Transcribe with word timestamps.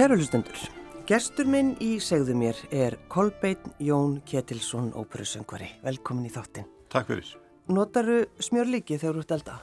Kæru 0.00 0.16
hlustendur, 0.16 0.56
gestur 1.04 1.44
minn 1.52 1.74
í 1.84 1.98
segðu 2.00 2.32
mér 2.40 2.56
er 2.72 2.94
Kolbeinn 3.12 3.74
Jón 3.84 4.14
Ketilsson, 4.24 4.86
óperusöngvari. 4.96 5.66
Velkomin 5.84 6.24
í 6.24 6.30
þáttinn. 6.32 6.64
Takk 6.88 7.10
fyrir. 7.10 7.34
Notaru 7.68 8.22
smjörlíki 8.40 8.96
þegar 8.96 9.18
þú 9.18 9.24
ert 9.26 9.34
elda? 9.36 9.58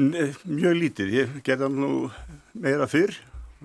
Nei, 0.00 0.30
mjög 0.48 0.78
lítið. 0.80 1.12
Ég 1.12 1.36
gerði 1.44 1.68
hann 1.68 1.76
nú 1.76 1.92
meira 2.56 2.88
fyrr. 2.88 3.12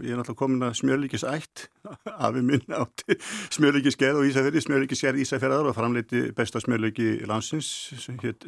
Ég 0.03 0.12
er 0.12 0.20
náttúrulega 0.20 0.41
komin 0.41 0.67
að 0.67 0.76
smjörlíkis 0.81 1.23
ætt. 1.31 1.70
Afi 2.27 2.44
minn 2.44 2.75
átti 2.75 3.16
smjörlíkisgerð 3.55 4.20
og 4.20 4.27
Ísafjörði, 4.34 4.67
smjörlíkisgerð 4.67 5.23
Ísafjörðar 5.23 5.72
og 5.72 5.77
framleiti 5.80 6.25
besta 6.36 6.59
smjörlíki 6.59 7.22
landsins, 7.30 7.72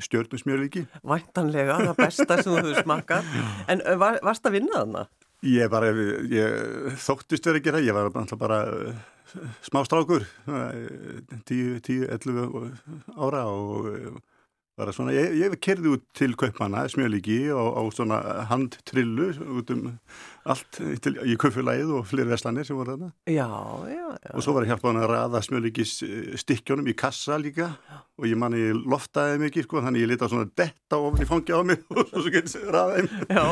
stjórnum 0.03 0.43
smjörlíki. 0.43 0.83
Væntanlega, 0.99 1.79
það 1.79 1.97
besta 2.03 2.41
sem 2.41 2.51
þú 2.51 2.59
hefur 2.59 2.83
smakað. 2.83 3.35
En 3.71 3.87
var, 4.03 4.19
varst 4.19 4.51
að 4.51 4.59
vinna 4.59 4.81
þarna? 4.81 5.11
Ég, 5.45 5.67
bara, 5.69 5.91
ég 6.31 6.95
þóttist 7.05 7.45
verið 7.45 7.59
að 7.59 7.65
gera, 7.67 7.81
ég 7.85 7.93
var 7.93 8.07
alltaf 8.09 8.39
bara 8.41 8.61
smástrákur, 9.65 10.25
10-11 11.45 12.71
ára 13.13 13.43
og 13.51 14.23
Svona, 14.75 15.13
ég, 15.15 15.37
ég 15.39 15.53
kerði 15.63 15.93
út 15.95 16.01
til 16.11 16.33
Kaupmanna, 16.35 16.81
smjölíki 16.91 17.45
og 17.55 17.77
á 17.79 17.83
svona 17.95 18.17
handtrillu 18.49 19.29
út 19.55 19.69
um 19.71 19.85
allt 20.45 20.79
til, 21.01 21.13
í 21.25 21.35
kaupfélagið 21.41 21.91
og 21.97 22.05
fleiri 22.09 22.29
veslanir 22.29 22.67
sem 22.67 22.77
voru 22.77 22.93
þarna. 22.93 23.11
Já, 23.29 23.47
já, 23.89 24.05
já. 24.13 24.31
Og 24.33 24.45
svo 24.45 24.53
var 24.55 24.65
ég 24.65 24.73
hjálpað 24.73 24.91
hann 24.91 25.01
að 25.01 25.07
raða 25.11 25.41
smjölíkis 25.45 25.93
stikkjónum 26.41 26.89
í 26.91 26.95
kassa 26.97 27.39
líka 27.41 27.71
og 28.15 28.27
ég 28.29 28.37
manni 28.39 28.69
loftaði 28.75 29.39
mikið 29.41 29.65
sko 29.65 29.81
þannig 29.85 30.05
ég 30.05 30.11
leta 30.13 30.29
svona 30.31 30.47
detta 30.61 30.99
ofn 31.01 31.23
í 31.23 31.27
fangi 31.29 31.55
á 31.55 31.59
mig 31.65 31.81
og 31.95 32.13
svo 32.13 32.33
getið 32.35 32.69
raðaði 32.75 33.07
mig. 33.07 33.25
Já, 33.33 33.45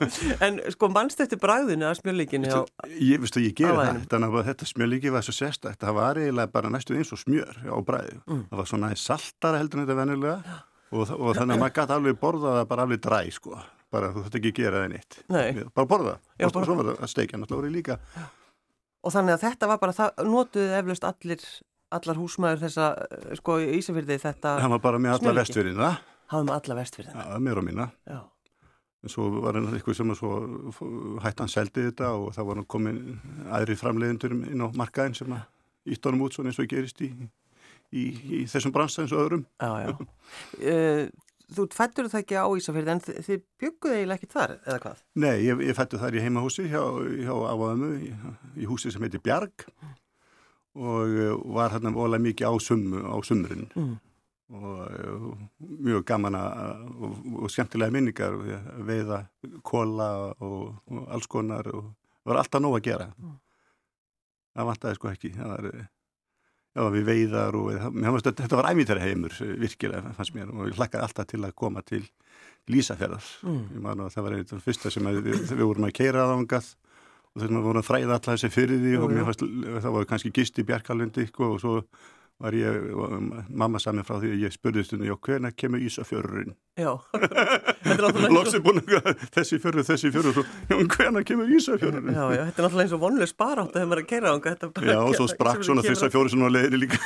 en 0.46 0.60
sko 0.76 0.90
mannst 0.94 1.24
eftir 1.26 1.42
bræðinu 1.42 1.90
að 1.90 1.98
smjölíkinu 2.00 2.52
á 2.54 2.62
Ég 2.94 3.20
vistu 3.24 3.42
ég 3.42 3.56
gera 3.58 3.90
það, 3.90 4.00
þannig 4.14 4.38
að 4.38 4.48
þetta 4.52 4.70
smjölíki 4.70 5.12
var 5.14 5.26
svo 5.26 5.34
sérstækt, 5.36 5.82
það 5.82 5.98
var 5.98 6.22
eiginlega 6.22 6.54
bara 6.54 6.72
næstu 6.72 6.96
eins 6.96 7.12
og 7.12 7.20
smjör 7.20 7.58
á 7.66 7.76
bræði. 7.86 8.16
Mm. 8.24 8.46
Það 8.52 8.62
var 8.62 8.70
svona 8.72 8.94
saltara 9.00 9.60
heldur 9.60 9.82
en 9.82 9.86
þetta 9.86 10.00
venjulega 10.00 10.60
og, 10.94 11.10
og 11.10 11.32
þannig 11.36 11.56
að 11.56 11.62
maður 11.62 11.74
gæti 11.80 11.96
alveg 11.96 12.20
borða 12.20 12.52
það 12.58 12.68
bara 12.70 12.86
alveg 12.86 13.02
dræ 13.02 13.20
sko, 13.34 13.58
bara 13.92 14.10
þú 14.14 14.24
þurft 14.24 14.36
ekki 14.40 14.50
að 14.52 14.58
gera 14.60 14.82
það 14.82 14.90
neitt 14.94 15.18
Nei. 15.30 15.64
bara 15.74 15.86
borða 15.90 16.16
Já, 16.40 16.46
og 16.50 16.56
svo 16.66 16.74
var 16.78 16.88
það 16.90 17.00
að 17.06 17.12
steikja 17.14 17.38
náttúrulega 17.40 17.76
líka 17.76 17.98
Og 19.06 19.12
þannig 19.14 19.36
að 19.36 19.42
þetta 19.46 19.66
var 19.70 19.78
bara, 19.78 19.92
það 19.94 20.22
notuðu 20.26 20.70
eflaust 20.80 21.04
allir, 21.06 21.42
allar 21.94 22.16
húsmaður 22.18 22.62
þessa, 22.64 22.86
eh, 23.06 23.34
sko, 23.38 23.58
í 23.62 23.68
Ísafyrði 23.78 24.16
þetta 24.24 24.54
hann 24.64 24.72
var 24.74 24.82
bara 24.82 24.98
með 24.98 25.12
alla 25.14 25.20
Smjörlíki. 25.22 25.42
vestfyrina 25.44 25.90
hafðum 26.32 26.50
alla 26.56 26.74
vestfyrðina. 26.80 27.26
ja, 27.30 27.38
mér 27.38 27.60
og 27.60 27.64
mína 27.68 27.86
Já. 28.10 28.18
en 29.06 29.12
svo 29.12 29.28
var 29.44 29.54
hann 29.60 29.68
eitthvað 29.76 29.94
sem 30.00 30.10
að 30.10 30.18
svo 30.18 31.20
hættan 31.22 31.52
seldi 31.52 31.84
þetta 31.86 32.10
og 32.18 32.32
það 32.34 32.48
var 32.50 32.60
hann 32.60 32.66
komin 32.74 32.98
aðri 33.54 33.76
framleiðendur 33.78 34.34
inn 34.50 34.64
á 34.66 34.68
markaðin 34.74 35.14
sem 35.14 35.30
að 35.36 35.46
ítt 35.94 36.08
honum 36.10 36.26
út 36.26 36.34
svona 36.34 36.50
eins 36.50 36.58
og 36.58 36.66
gerist 36.74 36.98
í, 37.06 37.12
í, 37.94 38.02
í 38.40 38.42
þessum 38.50 38.74
bransa 38.74 39.04
eins 39.04 39.14
og 39.14 39.22
öðrum 39.28 39.46
Já, 39.62 39.70
já. 39.86 39.94
Þú 41.54 41.64
fættur 41.70 42.08
það 42.10 42.22
ekki 42.24 42.38
á 42.42 42.46
Ísafyrði 42.58 42.90
en 42.90 43.00
þið, 43.04 43.18
þið 43.26 43.42
bygguðu 43.62 43.94
eiginlega 44.00 44.18
ekki 44.18 44.28
þar, 44.32 44.54
eða 44.66 44.78
hvað? 44.82 45.02
Nei, 45.22 45.34
ég, 45.46 45.60
ég 45.68 45.76
fættu 45.78 46.00
þar 46.02 46.16
í 46.18 46.22
heimahúsi 46.24 46.64
hjá, 46.72 46.80
hjá 47.22 47.34
áaðumu 47.52 47.90
í, 48.02 48.08
í 48.58 48.66
húsi 48.66 48.90
sem 48.90 49.04
heitir 49.06 49.22
Bjarg 49.22 49.66
og 50.76 51.14
eh, 51.14 51.30
var 51.54 51.70
hérna 51.76 51.92
ólega 51.94 52.24
mikið 52.26 52.50
á, 52.50 52.52
summu, 52.60 53.04
á 53.06 53.16
sumrin 53.24 53.68
Mm. 53.76 53.94
og 54.54 54.82
uh, 54.94 55.30
mjög 55.82 56.04
gaman 56.06 56.36
að 56.38 56.82
og, 57.02 57.14
og 57.42 57.48
skemmtilega 57.50 57.90
minningar 57.90 58.36
og 58.36 58.44
veiða 58.86 59.16
kóla 59.66 60.06
og, 60.38 60.76
og 60.86 61.08
alls 61.10 61.26
konar 61.26 61.66
og 61.72 61.88
það 62.22 62.30
var 62.30 62.38
alltaf 62.44 62.62
nóg 62.62 62.76
að 62.78 62.84
gera 62.86 63.08
Mm. 63.18 63.32
það 64.54 64.68
vantaði 64.70 64.98
sko 65.00 65.10
ekki 65.10 65.32
það 65.34 65.50
var, 65.50 65.66
eh, 65.72 65.88
já, 66.76 66.82
við 66.92 67.06
veiðar 67.08 67.56
og 67.58 67.70
mér 67.96 68.12
fannst 68.12 68.30
að 68.30 68.40
þetta 68.44 68.58
var 68.60 68.68
æmítæra 68.70 69.04
heimur 69.04 69.36
virkilega 69.64 70.14
fannst 70.18 70.34
mér. 70.36 70.50
Og 70.52 70.68
ég 70.70 70.76
hlakkaði 70.78 71.06
alltaf 71.06 71.30
til 71.32 71.42
að 71.46 71.54
koma 71.56 71.82
til 71.86 72.04
Lísafjörðar 72.70 73.26
Mm. 73.46 74.10
það 74.10 74.24
var 74.26 74.34
eitthvað 74.36 74.64
fyrsta 74.66 74.90
sem 74.90 75.06
að 75.06 75.20
við, 75.22 75.42
við 75.54 75.64
vorum 75.64 75.86
að 75.86 75.94
keira 75.94 76.24
að 76.26 76.34
ángað 76.36 76.72
og 77.36 77.40
þess 77.40 77.46
að 77.46 77.54
við 77.56 77.66
vorum 77.68 77.82
að 77.82 77.86
fræða 77.86 78.16
alltaf 78.16 78.34
þessi 78.34 78.50
fyrir 78.50 78.80
því 78.82 78.92
og 78.98 79.12
fannst, 79.28 79.44
það 79.84 79.94
var 79.96 80.08
kannski 80.10 80.32
gist 80.34 80.58
í 80.58 80.64
Bjarkalundi 80.66 81.26
sko, 81.28 81.50
og 81.54 81.60
svo 81.62 81.74
var 82.42 82.52
ég, 82.52 82.74
mamma 83.48 83.80
sami 83.80 84.02
frá 84.04 84.18
því 84.20 84.34
að 84.34 84.42
ég 84.44 84.52
spurði 84.52 84.82
stundum, 84.84 85.08
já, 85.08 85.16
hvenær 85.24 85.54
kemur 85.56 85.80
Ísafjörðurinn? 85.80 86.52
Já, 86.76 86.90
er 87.88 88.02
Loksir 88.28 88.60
búin 88.64 88.82
að 88.82 89.22
þessi 89.32 89.56
fjörður, 89.62 89.86
þessi 89.88 90.10
fjörður, 90.12 90.50
hvenær 90.68 91.24
kemur 91.24 91.54
Ísafjörðurinn? 91.56 92.12
Já, 92.12 92.24
já, 92.36 92.42
þetta 92.50 92.60
er 92.60 92.66
náttúrulega 92.66 92.84
eins 92.84 92.96
og 92.96 93.00
vonlega 93.06 93.30
sparátt 93.30 93.70
að 93.70 93.78
þegar 93.78 93.88
maður 93.88 94.02
er 94.02 94.04
að 94.04 94.10
keira 94.10 94.34
þetta 94.44 94.70
bara 94.76 94.90
Já, 94.92 94.98
og 95.00 95.16
svo 95.16 95.28
sprakk 95.32 95.64
svona 95.64 95.86
þess 95.86 96.04
að 96.04 96.12
fjóru 96.16 96.34
svona 96.34 96.52
leiðri 96.52 96.82
líka. 96.82 97.00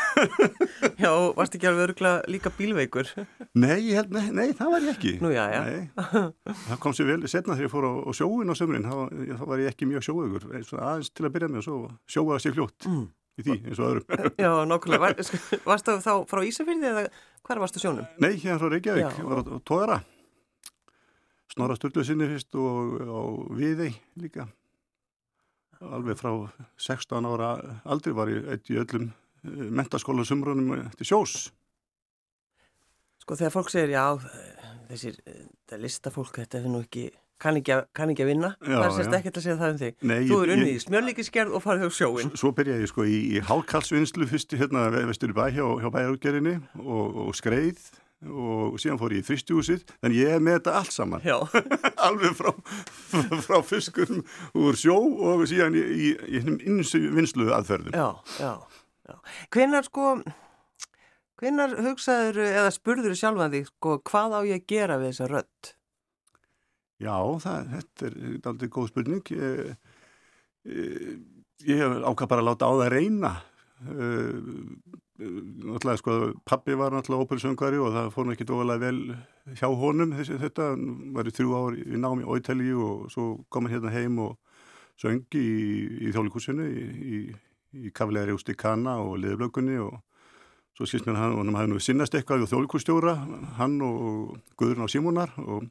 Já, 1.05 1.13
varst 1.39 1.55
ekki 1.57 1.71
alveg 1.71 1.87
örgulega 1.87 2.35
líka 2.35 2.51
bílveikur 2.59 3.13
Nei, 3.55 3.79
ég 3.87 4.01
held, 4.01 4.11
nei, 4.13 4.27
nei, 4.35 4.51
það 4.59 4.75
var 4.75 4.85
ég 4.89 4.97
ekki. 4.97 5.15
Nú, 5.23 5.31
já, 5.33 5.47
já. 5.55 5.63
Nei, 5.65 6.51
það 6.67 6.83
kom 6.83 6.95
sér 6.97 7.09
vel 7.09 7.31
setna 7.31 7.55
þegar 7.55 7.69
ég 7.69 7.73
fór 7.73 7.87
á, 7.87 7.93
á 8.05 8.11
sjóin 8.19 8.53
á 8.53 8.55
sömurinn, 8.59 8.91
þá 8.91 9.47
var 9.47 9.63
ég 9.63 9.73
ekki 9.73 9.89
mjög 9.89 10.05
sjóaugur, 10.07 10.47
aðeins 10.51 11.11
til 11.15 11.27
að 11.27 11.35
byrja 11.37 11.51
með 11.51 11.63
og 11.63 11.67
svo 11.67 11.79
sjóaði 12.11 12.45
sér 12.45 12.57
fljótt 12.59 12.89
mm. 12.91 13.07
Í 13.39 13.45
því 13.47 13.57
eins 13.61 13.81
og 13.81 13.91
öðrum. 13.91 14.23
Já, 14.45 14.51
nákvæmlega, 14.69 15.03
Var, 15.05 15.21
sko, 15.27 15.61
varstu 15.67 15.97
þá 16.03 16.13
frá 16.31 16.43
Ísafyrði 16.49 16.91
eða 16.91 17.05
hvar 17.47 17.63
varstu 17.63 17.81
á 17.81 17.85
sjónum? 17.85 18.09
Nei, 18.23 18.33
hérna 18.35 18.59
frá 18.63 18.73
Reykjavík, 18.75 19.21
var 19.29 19.43
á, 19.43 19.45
tóðara. 19.67 20.01
Snorra 21.51 21.77
Sturlu 21.79 22.05
sinni 22.07 22.29
fyrst 22.31 22.55
og 22.59 22.99
á 23.03 23.21
Viðey 23.59 23.95
líka. 24.23 24.47
Alveg 25.81 26.19
frá 26.21 26.35
16 26.79 27.27
ára 27.27 27.55
aldrei 27.89 28.15
var 28.15 28.31
ég 28.31 28.47
eitt 28.53 28.71
í 28.71 28.79
öllum 28.79 29.09
mentaskóla 29.43 30.27
sumrunum 30.29 30.91
til 30.99 31.09
sjós. 31.09 31.49
Sko 33.23 33.37
þegar 33.39 33.55
fólk 33.55 33.73
segir, 33.73 33.95
já, 33.95 34.05
þessir, 34.91 35.19
þetta 35.25 35.81
listafólk, 35.81 36.41
þetta 36.43 36.61
er 36.61 36.69
nú 36.71 36.83
ekki, 36.85 37.09
kann 37.41 37.57
ekki 37.61 37.73
að, 37.77 37.83
kann 37.97 38.13
ekki 38.13 38.25
að 38.27 38.31
vinna, 38.35 38.51
Já, 38.61 38.75
það 38.75 38.85
er 38.87 38.95
sérst 38.99 39.17
ekkert 39.21 39.39
að 39.41 39.47
segja 39.47 39.59
það 39.61 39.73
um 39.75 39.81
þig. 39.81 39.95
Nei, 40.11 40.19
Þú 40.29 40.39
er 40.45 40.53
unnið 40.57 40.71
í 40.75 40.83
smjörlíkisgerð 40.85 41.57
og 41.57 41.65
farið 41.65 41.89
á 41.89 41.91
sjóin. 41.97 42.35
Svo 42.41 42.53
byrjaði 42.57 42.85
ég 42.85 42.93
sko 42.93 43.07
í, 43.09 43.17
í 43.33 43.43
hálkalsvinnslu 43.49 44.29
fyrst 44.31 44.55
hérna 44.61 44.85
vestur 45.09 45.33
í 45.33 45.37
bæ 45.41 45.47
hjá, 45.57 45.65
hjá 45.81 45.89
bæjarútgerinni 45.97 46.55
og, 46.85 47.19
og 47.25 47.35
skreið 47.39 47.81
og 48.29 48.77
síðan 48.77 48.99
fór 49.01 49.15
ég 49.17 49.23
í 49.23 49.25
fristjúsið, 49.25 49.87
þannig 50.03 50.19
ég 50.21 50.35
er 50.37 50.43
með 50.45 50.59
þetta 50.59 50.75
allt 50.83 50.93
saman. 50.93 51.23
Já, 51.25 51.39
alveg 52.07 52.37
frá, 52.37 52.51
frá 53.47 53.57
fiskurum 53.65 54.21
úr 54.61 54.77
sjó 54.77 54.99
og 55.01 55.47
síðan 55.49 55.79
í, 55.81 56.13
vinslu 57.17 57.49
aðferðum. 57.57 57.97
já, 57.97 58.37
já, 58.37 58.53
já. 59.09 59.17
Hvenar 59.57 59.89
sko, 59.89 60.13
hvenar 61.41 61.73
hugsaður 61.81 62.43
eða 62.45 62.71
spurður 62.77 63.17
sjálfan 63.17 63.57
þig, 63.57 63.73
sko, 63.73 63.97
hvað 64.13 64.37
á 64.37 64.41
ég 64.51 64.61
að 64.61 64.69
gera 64.75 65.01
við 65.01 65.15
þessa 65.15 65.31
rödd? 65.33 65.73
Já, 67.01 67.17
það, 67.41 67.71
þetta 67.75 68.09
er 68.09 68.49
aldrei 68.51 68.73
góð 68.73 68.91
spurning. 68.91 69.31
Ég, 69.33 69.71
ég, 70.69 71.79
hef 71.81 71.95
ákvað 72.05 72.33
bara 72.33 72.45
að 72.45 72.51
láta 72.51 72.69
á 72.69 72.73
það 72.77 72.93
reyna. 72.93 73.31
Uh, 73.81 74.37
náttúrulega 75.21 76.01
sko, 76.01 76.17
pappi 76.45 76.77
var 76.77 76.93
náttúrulega 76.93 77.25
óperusöngvari 77.25 77.81
og 77.81 77.95
það 77.95 78.11
fór 78.15 78.27
nú 78.27 78.35
ekki 78.35 78.47
dóðalega 78.49 78.83
vel 78.85 79.01
hjá 79.57 79.69
honum 79.81 80.15
þessi, 80.17 80.37
þetta, 80.41 80.69
hann 80.75 81.15
var 81.17 81.29
í 81.29 81.35
þrjú 81.37 81.57
ár 81.57 81.77
í 81.81 82.01
námi 82.01 82.25
í 82.25 82.37
Ítalíu 82.41 82.85
og 82.85 83.11
svo 83.13 83.27
kom 83.53 83.69
hann 83.69 83.75
hérna 83.75 83.93
heim 83.93 84.21
og 84.25 84.37
söngi 85.01 85.41
í, 85.41 85.65
í 86.09 86.13
þjólikúsinu 86.15 86.69
í, 86.69 86.85
í, 87.17 87.21
í 87.89 87.93
Kavleiri 87.97 88.33
Rustikana 88.35 88.99
og 89.05 89.19
Liðblökunni 89.21 89.77
og 89.81 90.01
svo 90.77 90.89
skilst 90.89 91.09
mér 91.09 91.21
hann 91.21 91.37
og 91.37 91.43
hann 91.43 91.57
hafði 91.59 91.75
nú 91.75 91.85
sinnast 91.85 92.17
eitthvað 92.17 92.45
við 92.45 92.55
þjólikússtjóra, 92.55 93.17
hann 93.59 93.77
og 93.85 94.37
Guðurinn 94.61 94.89
á 94.89 94.93
Simónar 94.93 95.37
og 95.41 95.69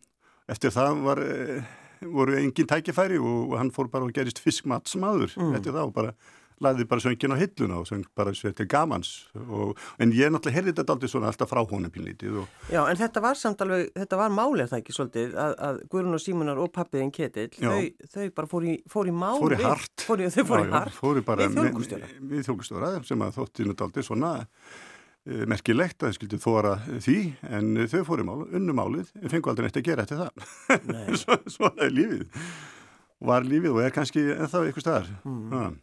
eftir 0.50 0.74
það 0.76 1.04
var, 1.06 1.22
eh, 1.24 1.64
voru 2.02 2.36
engin 2.40 2.68
tækifæri 2.70 3.18
og 3.22 3.58
hann 3.60 3.72
fór 3.76 3.90
bara 3.92 4.06
og 4.08 4.14
gerist 4.16 4.40
fiskmatsmaður 4.44 5.36
Mm. 5.38 5.56
eftir 5.60 5.74
það 5.76 5.88
og 5.90 5.94
bara 5.94 6.14
laði 6.60 6.84
bara 6.84 7.00
söngin 7.00 7.32
á 7.32 7.40
hilluna 7.40 7.78
og 7.80 7.86
söng 7.88 8.04
bara 8.20 8.32
sér 8.36 8.52
til 8.54 8.66
gamans. 8.68 9.30
Og, 9.48 9.78
en 9.98 10.12
ég 10.12 10.28
náttúrulega 10.28 10.58
heyrði 10.58 10.74
þetta 10.76 10.92
aldrei 10.92 11.08
svona 11.08 11.30
alltaf 11.32 11.48
frá 11.54 11.62
honum 11.70 11.90
pínlítið 11.90 12.42
og 12.42 12.48
Já, 12.68 12.82
en 12.92 12.98
þetta 13.00 13.22
var 13.24 13.38
samt 13.40 13.62
alveg, 13.64 13.94
þetta 13.96 14.18
var 14.20 14.30
málið 14.36 14.68
það 14.74 14.82
ekki 14.82 14.96
svolítið, 14.98 15.38
að, 15.40 15.54
að 15.70 15.80
Guðrún 15.94 16.18
og 16.18 16.24
Símunar 16.26 16.60
og 16.60 16.74
pappiðin 16.76 17.14
Ketill, 17.16 17.48
þau, 17.56 18.10
þau 18.12 18.28
bara 18.36 18.52
fór 18.52 18.68
í, 18.68 18.76
fór 18.92 19.08
í 19.08 19.16
mál 19.16 19.40
fór 19.40 19.56
í 19.56 19.62
hart. 19.64 20.04
fór 20.04 20.20
í, 20.20 20.28
þau 20.36 20.44
fór 20.52 20.60
Já, 20.60 20.66
í 20.66 20.68
já, 20.68 20.76
hart 20.76 21.00
fóru 21.00 21.24
bara 21.32 21.48
við 21.48 22.44
þjóðkustjóra 22.50 22.92
sem 23.08 23.24
að 23.24 23.36
þótti 23.40 23.70
náttúrulega 23.72 24.04
svona 24.12 24.34
uh, 24.44 24.46
merkilegt 25.50 26.02
að 26.02 26.10
þau 26.10 26.18
skildi 26.18 26.40
þóra 26.42 26.74
því 26.88 27.18
en 27.50 27.84
þau 27.92 28.02
fóru 28.08 28.26
í 28.26 28.30
mál, 28.30 28.40
unnum 28.48 28.80
málið 28.80 29.12
en 29.20 29.34
fengu 29.34 29.52
aldrei 29.52 29.68
neitt 29.68 29.80
að 29.82 29.90
gera 29.90 30.06
eftir 30.06 30.24
það. 30.24 30.48
Svo, 31.22 31.38
svona 31.58 31.86
er 31.86 31.94
lífið. 31.94 32.42
Var 33.30 33.46
lífið 33.48 33.76
og 33.76 33.84
er 33.84 33.94
kannski 33.96 34.24
ennþá 34.36 34.64
eitthvað 34.66 34.86
staðar. 34.86 35.14
Mm. 35.28 35.78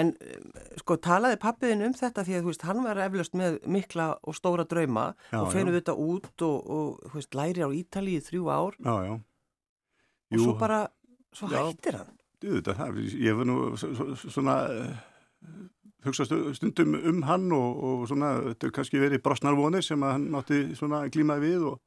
En 0.00 0.12
um, 0.14 0.50
sko 0.78 0.96
talaði 1.02 1.38
pappiðin 1.42 1.82
um 1.88 1.94
þetta 1.98 2.22
því 2.26 2.36
að 2.36 2.44
þú 2.44 2.52
veist, 2.52 2.68
hann 2.68 2.84
var 2.84 3.00
eflaust 3.06 3.34
með 3.38 3.58
mikla 3.66 4.06
og 4.22 4.36
stóra 4.38 4.66
drauma 4.70 5.08
Já, 5.32 5.40
og 5.40 5.50
fennu 5.54 5.74
þetta 5.74 5.96
út 5.98 6.46
og, 6.46 6.70
og 6.70 7.10
þú 7.10 7.18
veist, 7.18 7.36
læri 7.38 7.66
á 7.66 7.70
Ítalíu 7.74 8.20
í 8.20 8.24
þrjú 8.28 8.46
ár. 8.54 8.78
Já, 8.78 8.94
já. 9.08 9.14
Og 10.30 10.44
svo 10.44 10.54
bara, 10.60 10.84
svo 11.34 11.50
hættir 11.50 11.98
hann. 11.98 12.16
auðvitað, 12.44 12.76
það, 12.78 13.00
ég 13.18 13.38
var 13.40 13.48
nú 13.50 13.56
svona 14.22 14.56
hugsa 16.06 16.26
stundum 16.56 16.96
um 16.96 17.22
hann 17.28 17.50
og, 17.52 17.84
og 17.84 18.04
svona, 18.10 18.34
þetta 18.50 18.68
er 18.68 18.74
kannski 18.78 19.02
verið 19.02 19.24
brosnarvonir 19.24 19.84
sem 19.84 20.02
hann 20.06 20.30
nátti 20.34 20.62
svona 20.78 21.04
glímaði 21.12 21.50
við 21.50 21.66
og 21.72 21.80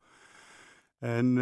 en 1.03 1.33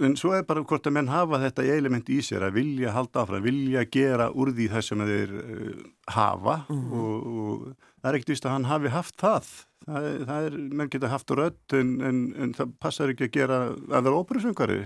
en 0.00 0.14
svo 0.16 0.32
er 0.32 0.44
bara 0.48 0.62
hvort 0.64 0.86
að 0.88 0.94
menn 0.96 1.10
hafa 1.12 1.40
þetta 1.42 1.64
element 1.74 2.08
í 2.08 2.22
sér 2.24 2.46
að 2.46 2.56
vilja 2.56 2.94
halda 2.94 3.22
áfram, 3.22 3.44
vilja 3.44 3.84
gera 3.92 4.30
úr 4.32 4.54
því 4.56 4.68
það 4.72 4.84
sem 4.86 5.02
þeir 5.10 5.34
uh, 5.36 5.82
hafa 6.16 6.56
mm. 6.72 6.86
og, 6.96 7.26
og 7.26 7.66
það 8.00 8.08
er 8.10 8.18
ekkert 8.18 8.32
vist 8.32 8.48
að 8.48 8.54
hann 8.54 8.68
hafi 8.70 8.92
haft 8.94 9.18
það 9.20 9.50
það 9.86 10.06
það 10.30 10.46
er 10.48 10.56
menn 10.80 10.92
geta 10.94 11.10
haft 11.12 11.34
rödd 11.38 11.76
en, 11.76 11.92
en, 12.08 12.22
en 12.40 12.54
það 12.56 12.72
passar 12.82 13.12
ekki 13.12 13.28
að 13.28 13.36
gera 13.36 13.58
að 13.68 14.08
vera 14.08 14.22
óperusöngari 14.22 14.80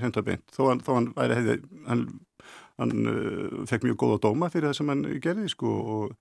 þó, 0.50 0.66
þó 0.82 0.90
hann 0.96 1.08
væri 1.14 1.38
hefði 1.38 1.56
hann, 1.86 2.04
hann 2.80 3.10
uh, 3.10 3.64
fekk 3.70 3.88
mjög 3.88 3.98
góða 4.02 4.20
dóma 4.26 4.50
fyrir 4.52 4.70
það 4.70 4.78
sem 4.80 4.92
hann 4.94 5.06
gerði 5.22 5.48
sko 5.52 5.74
og, 5.94 6.14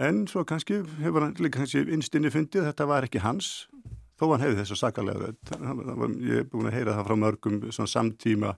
en 0.00 0.24
svo 0.30 0.44
kannski 0.48 0.82
hefur 1.02 1.26
hann 1.26 1.36
líka 1.38 1.60
kannski 1.60 1.84
innstinni 1.84 2.32
fundið 2.34 2.70
þetta 2.70 2.88
var 2.90 3.06
ekki 3.06 3.22
hans 3.24 3.68
þó 4.18 4.28
hann 4.32 4.44
hefði 4.44 4.60
þessu 4.62 4.78
sakalega 4.78 5.34
ég 5.34 6.44
er 6.44 6.48
búin 6.50 6.70
að 6.70 6.78
heyra 6.78 6.96
það 6.98 7.10
frá 7.10 7.20
mörgum 7.26 7.60
samtíma 7.74 8.56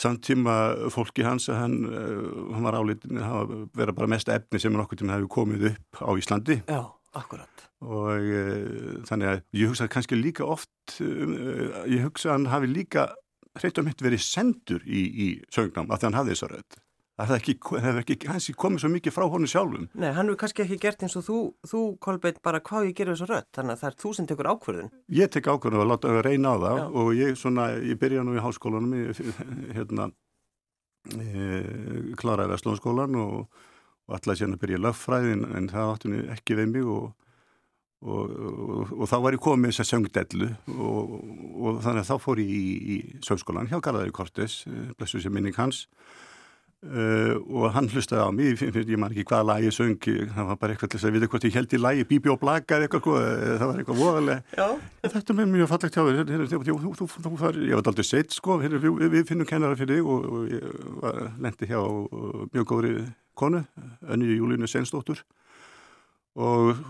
samtíma 0.00 0.56
fólki 0.92 1.24
hans 1.26 1.48
að 1.50 1.60
hann, 1.60 1.76
uh, 1.88 2.54
hann 2.54 2.66
var 2.66 2.78
álitin 2.80 3.20
að 3.20 3.54
vera 3.76 3.94
bara 3.96 4.10
mest 4.10 4.30
efni 4.32 4.60
sem 4.60 4.72
hann 4.74 4.84
okkur 4.84 5.00
tíma 5.00 5.18
hefði 5.18 5.30
komið 5.34 5.66
upp 5.72 6.00
á 6.00 6.10
Íslandi. 6.20 6.60
Já, 6.64 6.80
akkurat. 7.18 7.66
Og 7.84 8.28
uh, 8.30 9.00
þannig 9.08 9.32
að 9.32 9.42
ég 9.60 9.72
hugsa 9.72 9.88
kannski 9.92 10.18
líka 10.18 10.46
oft 10.48 11.00
uh, 11.04 11.84
ég 11.90 12.04
hugsa 12.06 12.30
að 12.30 12.36
hann 12.38 12.50
hafi 12.54 12.70
líka 12.70 13.10
hreitt 13.58 13.80
og 13.82 13.88
mitt 13.88 14.04
verið 14.04 14.22
sendur 14.22 14.84
í, 14.86 15.02
í 15.02 15.26
sögnám 15.50 15.90
að 15.90 16.08
hann 16.08 16.20
hafði 16.20 16.36
þessa 16.36 16.52
rödd 16.54 16.80
það 17.20 17.36
hefði 17.84 18.00
ekki, 18.00 18.14
ekki 18.14 18.30
hansi 18.30 18.54
komið 18.56 18.82
svo 18.82 18.90
mikið 18.92 19.14
frá 19.14 19.26
honu 19.30 19.48
sjálfum. 19.50 19.86
Nei, 19.92 20.10
hann 20.16 20.30
hefur 20.30 20.40
kannski 20.42 20.64
ekki 20.64 20.78
gert 20.80 21.04
eins 21.04 21.16
og 21.18 21.24
þú, 21.26 21.38
þú 21.68 21.82
Kolbeitt, 22.02 22.40
bara 22.44 22.62
hvað 22.64 22.90
ég 22.90 22.96
gerur 22.98 23.16
þessu 23.16 23.28
rött, 23.30 23.48
þannig 23.56 23.76
að 23.76 23.82
það 23.82 23.90
er 23.90 23.98
þú 24.02 24.12
sem 24.16 24.28
tekur 24.30 24.50
ákverðin. 24.50 24.90
Ég 25.18 25.32
tek 25.34 25.50
ákverðin 25.50 25.84
og 25.84 25.90
láta 25.90 26.14
reyna 26.24 26.54
á 26.54 26.56
það 26.64 26.80
Já. 26.80 26.84
og 27.02 27.10
ég 27.18 27.40
svona, 27.40 27.66
ég 27.90 28.00
byrja 28.00 28.24
nú 28.26 28.36
í 28.36 28.44
háskólanum 28.44 28.96
í, 28.96 29.04
hérna 29.76 30.10
e, 31.16 31.48
kláraði 32.20 32.54
Vestlónskólan 32.54 33.18
og, 33.20 33.64
og 34.08 34.16
alltaf 34.16 34.40
sérna 34.40 34.60
byrja 34.60 34.80
löffræðin 34.80 35.48
en 35.58 35.70
það 35.72 35.94
áttunni 35.94 36.22
ekki 36.36 36.58
við 36.60 36.72
mig 36.76 36.88
og 36.88 37.10
Og, 38.00 38.30
og, 38.32 38.92
og 38.96 39.08
þá 39.10 39.18
var 39.20 39.34
ég 39.36 39.42
komið 39.44 39.74
þess 39.74 39.82
að 39.82 39.88
söngdellu 39.90 40.46
og, 40.72 41.10
og 41.60 41.82
þannig 41.84 42.00
að 42.00 42.08
þá 42.08 42.24
fór 42.24 42.40
ég 42.40 42.52
í, 42.56 42.64
í 42.80 42.96
söngskólan 43.26 43.68
hjá 43.68 43.76
Garðari 43.84 44.14
Kortes, 44.16 44.62
eh, 44.70 44.86
blessu 44.96 45.20
sem 45.20 45.34
minning 45.36 45.56
hans. 45.58 45.84
Uh, 46.80 47.36
og 47.52 47.74
hann 47.74 47.90
hlustaði 47.92 48.24
á 48.24 48.32
mig 48.32 48.54
ég, 48.56 48.76
ég 48.88 48.96
man 48.96 49.12
ekki 49.12 49.26
hvaða 49.28 49.44
lag 49.50 49.64
ég 49.66 49.74
söng 49.76 49.98
það 50.00 50.46
var 50.48 50.56
bara 50.62 50.72
eitthvað 50.72 50.94
til 50.94 50.96
þess 50.96 51.08
að 51.10 51.18
veitum 51.18 51.30
hvort 51.34 51.44
ég 51.44 51.58
held 51.58 51.74
í 51.76 51.80
lagi 51.82 52.06
Bíbi 52.08 52.30
og 52.32 52.38
Blaka 52.40 52.78
eða 52.78 52.86
eitthvað, 52.88 53.18
eh, 53.20 53.50
það 53.60 53.68
var 53.68 53.82
eitthvað 53.82 54.00
voðalega. 54.00 54.70
Þetta 55.04 55.34
er 55.34 55.50
mjög 55.52 55.68
fallegt 55.74 55.98
hjá 55.98 56.04
þér 56.06 56.32
ég 57.68 57.76
var 57.76 57.90
aldrei 57.92 58.08
seitt 58.08 58.32
sko 58.32 58.56
við, 58.62 58.78
við 59.12 59.28
finnum 59.28 59.50
kennara 59.50 59.76
fyrir 59.76 60.00
þig 60.00 60.08
og, 60.08 60.48
ég 60.48 60.80
var, 61.04 61.20
lendi 61.44 61.68
hjá 61.68 61.82
mjög 62.56 62.70
góðri 62.72 62.94
konu, 63.36 63.60
önni 64.08 64.32
Júlínu 64.40 64.72
Sensdóttur 64.72 65.20
og 66.40 66.80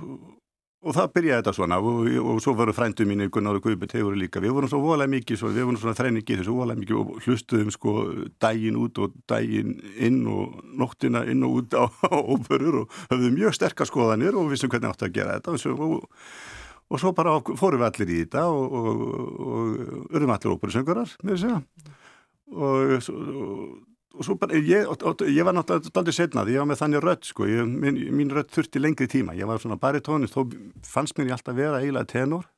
Og 0.81 0.94
það 0.97 1.11
byrjaði 1.12 1.43
þetta 1.43 1.53
svona. 1.53 1.79
Og, 1.85 2.06
og 2.25 2.38
svo 2.41 2.55
varu 2.56 2.73
frændu 2.73 3.05
mín 3.09 3.27
Gunnar 3.32 3.59
og 3.59 3.65
Guðbjörn, 3.67 3.91
þeir 3.93 4.05
voru 4.06 4.21
líka, 4.21 4.41
við 4.41 4.55
vorum 4.56 4.71
svo 4.73 4.81
voðalega 4.81 5.12
mikið, 5.12 5.41
svo, 5.41 5.50
við 5.53 5.67
vorum 5.69 5.81
svona 5.82 5.99
þrenningi 5.99 6.38
þessu 6.38 6.55
voðalega 6.56 6.81
mikið 6.81 7.00
og 7.03 7.27
hlustuðum 7.27 7.75
sko 7.75 7.94
daginn 8.41 8.79
út 8.81 9.00
og 9.05 9.19
daginn 9.29 9.75
inn 10.00 10.23
og 10.32 10.62
nóttina 10.81 11.27
inn 11.29 11.44
og 11.44 11.59
út 11.61 11.77
á 11.77 11.85
óperur 12.32 12.81
og 12.85 12.97
höfðum 13.11 13.37
mjög 13.37 13.59
sterkar 13.59 13.91
skoðanir 13.91 14.41
og 14.41 14.49
vissum 14.55 14.73
hvernig 14.73 14.94
átt 14.94 15.05
að 15.05 15.15
gera 15.19 15.37
þetta. 15.37 15.53
Og 15.53 15.61
svo, 15.61 15.77
og, 16.00 16.25
og 16.88 17.05
svo 17.05 17.12
bara 17.19 17.37
fórum 17.44 17.85
við 17.85 17.88
allir 17.91 18.15
í 18.17 18.19
þetta 18.25 18.47
og, 18.49 18.81
örðum 20.09 20.37
allir 20.38 20.56
óperusöngurar 20.56 21.17
með 21.21 21.37
þess 21.37 21.53
að 21.53 21.97
og 22.50 23.89
og 24.14 24.26
svo 24.26 24.36
bara, 24.40 24.58
ég, 24.58 24.86
ég 25.30 25.46
var 25.46 25.54
náttúrulega 25.54 26.00
aldrei 26.00 26.14
setnað, 26.16 26.52
ég 26.54 26.62
var 26.62 26.70
með 26.70 26.80
þannig 26.82 27.04
rödd 27.04 27.26
sko, 27.28 27.46
ég, 27.48 27.68
mín, 27.68 27.98
mín 28.16 28.32
rödd 28.34 28.50
þurfti 28.54 28.82
lengri 28.82 29.06
tíma, 29.10 29.36
ég 29.38 29.48
var 29.48 29.62
svona 29.62 29.78
baritónist, 29.80 30.34
þó 30.34 30.50
fannst 30.86 31.18
mér 31.18 31.30
ég 31.30 31.36
alltaf 31.36 31.58
vera 31.58 31.82
eiginlega 31.82 32.10
tenor, 32.10 32.48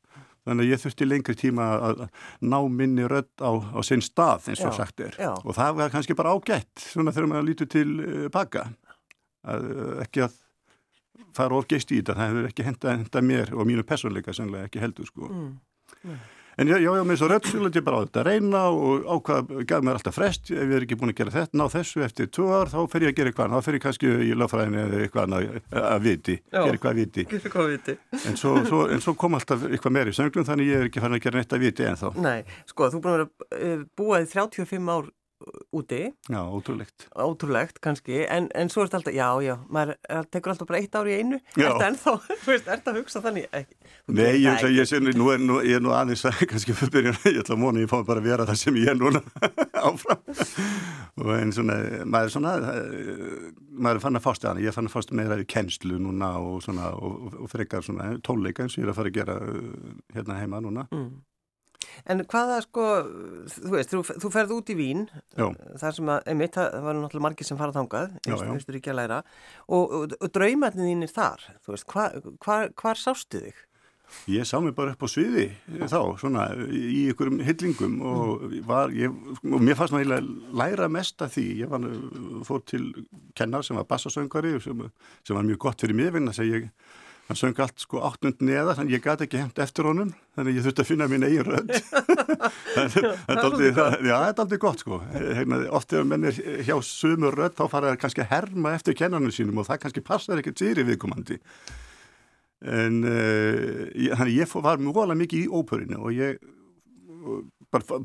þannig 0.47 0.65
að 0.65 0.73
ég 0.73 0.83
þurfti 0.83 1.09
lengri 1.09 1.37
tíma 1.39 1.69
að 1.91 2.05
ná 2.41 2.59
minni 2.73 3.09
rödd 3.11 3.45
á, 3.45 3.53
á 3.53 3.81
sinn 3.87 4.05
stað 4.05 4.49
eins 4.53 4.65
og 4.65 4.73
já, 4.73 4.79
sagt 4.81 5.05
er 5.05 5.19
já. 5.21 5.33
og 5.37 5.53
það 5.59 5.77
var 5.81 5.93
kannski 5.93 6.17
bara 6.19 6.33
ágætt 6.35 6.87
svona 6.89 7.15
þegar 7.15 7.31
maður 7.35 7.49
lítur 7.51 7.71
til 7.77 7.89
uh, 8.01 8.27
baka, 8.33 8.67
að, 9.45 9.69
ekki 10.07 10.25
að 10.27 10.39
fara 11.37 11.57
of 11.57 11.69
geist 11.71 11.93
í 11.93 12.01
þetta, 12.01 12.17
það 12.17 12.33
hefur 12.33 12.49
ekki 12.51 12.67
henda, 12.67 12.97
henda 12.97 13.25
mér 13.25 13.53
og 13.57 13.69
mínu 13.69 13.85
personleika 13.89 14.35
sannlega 14.37 14.69
ekki 14.69 14.83
heldur 14.83 15.09
sko. 15.09 15.29
Mm. 15.29 16.17
En 16.61 16.69
já, 16.69 16.77
já, 16.77 16.91
með 17.09 17.17
svo 17.17 17.29
röddsulit 17.31 17.77
ég 17.79 17.85
bara 17.87 18.01
á 18.01 18.05
þetta 18.05 18.21
að 18.21 18.27
reyna 18.29 18.63
og 18.69 19.07
ákvað, 19.09 19.53
gaf 19.71 19.85
mér 19.87 19.97
alltaf 19.97 20.17
frest, 20.19 20.51
ef 20.53 20.61
ég 20.61 20.75
er 20.77 20.85
ekki 20.85 20.99
búin 21.01 21.13
að 21.15 21.23
gera 21.23 21.33
þetta, 21.33 21.57
ná 21.57 21.65
þessu 21.73 22.03
eftir 22.05 22.29
tvö 22.29 22.49
ár, 22.53 22.73
þá 22.73 22.77
fer 22.93 23.07
ég 23.07 23.15
að 23.15 23.17
gera 23.21 23.33
eitthvað, 23.33 23.55
þá 23.55 23.67
fer 23.69 23.79
ég 23.79 23.85
kannski 23.87 24.11
í 24.13 24.37
lögfræðinu 24.37 24.83
eða 24.83 25.01
eitthvað 25.07 25.25
annað 25.29 25.49
að 25.81 26.05
viti, 26.05 26.37
já, 26.43 26.59
gera 26.59 26.77
eitthvað 26.77 26.93
að 26.93 27.01
viti. 27.01 27.25
Gera 27.31 27.49
eitthvað 27.49 27.65
að 27.65 27.73
viti. 27.73 27.97
En 28.21 28.39
svo, 28.43 28.55
svo, 28.69 28.83
en 28.93 29.05
svo 29.07 29.17
kom 29.25 29.39
alltaf 29.39 29.65
eitthvað 29.71 29.97
meir 29.97 30.13
í 30.13 30.15
sönglum, 30.19 30.49
þannig 30.51 30.69
ég 30.69 30.85
er 30.85 30.91
ekki 30.91 31.05
farin 31.07 31.17
að 31.17 31.25
gera 31.25 31.41
neitt 31.41 31.57
að 31.57 31.65
viti 31.65 31.89
en 31.89 32.01
þá. 32.03 32.07
Nei, 32.21 32.39
sko, 32.69 32.93
þú 32.93 33.01
búin 33.01 33.15
að 33.15 33.19
vera 33.23 33.73
uh, 33.73 33.85
búið 34.03 34.31
35 34.37 34.93
ár 34.93 35.11
úti. 35.73 36.01
Já, 36.31 36.41
ótrúlegt. 36.43 37.07
Ótrúlegt 37.15 37.81
kannski, 37.85 38.23
en, 38.27 38.49
en 38.55 38.71
svo 38.73 38.83
er 38.83 38.91
þetta 38.91 39.01
alltaf, 39.01 39.15
já, 39.17 39.29
já, 39.47 39.55
maður 39.73 40.27
tekur 40.33 40.53
alltaf 40.53 40.69
bara 40.71 40.81
eitt 40.83 40.97
ár 40.99 41.11
í 41.11 41.17
einu. 41.19 41.41
Já. 41.57 41.67
Er 41.67 41.75
þetta 41.75 41.89
ennþá, 41.91 42.15
þú 42.45 42.53
veist, 42.53 42.67
er 42.69 42.83
þetta 42.83 42.93
að 42.93 42.99
hugsa 43.01 43.23
þannig? 43.25 43.49
Ekki, 43.61 43.79
Nei, 44.13 44.31
ég, 44.43 44.47
ég, 44.47 44.77
ég 44.79 44.91
sé, 44.91 45.01
nú 45.03 45.31
er, 45.33 45.43
nú, 45.43 45.59
ég 45.65 45.79
er 45.79 45.85
nú 45.85 45.95
aðeins 45.97 46.25
að 46.29 46.43
kannski 46.53 46.77
fyrirbyrja, 46.79 47.15
ég 47.31 47.41
ætla 47.43 47.57
að 47.57 47.63
móna, 47.65 47.83
ég 47.85 47.91
fá 47.93 47.99
bara 48.01 48.23
að 48.23 48.29
vera 48.31 48.49
það 48.49 48.61
sem 48.63 48.79
ég 48.83 48.93
er 48.93 49.01
núna 49.01 49.23
áfram. 49.89 50.23
Og 51.23 51.35
en 51.37 51.53
svona, 51.53 51.81
maður 52.09 52.31
er 52.31 52.37
svona, 52.37 52.55
maður 53.73 53.99
er 53.99 54.05
fann 54.07 54.21
að 54.21 54.25
fásta 54.29 54.53
hana, 54.53 54.65
ég 54.65 54.77
fann 54.77 54.89
að 54.89 54.97
fásta 54.97 55.19
meira 55.19 55.41
í 55.41 55.49
kennslu 55.49 55.99
núna 56.01 56.33
og 56.41 56.63
svona, 56.65 56.93
og, 56.97 57.19
og, 57.29 57.37
og 57.45 57.53
frekar 57.53 57.85
svona 57.85 58.15
tónleika 58.25 58.65
eins 58.65 58.79
og 58.79 58.83
ég 58.83 58.89
er 58.89 58.95
að 58.95 59.01
fara 59.01 59.13
að 59.13 59.19
gera 59.21 59.37
hérna 60.17 60.41
heima 60.41 60.63
núna. 60.65 60.87
Mm. 60.95 61.13
En 62.11 62.23
hvaða 62.29 62.61
sko, 62.65 62.87
þú 63.57 63.75
veist, 63.75 63.93
þú, 63.93 64.03
þú 64.25 64.31
ferð 64.35 64.55
út 64.59 64.73
í 64.73 64.79
Vín, 64.79 65.03
já. 65.39 65.49
þar 65.83 65.99
sem 65.99 66.13
að, 66.15 66.23
einmitt, 66.33 66.57
það 66.59 66.87
var 66.87 66.99
náttúrulega 66.99 67.27
margir 67.29 67.49
sem 67.49 67.61
farað 67.61 67.81
þangað, 67.81 68.17
einstur 68.29 68.79
ekki 68.79 68.95
að 68.95 69.01
læra, 69.01 69.21
og, 69.69 69.99
og, 69.99 70.17
og 70.19 70.33
draumarnir 70.35 70.91
þín 70.91 71.07
er 71.07 71.13
þar, 71.13 71.45
þú 71.65 71.77
veist, 71.77 71.93
hva, 71.93 72.09
hva, 72.47 72.63
hvar 72.83 73.01
sástu 73.01 73.45
þig? 73.47 73.61
Ég 74.31 74.47
sá 74.47 74.61
mig 74.61 74.75
bara 74.77 74.93
upp 74.93 75.03
á 75.03 75.09
sviði 75.11 75.47
þá, 75.89 76.01
svona, 76.21 76.45
í 76.69 77.09
ykkurum 77.11 77.41
hyllingum 77.43 77.95
og, 78.07 78.45
var, 78.69 78.93
ég, 78.95 79.15
og 79.41 79.63
mér 79.65 79.79
fannst 79.79 79.95
maður 79.95 80.19
að 80.19 80.29
læra 80.59 80.89
mest 80.93 81.25
af 81.25 81.33
því. 81.35 81.47
Ég 81.63 81.73
var, 81.73 81.87
fór 82.47 82.63
til 82.69 82.91
kennar 83.39 83.65
sem 83.67 83.79
var 83.79 83.89
bassasöngari 83.89 84.59
sem, 84.63 84.85
sem 85.25 85.39
var 85.39 85.49
mjög 85.49 85.63
gott 85.65 85.85
fyrir 85.85 85.99
mig, 85.99 86.13
vegna 86.15 86.35
að 86.37 86.53
ég 86.53 86.69
hann 87.33 87.41
söng 87.41 87.59
allt 87.65 87.83
sko 87.83 88.05
áttund 88.07 88.45
neða 88.45 88.77
þannig 88.79 88.99
ég 88.99 89.05
gæti 89.07 89.27
ekki 89.27 89.41
hendt 89.41 89.61
eftir 89.65 89.89
honum 89.89 90.13
þannig 90.37 90.61
ég 90.61 90.67
þurfti 90.69 90.85
að 90.85 90.91
finna 90.93 91.09
mín 91.11 91.27
eigin 91.27 91.49
rönd 91.49 91.73
það 93.73 94.29
er 94.29 94.41
aldrei 94.43 94.59
gott. 94.61 94.83
sko. 94.83 95.01
Heina, 95.13 95.61
oft 95.75 95.93
ef 95.93 96.07
menn 96.09 96.27
er 96.29 96.39
hjá 96.67 96.77
sumur 96.87 97.37
rönd 97.37 97.57
þá 97.59 97.65
fara 97.71 97.93
það 97.93 98.01
kannski 98.05 98.25
að 98.25 98.33
herma 98.33 98.75
eftir 98.77 98.99
kennanum 98.99 99.35
sínum 99.35 99.63
og 99.63 99.69
það 99.69 99.83
kannski 99.87 100.05
passar 100.07 100.43
ekkert 100.43 100.63
sér 100.63 100.83
í 100.83 100.87
viðkomandi. 100.89 101.39
En 102.63 103.01
uh, 103.03 103.89
ég, 103.99 104.15
þannig 104.15 104.39
ég 104.39 104.57
var 104.63 104.83
mjög 104.83 105.17
mikið 105.25 105.45
í 105.45 105.51
óperinu 105.51 106.03
og 106.03 106.15
ég 106.15 106.39
bara, 107.73 107.99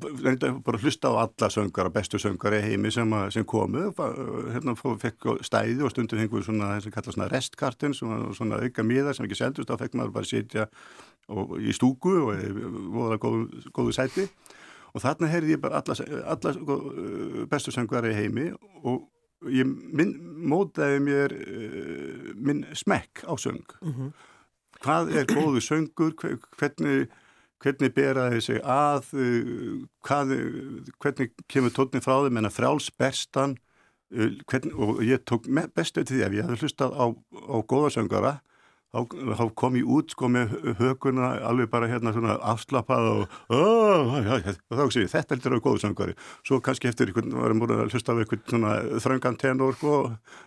bara 0.65 0.79
hlusta 0.81 1.11
á 1.11 1.27
alla 1.27 1.49
söngar 1.51 1.89
og 1.89 1.95
bestu 1.95 2.19
söngar 2.21 2.55
í 2.55 2.61
heimi 2.63 2.91
sem, 2.91 3.11
sem 3.33 3.45
komu 3.45 3.89
hérna 4.53 4.75
fekk 4.75 5.27
stæði 5.45 5.83
og 5.83 5.91
stundum 5.91 6.21
hengur 6.21 6.45
svona 6.45 6.77
þess 6.77 6.89
að 6.89 6.95
kalla 6.95 7.15
svona 7.15 7.29
restkartin 7.33 7.97
svona, 7.97 8.31
svona 8.37 8.61
auka 8.63 8.85
miðar 8.87 9.17
sem 9.17 9.27
ekki 9.27 9.39
seldust 9.41 9.69
þá 9.69 9.81
fekk 9.83 9.99
maður 9.99 10.15
bara 10.15 10.29
sitja 10.29 10.67
og, 11.27 11.57
í 11.59 11.75
stúku 11.75 12.15
og 12.23 12.47
voða 12.95 13.19
góðu, 13.21 13.67
góðu 13.75 13.95
sæti. 13.95 14.27
Og 14.95 15.03
þarna 15.03 15.29
heyrði 15.29 15.57
ég 15.57 15.61
bara 15.61 15.81
alla, 15.83 15.97
alla 16.31 16.55
sko, 16.55 16.79
bestu 17.51 17.73
söngar 17.75 18.07
í 18.07 18.15
heimi 18.15 18.49
og 18.87 19.05
ég 19.53 19.67
minn, 19.67 20.15
mótaði 20.49 21.03
mér 21.03 21.35
uh, 21.35 22.33
minn 22.39 22.63
smekk 22.73 23.27
á 23.27 23.33
söng. 23.37 23.65
Mm 23.83 23.93
-hmm. 23.93 24.11
hvað 24.81 25.15
er 25.15 25.25
góðu 25.29 25.61
söngur? 25.61 26.15
Hvernig 26.57 27.11
hvernig 27.63 27.93
beraði 27.95 28.41
sig 28.43 28.59
að, 28.63 29.11
uh, 29.17 29.85
hvað, 30.07 30.35
hvernig 31.01 31.31
kemur 31.51 31.73
tónni 31.75 32.03
frá 32.03 32.19
þeim? 32.25 32.41
En 32.41 32.49
að 32.49 32.57
frjálsberstan 32.57 33.55
uh, 33.57 34.59
og 34.75 35.01
ég 35.05 35.23
tók 35.27 35.49
bestu 35.75 36.03
til 36.03 36.17
því 36.17 36.25
ef 36.27 36.37
ég 36.37 36.47
hefði 36.47 36.61
hlustað 36.63 36.97
á, 36.97 37.05
á 37.13 37.57
góðasöngara 37.65 38.37
þá 38.95 39.43
kom 39.59 39.75
ég 39.77 39.89
út 39.97 40.13
sko 40.13 40.29
með 40.31 40.53
höguna 40.79 41.33
alveg 41.47 41.69
bara 41.71 41.89
hérna 41.91 42.13
svona 42.15 42.37
afslappað 42.53 43.09
og, 43.11 43.35
og, 43.53 44.13
og 44.15 44.79
þá 44.79 44.83
sé 44.93 45.03
ég 45.03 45.11
þetta 45.11 45.35
heldur 45.35 45.51
að 45.51 45.57
vera 45.57 45.65
góðu 45.67 45.81
sangari 45.83 46.15
svo 46.47 46.61
kannski 46.63 46.89
eftir 46.89 47.11
einhvern 47.11 47.35
varum 47.35 47.61
búin 47.61 47.75
að 47.75 47.91
hlusta 47.91 48.15
af 48.15 48.21
einhvern 48.23 48.43
svona 48.47 48.73
þröngan 49.03 49.39
tenor 49.41 49.75
sko, 49.77 49.97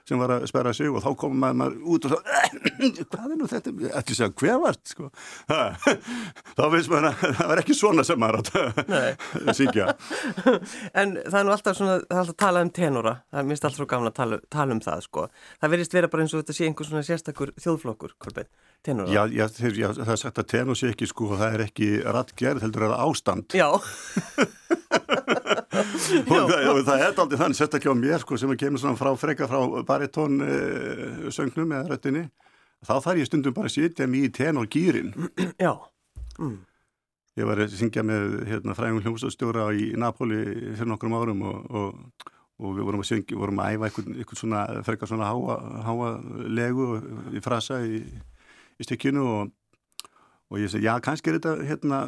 sem 0.09 0.21
var 0.21 0.37
að 0.39 0.47
sperra 0.51 0.73
sig 0.77 0.91
og 0.91 1.05
þá 1.05 1.11
kom 1.21 1.37
maður, 1.37 1.61
maður 1.61 1.95
út 1.95 2.09
og 2.09 2.15
svo 2.15 2.21
hvað 3.11 3.27
er 3.35 3.37
nú 3.39 3.49
þetta, 3.51 3.75
ætti 4.01 4.15
að 4.15 4.19
segja 4.19 4.31
hver 4.41 4.61
vart 4.65 4.93
sko? 4.95 5.11
Þá 6.57 6.63
veist 6.73 6.91
maður 6.91 7.11
að 7.11 7.37
það 7.39 7.51
var 7.51 7.61
ekki 7.63 7.77
svona 7.77 8.05
sem 8.07 8.21
maður 8.21 8.41
að 8.41 9.55
syngja. 9.59 9.87
En 10.97 11.15
það 11.19 11.39
er 11.41 11.47
nú 11.47 11.55
alltaf 11.55 11.77
svona, 11.79 11.99
það 12.07 12.17
er 12.17 12.23
alltaf 12.23 12.35
að 12.35 12.41
tala 12.45 12.65
um 12.65 12.73
tenora 12.81 13.15
það 13.31 13.43
er 13.43 13.49
minnst 13.51 13.67
alltaf 13.69 13.91
gafna 13.91 14.13
að 14.13 14.17
tala, 14.19 14.41
tala 14.53 14.77
um 14.77 14.83
það 14.85 15.05
sko. 15.07 15.27
Það 15.61 15.75
verðist 15.75 15.97
vera 15.97 16.11
bara 16.13 16.25
eins 16.25 16.35
og 16.35 16.43
þetta 16.43 16.57
sé 16.57 16.69
einhvers 16.69 16.91
svona 16.91 17.07
sérstakur 17.07 17.53
þjóðflokkur 17.61 18.17
Kolbeinn, 18.31 18.49
tenora? 18.83 19.11
Já, 19.11 19.27
já, 19.27 19.47
já, 19.75 19.89
það 19.99 20.13
er 20.15 20.21
sagt 20.21 20.39
að 20.39 20.49
tenor 20.53 20.79
sé 20.79 20.91
ekki 20.93 21.09
sko 21.11 21.33
og 21.35 21.41
það 21.41 21.57
er 21.57 21.65
ekki 21.67 21.89
rattgerð, 22.07 22.63
heldur 22.65 22.87
að 22.87 22.93
það 22.93 22.97
er 22.97 23.05
ástand. 23.09 23.57
Já. 23.59 23.69
og, 26.31 26.47
það, 26.51 26.71
og 26.71 26.83
það 26.87 26.97
er 26.97 27.11
aldrei 27.11 27.41
þannig, 27.43 27.59
sérstaklega 27.59 27.95
á 27.95 28.03
mér 28.05 28.25
sko 28.25 28.41
sem 28.41 28.55
að 28.55 28.61
kemur 28.63 28.83
svona 28.83 29.01
frá 29.01 29.11
freka 29.19 29.51
frá 29.51 29.61
baritón 29.89 30.41
eh, 30.47 31.29
eða 31.29 31.85
röttinni, 31.91 32.25
þá 32.87 32.95
þarf 32.97 33.21
ég 33.21 33.31
stundum 33.31 33.57
bara 33.57 33.71
að 33.71 33.77
sitja 33.77 34.09
mig 34.11 34.31
í 34.31 34.35
tenor 34.41 34.71
gýrin. 34.71 35.15
Já. 35.65 35.75
Mm. 36.39 36.61
Ég 37.39 37.47
var 37.47 37.61
að 37.63 37.73
syngja 37.79 38.03
með 38.05 38.41
hérna, 38.49 38.75
fræðum 38.77 39.03
hljómsastjóra 39.05 39.71
í 39.73 39.93
Napoli 39.99 40.43
fyrir 40.75 40.91
nokkrum 40.91 41.15
árum 41.17 41.45
og, 41.47 41.59
og 41.71 41.91
og 42.61 42.77
við 42.77 42.87
vorum 42.89 43.05
að 43.05 43.09
syngja, 43.11 43.39
vorum 43.41 43.63
að 43.63 43.77
æfa 43.77 43.89
eitthvað, 43.89 44.11
eitthvað 44.21 44.43
svona, 44.43 44.65
frekar 44.87 45.11
svona 45.11 45.31
háa, 45.31 45.57
háa 45.87 46.11
legu 46.61 46.91
í 47.33 47.43
frasa 47.45 47.81
í, 47.87 48.03
í 48.81 48.87
stykkinu 48.87 49.25
og, 49.25 49.55
og 50.51 50.61
ég 50.61 50.73
segi, 50.73 50.89
já, 50.89 50.95
kannski 51.05 51.33
er 51.33 51.41
þetta 51.41 51.57
hérna, 51.65 52.05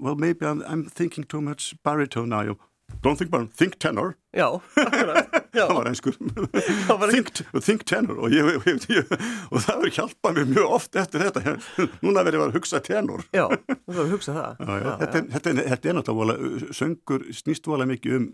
well, 0.00 0.16
maybe 0.16 0.48
I'm, 0.48 0.64
I'm 0.66 0.86
thinking 0.88 1.26
too 1.28 1.42
much 1.44 1.74
baritone 1.84 2.30
now. 2.32 2.56
Don't 3.04 3.16
think 3.16 3.30
baritone, 3.30 3.54
think 3.56 3.78
tenor. 3.78 4.16
Já, 4.34 4.48
akkurat. 4.74 5.30
Það 5.54 5.72
var 5.74 5.88
einskur 5.90 6.16
think, 7.12 7.30
think 7.62 7.84
tenor. 7.86 8.18
Og, 8.18 8.34
ég, 8.34 8.50
ég, 8.66 8.84
ég, 8.90 9.14
og 9.50 9.62
það 9.62 9.80
verður 9.80 9.94
hjálpað 9.96 10.36
mér 10.36 10.50
mjög 10.50 10.74
oft 10.76 10.98
eftir 10.98 11.24
þetta. 11.26 11.54
Núna 12.04 12.22
ég 12.26 12.38
að 12.44 12.58
hugsa 12.58 12.80
tenor. 12.86 13.24
Já, 13.34 13.46
þú 13.50 13.94
verður 13.94 14.04
að 14.04 14.12
hugsa 14.14 14.36
það. 14.36 14.60
Já, 14.60 14.70
já, 14.70 14.84
já, 14.84 14.92
Þetta, 15.02 15.22
þetta, 15.34 15.54
þetta 15.72 15.90
er 15.90 15.98
náttúrulega 15.98 16.76
söngur 16.78 17.26
snýst 17.40 17.66
volað 17.70 17.92
mikið 17.94 18.18
um 18.20 18.28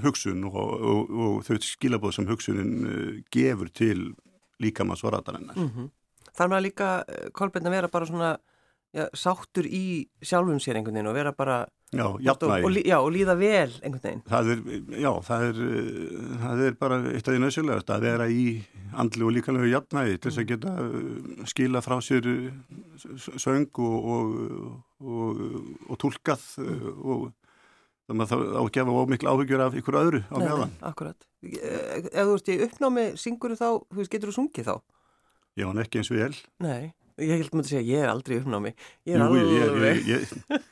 hugsun 0.00 0.44
og, 0.48 0.54
og, 0.56 1.10
og 1.10 1.42
þau 1.46 1.58
skilabóð 1.66 2.16
sem 2.16 2.28
hugsunin 2.30 2.72
uh, 2.86 3.10
gefur 3.34 3.68
til 3.74 4.12
líkamanns 4.62 5.04
og 5.04 5.12
ratarinnar. 5.12 5.56
Mm 5.58 5.68
-hmm. 5.68 5.90
Þar 6.32 6.48
með 6.48 6.56
að 6.56 6.66
líka 6.66 7.04
eh, 7.08 7.28
Kolbjörn 7.32 7.66
að 7.66 7.76
vera 7.76 7.88
bara 7.88 8.06
svona 8.06 8.38
já, 8.92 9.08
sáttur 9.12 9.66
í 9.66 10.08
sjálfum 10.22 10.60
sér 10.60 10.76
einhvern 10.76 10.94
veginn 10.94 11.10
og 11.10 11.14
vera 11.14 11.32
bara 11.32 11.66
já. 11.92 12.06
Og, 12.06 12.20
já, 12.84 12.98
og 12.98 13.12
líða 13.12 13.36
vel 13.36 13.72
einhvern 13.82 14.02
veginn. 14.02 14.22
Það 14.28 14.50
er, 14.52 14.58
já, 15.00 15.12
það 15.22 15.42
er, 15.48 15.60
það 16.44 16.64
er 16.66 16.72
bara 16.80 17.00
eitt 17.12 17.28
af 17.28 17.34
því 17.34 17.42
nöðsjölegast 17.42 17.90
að 17.90 18.00
vera 18.00 18.28
í 18.28 18.62
andlu 18.92 19.26
og 19.26 19.32
líkanlegu 19.32 19.70
jafnægi 19.72 20.18
til 20.18 20.30
þess 20.30 20.38
að 20.38 20.48
geta 20.48 20.72
uh, 20.80 21.44
skila 21.44 21.80
frá 21.80 22.00
sér 22.00 22.24
söng 23.36 23.78
og, 23.78 24.82
og 25.00 25.96
tólkað 25.98 26.42
og 27.02 27.32
þannig 28.08 28.24
að 28.24 28.32
það 28.32 28.42
á 28.42 28.62
að 28.62 28.70
gefa 28.76 28.96
ómiklu 29.02 29.30
áhugjur 29.32 29.62
af 29.66 29.76
ykkur 29.80 29.98
öðru 30.00 30.20
á 30.26 30.36
meðan. 30.42 30.72
Akkurat. 30.90 31.28
Ef 31.42 32.08
þú 32.16 32.34
ert 32.38 32.50
í 32.52 32.58
uppnámi, 32.66 33.06
syngur 33.20 33.54
þú 33.54 33.60
þá, 33.60 33.68
þú 33.92 34.08
getur 34.14 34.30
þú 34.32 34.36
sungið 34.38 34.68
þá? 34.70 34.74
Já, 35.58 35.66
en 35.68 35.82
ekki 35.84 36.00
eins 36.00 36.10
og 36.12 36.16
ég 36.18 36.26
held. 36.28 36.40
Nei, 36.64 36.82
ég 37.20 37.34
held 37.36 37.52
maður 37.52 37.66
að 37.66 37.70
segja, 37.74 37.84
ég 37.92 38.02
er 38.06 38.12
aldrei 38.12 38.38
uppnámi. 38.40 38.72
Ég 39.04 39.16
er 39.16 39.20
Jú, 39.20 39.26
alveg... 39.28 40.02
Ég, 40.08 40.22
ég, 40.22 40.22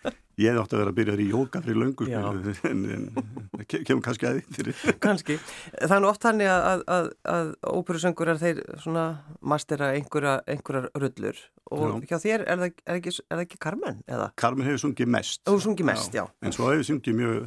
Ég 0.09 0.30
hef 0.49 0.61
átt 0.63 0.75
að 0.75 0.81
vera 0.83 0.93
að 0.93 0.99
byrja 0.99 1.17
í 1.21 1.29
jóka 1.31 1.63
fyrir 1.65 1.81
löngu 1.81 2.07
sko, 2.09 2.61
en, 2.71 2.85
en 2.95 3.67
kemur 3.69 4.03
kannski 4.05 4.29
að 4.29 4.41
því 4.57 4.75
Kannski. 5.05 5.39
Það 5.77 5.97
er 5.97 6.05
nú 6.05 6.11
oft 6.11 6.27
hann 6.29 6.45
að, 6.47 6.85
að, 6.97 7.11
að 7.35 7.51
óperusöngur 7.73 8.33
er 8.33 8.41
þeir 8.41 8.63
svona 8.83 9.07
mastera 9.41 9.91
einhverja, 9.97 10.39
einhverjar 10.51 10.89
rullur 10.95 11.43
og 11.71 11.85
já. 11.85 12.13
hjá 12.13 12.17
þér 12.25 12.47
er 12.47 12.63
það, 12.63 12.81
er 12.87 13.01
ekki, 13.01 13.17
er 13.27 13.37
það 13.37 13.45
ekki 13.47 13.61
Carmen? 13.67 14.01
Eða? 14.09 14.31
Carmen 14.41 14.69
hefur 14.69 14.85
sungið 14.87 15.13
mest. 15.17 15.43
Þú 15.49 15.59
sungið 15.67 15.91
mest, 15.91 16.15
já. 16.15 16.25
já. 16.25 16.47
En 16.47 16.57
svo 16.57 16.71
hefur 16.73 16.89
sungið 16.89 17.21
mjög 17.21 17.45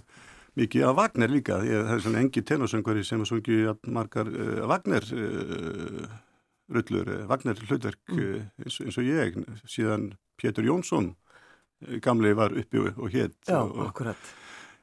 mikið 0.60 0.86
af 0.90 1.00
Wagner 1.00 1.34
líka. 1.34 1.58
Ég, 1.66 1.88
það 1.88 1.96
er 1.96 2.06
svona 2.06 2.22
engi 2.22 2.46
tenorsöngari 2.46 3.08
sem 3.08 3.24
har 3.24 3.30
sungið 3.30 3.74
margar 3.90 4.30
uh, 4.30 4.62
Wagner 4.70 5.10
uh, 5.18 6.14
rullur, 6.74 7.10
uh, 7.10 7.26
Wagner 7.32 7.60
hlutverk 7.68 8.14
mm. 8.14 8.48
eins, 8.64 8.80
eins 8.86 9.00
og 9.02 9.10
ég, 9.10 9.40
síðan 9.66 10.12
Pétur 10.40 10.68
Jónsson 10.68 11.14
gamli 12.04 12.34
var 12.38 12.56
uppi 12.58 12.82
og 12.84 13.10
hétt 13.14 13.36
Já, 13.50 13.60
og, 13.62 13.76
akkurat. 13.88 14.32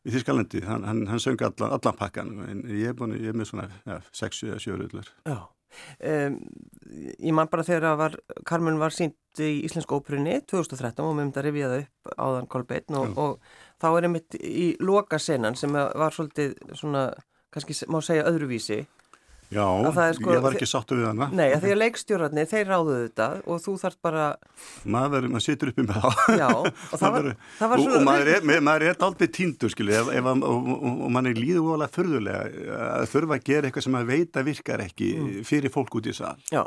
í 0.04 0.12
Þískalandi, 0.14 0.64
hann, 0.66 0.85
hann, 0.88 1.07
hann 1.11 1.23
söng 1.23 1.40
allan, 1.45 1.73
allan 1.76 1.97
pakkan 1.99 2.35
en 2.49 2.62
ég 2.69 2.92
er, 2.92 2.99
búin, 2.99 3.16
ég 3.19 3.33
er 3.33 3.38
með 3.38 3.52
svona 3.52 3.69
6-7 4.16 4.76
rullar 4.76 5.11
Já, 5.28 5.38
um, 6.11 6.38
ég 6.90 7.35
man 7.37 7.50
bara 7.52 7.66
þegar 7.66 7.99
var, 8.00 8.21
Carmen 8.49 8.80
var 8.80 8.95
sínt 8.97 9.42
í 9.42 9.50
Íslensku 9.66 10.00
óprunni 10.00 10.40
2013 10.50 11.04
og 11.04 11.12
við 11.12 11.21
myndum 11.21 11.42
að 11.42 11.49
rifja 11.49 11.73
það 11.73 11.83
upp 11.85 12.14
áðan 12.26 12.49
Kolbeinn 12.54 13.00
og, 13.00 13.19
og 13.21 13.83
þá 13.83 13.90
er 13.90 14.09
einmitt 14.09 14.38
í 14.40 14.71
loka 14.83 15.21
senan 15.21 15.59
sem 15.59 15.75
var 15.75 16.16
svolítið 16.16 16.57
svona, 16.78 17.11
kannski 17.54 17.76
má 17.92 18.00
segja 18.04 18.26
öðruvísi 18.30 18.83
Já, 19.50 19.66
sko, 20.14 20.30
ég 20.30 20.42
var 20.45 20.54
ekki 20.54 20.66
sattu 20.69 20.95
við 20.95 21.09
hana. 21.09 21.26
Nei, 21.35 21.49
því 21.59 21.73
að 21.75 21.80
leikstjórarnir, 21.80 22.47
þeir 22.47 22.69
ráðuðu 22.69 22.99
þetta 23.09 23.26
og 23.50 23.62
þú 23.64 23.73
þarf 23.80 23.97
bara... 24.07 24.26
Maður, 24.95 25.26
maður 25.33 25.42
situr 25.42 25.73
uppi 25.73 25.87
með 25.88 25.97
það. 26.04 26.21
Já, 26.38 26.50
og 26.54 27.00
það 27.00 27.16
var, 27.16 27.26
það 27.59 27.73
var 27.73 27.83
svona... 27.83 27.90
Og, 27.90 27.97
og 27.99 28.07
maður 28.07 28.30
er, 28.30 28.47
maður 28.69 28.85
er 28.87 29.00
aldrei 29.09 29.30
tíndur, 29.35 29.73
skilju, 29.75 29.97
ef, 29.99 30.12
ef, 30.21 30.28
og, 30.30 30.71
og, 30.76 30.85
og 30.92 31.11
mann 31.16 31.30
er 31.33 31.40
líðu 31.40 31.64
volað 31.66 31.97
förðulega 31.99 32.76
að 32.92 33.09
þurfa 33.11 33.38
að 33.40 33.49
gera 33.50 33.71
eitthvað 33.71 33.87
sem 33.88 33.97
maður 33.97 34.12
veit 34.12 34.38
að 34.38 34.47
virkar 34.52 34.85
ekki 34.87 35.11
mm. 35.16 35.33
fyrir 35.50 35.75
fólk 35.75 35.99
út 35.99 36.07
í 36.07 36.14
sal. 36.21 36.37
Já. 36.54 36.62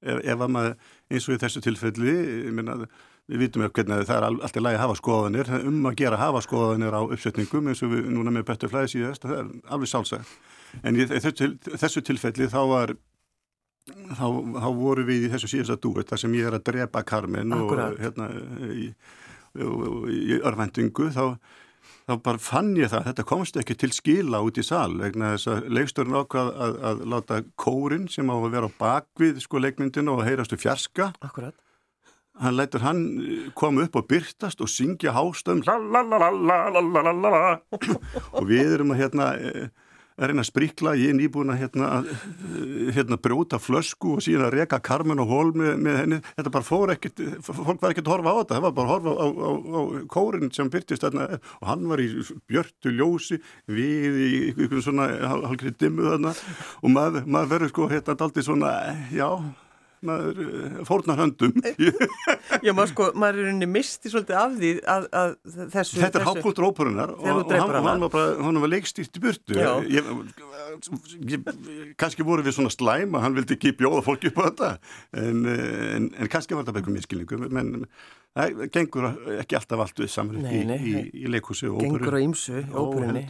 Ef, 0.00 0.22
ef 0.22 0.46
maður, 0.46 0.78
eins 1.10 1.26
og 1.26 1.34
í 1.34 1.40
þessu 1.42 1.64
tilfelli, 1.66 2.14
ég 2.46 2.54
minna, 2.54 2.78
við 3.26 3.42
vitum 3.42 3.66
ekki 3.66 3.82
hvernig 3.82 4.06
það 4.06 4.20
er 4.20 4.28
alltaf 4.30 4.62
lægi 4.62 4.78
að 4.78 4.84
hafa 4.84 5.00
skoðanir, 5.02 5.52
um 5.66 5.82
að 5.90 5.98
gera 5.98 6.14
að 6.14 6.24
hafa 6.28 6.46
skoðanir 6.46 6.94
á 6.94 7.02
uppsetningum 7.02 7.74
eins 7.74 7.82
og 7.82 7.92
við 7.96 8.08
núna 8.14 8.38
með 8.38 8.46
betur 8.54 8.70
flæði 8.70 8.94
síðast, 8.94 9.26
það 9.26 9.36
er 9.42 9.52
alveg 9.74 9.90
sálsagt 9.90 10.38
en 10.82 10.98
í 10.98 11.06
þessu, 11.10 12.02
tilfelli 12.06 12.50
þá 12.50 12.60
var 12.70 12.94
þá, 14.18 14.26
þá 14.60 14.68
voru 14.76 15.06
við 15.08 15.26
í 15.28 15.32
þessu 15.32 15.54
síðasta 15.54 15.80
dúet 15.82 16.10
þar 16.12 16.24
sem 16.24 16.36
ég 16.38 16.50
er 16.50 16.58
að 16.58 16.66
drepa 16.70 17.02
Carmen 17.06 17.56
Akkurat. 17.56 17.96
og 17.96 18.04
hérna 18.04 18.30
í, 18.76 18.90
í 19.56 20.38
örvendingu 20.40 21.10
þá 21.14 21.24
þá 22.10 22.14
bara 22.24 22.42
fann 22.42 22.74
ég 22.78 22.90
það, 22.90 23.06
þetta 23.10 23.24
komst 23.28 23.58
ekki 23.60 23.76
til 23.78 23.90
skila 23.94 24.42
út 24.44 24.58
í 24.58 24.64
sal, 24.66 24.92
vegna 24.98 25.34
þess 25.34 25.50
að 25.52 25.66
leikstörn 25.76 26.18
ákvað 26.18 26.52
að, 26.66 26.78
að 26.90 27.02
láta 27.12 27.40
kórin 27.60 28.06
sem 28.10 28.30
á 28.30 28.36
að 28.36 28.52
vera 28.54 28.70
á 28.70 28.78
bakvið 28.80 29.42
sko 29.44 29.62
leikmyndinu 29.62 30.16
og 30.16 30.24
heyrastu 30.26 30.58
fjarska 30.60 31.10
Akkurat. 31.22 31.54
hann 32.40 32.56
lætur 32.58 32.84
hann 32.86 33.04
koma 33.58 33.86
upp 33.86 34.00
og 34.00 34.08
byrtast 34.10 34.64
og 34.64 34.72
syngja 34.72 35.14
hástöðum 35.14 35.62
og 38.36 38.50
við 38.50 38.74
erum 38.78 38.94
að 38.94 39.04
hérna 39.04 39.30
að 40.20 40.30
reyna 40.30 40.44
að 40.44 40.50
sprikla, 40.50 40.94
ég 41.00 41.14
er 41.14 41.18
nýbúin 41.18 41.52
að 41.54 41.62
hérna, 41.64 41.90
hérna 42.96 43.18
brjóta 43.20 43.60
flösku 43.62 44.16
og 44.18 44.24
síðan 44.24 44.48
að 44.50 44.56
reka 44.58 44.80
karmen 44.84 45.22
og 45.22 45.30
hól 45.32 45.52
með, 45.56 45.72
með 45.80 45.98
henni, 46.02 46.20
þetta 46.36 46.54
bara 46.56 46.68
fór 46.68 46.94
ekkert 46.94 47.24
fólk 47.46 47.80
var 47.80 47.94
ekkert 47.94 48.10
að 48.10 48.14
horfa 48.14 48.34
á 48.34 48.38
þetta, 48.40 48.54
það 48.54 48.66
var 48.66 48.76
bara 48.76 48.86
að 48.86 48.92
horfa 48.94 49.14
á, 49.16 49.26
á, 49.26 49.50
á 49.50 49.80
kórin 50.12 50.52
sem 50.54 50.70
byrtist 50.72 51.06
þarna. 51.06 51.40
Og 51.60 51.70
hann 51.70 51.88
var 51.90 52.02
í 52.02 52.08
björtu 52.50 52.94
ljósi 52.94 53.40
við 53.70 54.20
í 54.20 54.30
einhvern 54.52 54.84
svona 54.84 55.08
halkri 55.32 55.74
dimmu 55.80 56.06
þarna. 56.12 56.36
Og 56.84 56.94
maður, 56.94 57.26
maður 57.26 57.52
verður 57.54 57.74
sko 57.74 57.90
hérna 57.90 58.16
aldrei 58.20 58.46
svona, 58.46 58.76
já 59.14 59.28
maður 60.06 60.40
eh, 60.44 60.76
fórnar 60.88 61.20
höndum. 61.20 61.54
Já, 62.64 62.72
maður 62.72 62.90
sko, 62.92 63.08
maður 63.20 63.42
er 63.42 63.50
unni 63.52 63.68
misti 63.70 64.12
svolítið 64.12 64.38
af 64.40 64.54
því 64.56 64.72
að, 64.94 65.08
að 65.20 65.34
þessu 65.74 66.00
Þetta 66.02 66.22
er 66.22 66.26
hápúltur 66.28 66.68
óperunar 66.70 67.14
og, 67.16 67.26
og 67.44 67.54
hann, 67.54 67.74
hann 67.88 68.04
var 68.06 68.14
bara, 68.14 68.30
hann 68.46 68.62
var 68.64 68.72
leikstýrt 68.74 69.20
í 69.20 69.24
burtu. 69.24 69.58
Ég, 69.90 70.12
ég, 71.34 71.50
kannski 72.00 72.26
voru 72.26 72.46
við 72.46 72.58
svona 72.58 72.72
slæma, 72.72 73.22
hann 73.24 73.36
vildi 73.36 73.58
ekki 73.58 73.74
bjóða 73.78 74.04
fólki 74.06 74.32
upp 74.32 74.40
á 74.40 74.44
þetta 74.48 74.70
en, 75.24 75.44
en, 75.50 76.08
en 76.14 76.32
kannski 76.32 76.56
var 76.56 76.64
þetta 76.64 76.76
bara 76.76 76.82
eitthvað 76.82 76.98
miskilningu 76.98 77.50
menn 77.50 77.86
það 78.36 78.62
gengur 78.74 79.06
ekki 79.40 79.58
alltaf 79.58 79.82
allt 79.84 80.02
við 80.02 80.10
saman 80.12 80.46
í, 80.46 80.60
í, 80.62 80.92
í 81.24 81.30
leikhúsi 81.32 81.68
og 81.70 81.80
óperu. 81.80 81.98
Gengur 81.98 82.16
á 82.16 82.20
ímsu, 82.22 82.62
óperunni. 82.70 83.24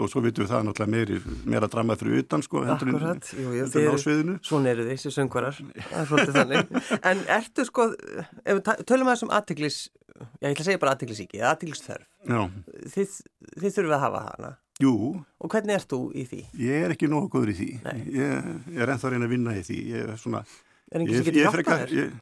Og 0.00 0.10
svo 0.12 0.22
vitum 0.24 0.46
við 0.46 0.52
það 0.52 0.66
náttúrulega 0.68 0.94
meiri, 0.94 1.20
meira 1.54 1.70
drama 1.72 1.96
fyrir 2.00 2.24
utan 2.24 2.44
sko, 2.46 2.64
jú, 2.66 3.46
jú, 3.58 3.68
þið, 3.74 4.32
svona 4.46 4.72
eru 4.72 4.86
þessi 4.88 5.12
söngvarar. 5.14 5.60
Það 5.90 6.00
er 6.00 6.08
svolítið 6.12 6.38
þannig. 6.40 6.78
En 7.12 7.24
ertu 7.36 7.66
sko, 7.68 7.90
ef 8.44 8.60
við 8.60 8.86
tölum 8.88 9.10
að 9.10 9.18
þessum 9.18 9.34
aðtiklis, 9.40 9.82
já 10.40 10.48
ég 10.48 10.54
ætla 10.54 10.64
að 10.64 10.70
segja 10.70 10.82
bara 10.82 10.96
aðtiklisíki 10.96 11.44
aðtiklisþörf 11.50 12.08
þið, 12.94 13.14
þið 13.56 13.76
þurfum 13.76 13.94
að 13.96 14.02
hafa 14.04 14.24
hana. 14.26 14.50
Jú. 14.80 14.94
Og 15.40 15.52
hvernig 15.52 15.76
ert 15.76 15.90
þú 15.90 16.00
í 16.16 16.24
því? 16.28 16.40
Ég 16.60 16.86
er 16.86 16.94
ekki 16.94 17.08
góður 17.10 17.52
í 17.52 17.56
því. 17.58 17.68
Ég, 18.16 18.48
ég 18.72 18.80
er 18.80 18.92
ennþá 18.94 19.12
reyna 19.12 19.28
að 19.28 19.34
vinna 19.34 19.56
í 19.56 19.64
því. 19.66 19.78
Ég 19.92 20.06
er 20.06 20.20
svona... 20.20 20.40
Er 20.90 21.02
einhvers 21.02 21.20
að 21.20 21.28
geta 21.28 21.44
hjálpað 21.44 21.82
þér? 21.90 22.14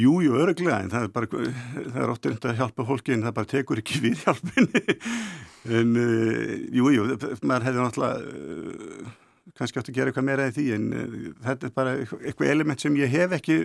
Jú, 0.00 0.16
jú, 0.24 0.36
öruglega, 0.40 0.80
en 0.80 0.92
það 0.92 1.06
er 1.06 1.14
bara, 1.14 1.28
það 1.76 2.02
er 2.02 2.12
ótt 2.12 2.28
einnig 2.28 2.46
að 2.52 2.60
hjálpa 2.60 2.86
fólki 2.88 3.14
en 3.16 3.24
það 3.26 3.34
bara 3.38 3.50
tekur 3.50 3.80
ekki 3.82 4.02
við 4.04 4.22
hjálpunni. 4.24 4.84
en, 5.80 5.96
uh, 6.00 6.54
jú, 6.78 6.92
jú, 6.94 7.08
maður 7.42 7.66
hefði 7.68 7.82
náttúrulega 7.84 9.18
kannski 9.58 9.80
átt 9.80 9.90
að 9.90 9.96
gera 9.96 10.10
eitthvað 10.10 10.26
meira 10.26 10.46
en 10.48 10.54
því, 10.56 10.64
en 10.76 10.84
uh, 10.94 11.14
þetta 11.46 11.68
er 11.68 11.72
bara 11.76 11.94
eitthvað 12.00 12.52
element 12.52 12.82
sem 12.82 12.96
ég 12.98 13.12
hef 13.12 13.34
ekki 13.36 13.56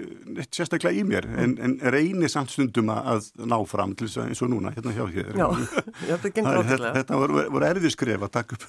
sérstaklega 0.48 1.00
í 1.00 1.04
mér, 1.08 1.28
en, 1.42 1.56
en 1.62 1.76
reynir 1.94 2.32
samt 2.32 2.54
stundum 2.54 2.92
að 2.94 3.30
ná 3.42 3.58
fram 3.70 3.96
til 3.98 4.08
þess 4.10 4.22
að 4.22 4.32
eins 4.32 4.44
og 4.46 4.52
núna, 4.54 4.74
hérna 4.76 4.96
hjá 4.96 5.04
hér. 5.16 5.32
Já, 5.40 5.48
þetta 6.12 6.32
gengur 6.38 6.62
áttalega. 6.62 6.94
Þetta 7.00 7.20
voru, 7.22 7.46
voru 7.58 7.70
erfið 7.70 7.96
skref 7.96 8.26
að 8.28 8.34
taka 8.38 8.60
upp. 8.60 8.66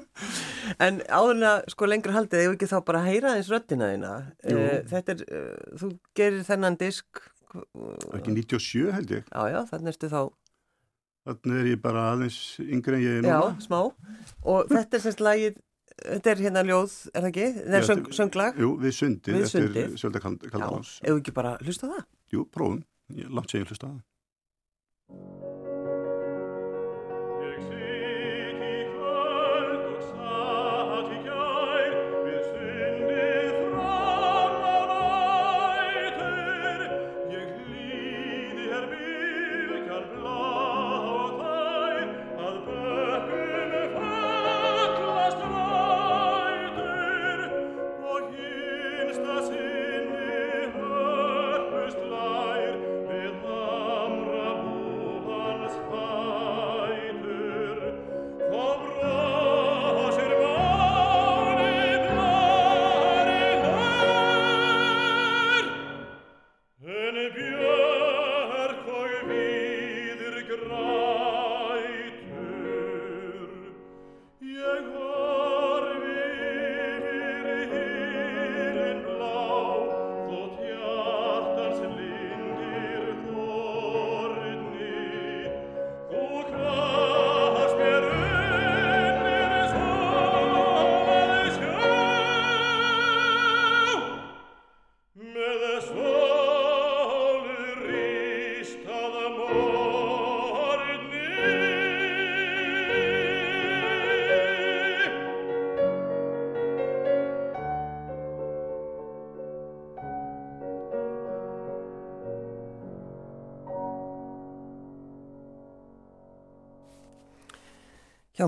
en 0.88 1.00
áðurna, 1.06 1.54
sko, 1.74 1.88
lengur 1.90 2.16
haldið, 2.16 2.44
vil 2.48 2.58
ekki 2.58 2.70
þá 2.72 2.78
bara 2.90 3.04
heyra 3.06 3.36
eins 3.38 3.52
röttina 3.52 3.92
þína. 3.94 4.14
Uh, 4.44 4.66
þetta 4.92 5.16
er, 5.16 5.24
uh, 5.28 5.78
þú 5.80 5.94
gerir 6.18 6.44
þennan 6.48 6.78
disk... 6.80 7.24
Ekki 8.12 8.34
97 8.34 8.92
held 8.92 9.16
ég. 9.18 9.24
Já, 9.32 9.42
já, 9.54 9.62
þannig 9.70 9.94
erstu 9.94 10.12
þá... 10.12 10.20
Þannig 11.28 11.58
er 11.60 11.66
ég 11.68 11.80
bara 11.84 12.02
aðeins 12.14 12.36
yngre 12.62 12.96
en 12.96 13.02
ég 13.04 13.18
er 13.18 13.24
núna. 13.24 13.32
Já, 13.34 13.64
smá. 13.66 13.80
Og 14.48 14.70
þetta 14.70 14.96
er 14.96 15.02
semst 15.04 15.20
lagið 15.20 15.58
Þetta 15.98 16.30
er 16.32 16.42
hérna 16.44 16.62
ljóð, 16.66 16.92
er 17.10 17.24
það 17.24 17.30
ekki? 17.32 17.46
Er 17.78 17.86
söng, 17.88 18.04
sönglag? 18.14 18.60
Jú, 18.62 18.70
við 18.82 18.94
sundið, 18.98 19.38
við 19.38 19.48
sundið. 19.50 19.78
eftir 19.82 20.02
Sjölda 20.02 20.22
Kaldalás. 20.22 20.92
Já, 21.00 21.08
eða 21.10 21.22
ekki 21.22 21.34
bara 21.34 21.56
hlusta 21.64 21.90
það? 21.90 22.04
Jú, 22.34 22.44
prófum. 22.54 22.78
Ég 23.18 23.32
látt 23.34 23.54
segja 23.54 23.66
hlusta 23.66 23.88
það. 23.88 23.98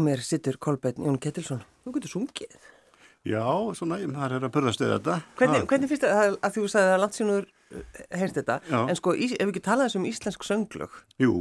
Mér 0.04 0.22
sittur 0.24 0.58
Kolbeinn 0.62 1.06
Jón 1.06 1.18
Kettilsson. 1.22 1.62
Þú 1.84 1.96
getur 1.96 2.14
sungið. 2.14 2.58
Já, 3.28 3.44
svona, 3.76 3.98
það 4.00 4.34
er 4.38 4.44
að 4.46 4.52
börðast 4.54 4.82
eða 4.84 4.96
þetta. 4.96 5.14
Hvernig, 5.36 5.64
hvernig 5.68 5.90
finnst 5.90 6.04
þetta, 6.06 6.36
að 6.40 6.54
þú 6.54 6.62
sagði 6.72 6.92
að 6.92 7.00
landsínur 7.02 7.48
eh, 7.76 8.04
heyrst 8.16 8.38
þetta, 8.38 8.56
Já. 8.70 8.78
en 8.80 8.96
sko, 8.96 9.12
ef 9.12 9.34
við 9.34 9.50
ekki 9.50 9.62
talaðum 9.66 10.00
um 10.00 10.06
íslensk 10.08 10.46
sönglög. 10.48 10.94
Jú, 11.20 11.34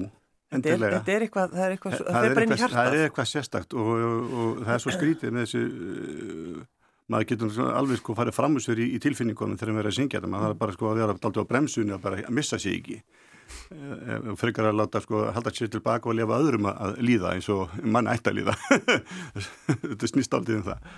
endilega. 0.51 0.99
Þetta 0.99 1.13
er 1.13 1.25
eitthvað, 1.25 1.53
það 1.53 1.63
er 1.63 1.75
eitthvað, 1.77 1.95
það, 1.95 2.09
það 2.09 2.27
er 2.27 2.35
bara 2.35 2.47
inn 2.49 2.51
í 2.51 2.59
hjartað. 2.59 2.81
Það 2.81 2.97
er 2.97 3.07
eitthvað 3.07 3.29
sérstakt 3.31 3.77
og, 3.79 3.93
og, 4.09 4.35
og 4.43 4.59
það 4.65 4.73
er 4.75 4.83
svo 4.83 4.95
skrítið 4.97 5.33
með 5.37 5.47
þessi, 5.47 5.63
uh, 5.69 6.67
maður 7.09 7.31
getur 7.31 7.63
alveg 7.79 8.03
sko 8.03 8.17
farið 8.19 8.37
fram 8.41 8.59
úr 8.59 8.65
sér 8.67 8.83
í, 8.83 8.89
í 8.97 9.01
tilfinningunum 9.07 9.61
þegar 9.61 9.77
maður 9.77 9.87
er 9.87 9.93
að 9.93 9.97
syngja 10.01 10.19
þetta, 10.19 10.33
maður 10.35 10.49
þarf 10.49 10.61
bara 10.65 10.75
sko 10.75 10.91
að 10.91 10.99
vera 10.99 11.15
alltaf 11.15 11.39
á 11.39 11.51
bremsunni 11.53 11.95
og 11.95 12.03
bara 12.03 12.19
að 12.25 12.35
missa 12.35 12.59
sig 12.59 12.75
ekki. 12.81 12.99
Eh, 13.69 14.31
frekar 14.39 14.69
að 14.69 14.79
láta 14.79 15.01
sko 15.03 15.27
halda 15.33 15.53
sér 15.53 15.69
tilbaka 15.73 16.09
og 16.09 16.17
lefa 16.17 16.39
öðrum 16.41 16.67
að 16.71 16.97
líða 17.05 17.35
eins 17.35 17.49
og 17.53 17.71
mann 17.83 18.09
ætti 18.09 18.31
að 18.31 18.41
líða. 18.41 18.57
Þetta 19.85 20.09
snýst 20.09 20.35
aldrei 20.37 20.59
um 20.59 20.67
það. 20.67 20.91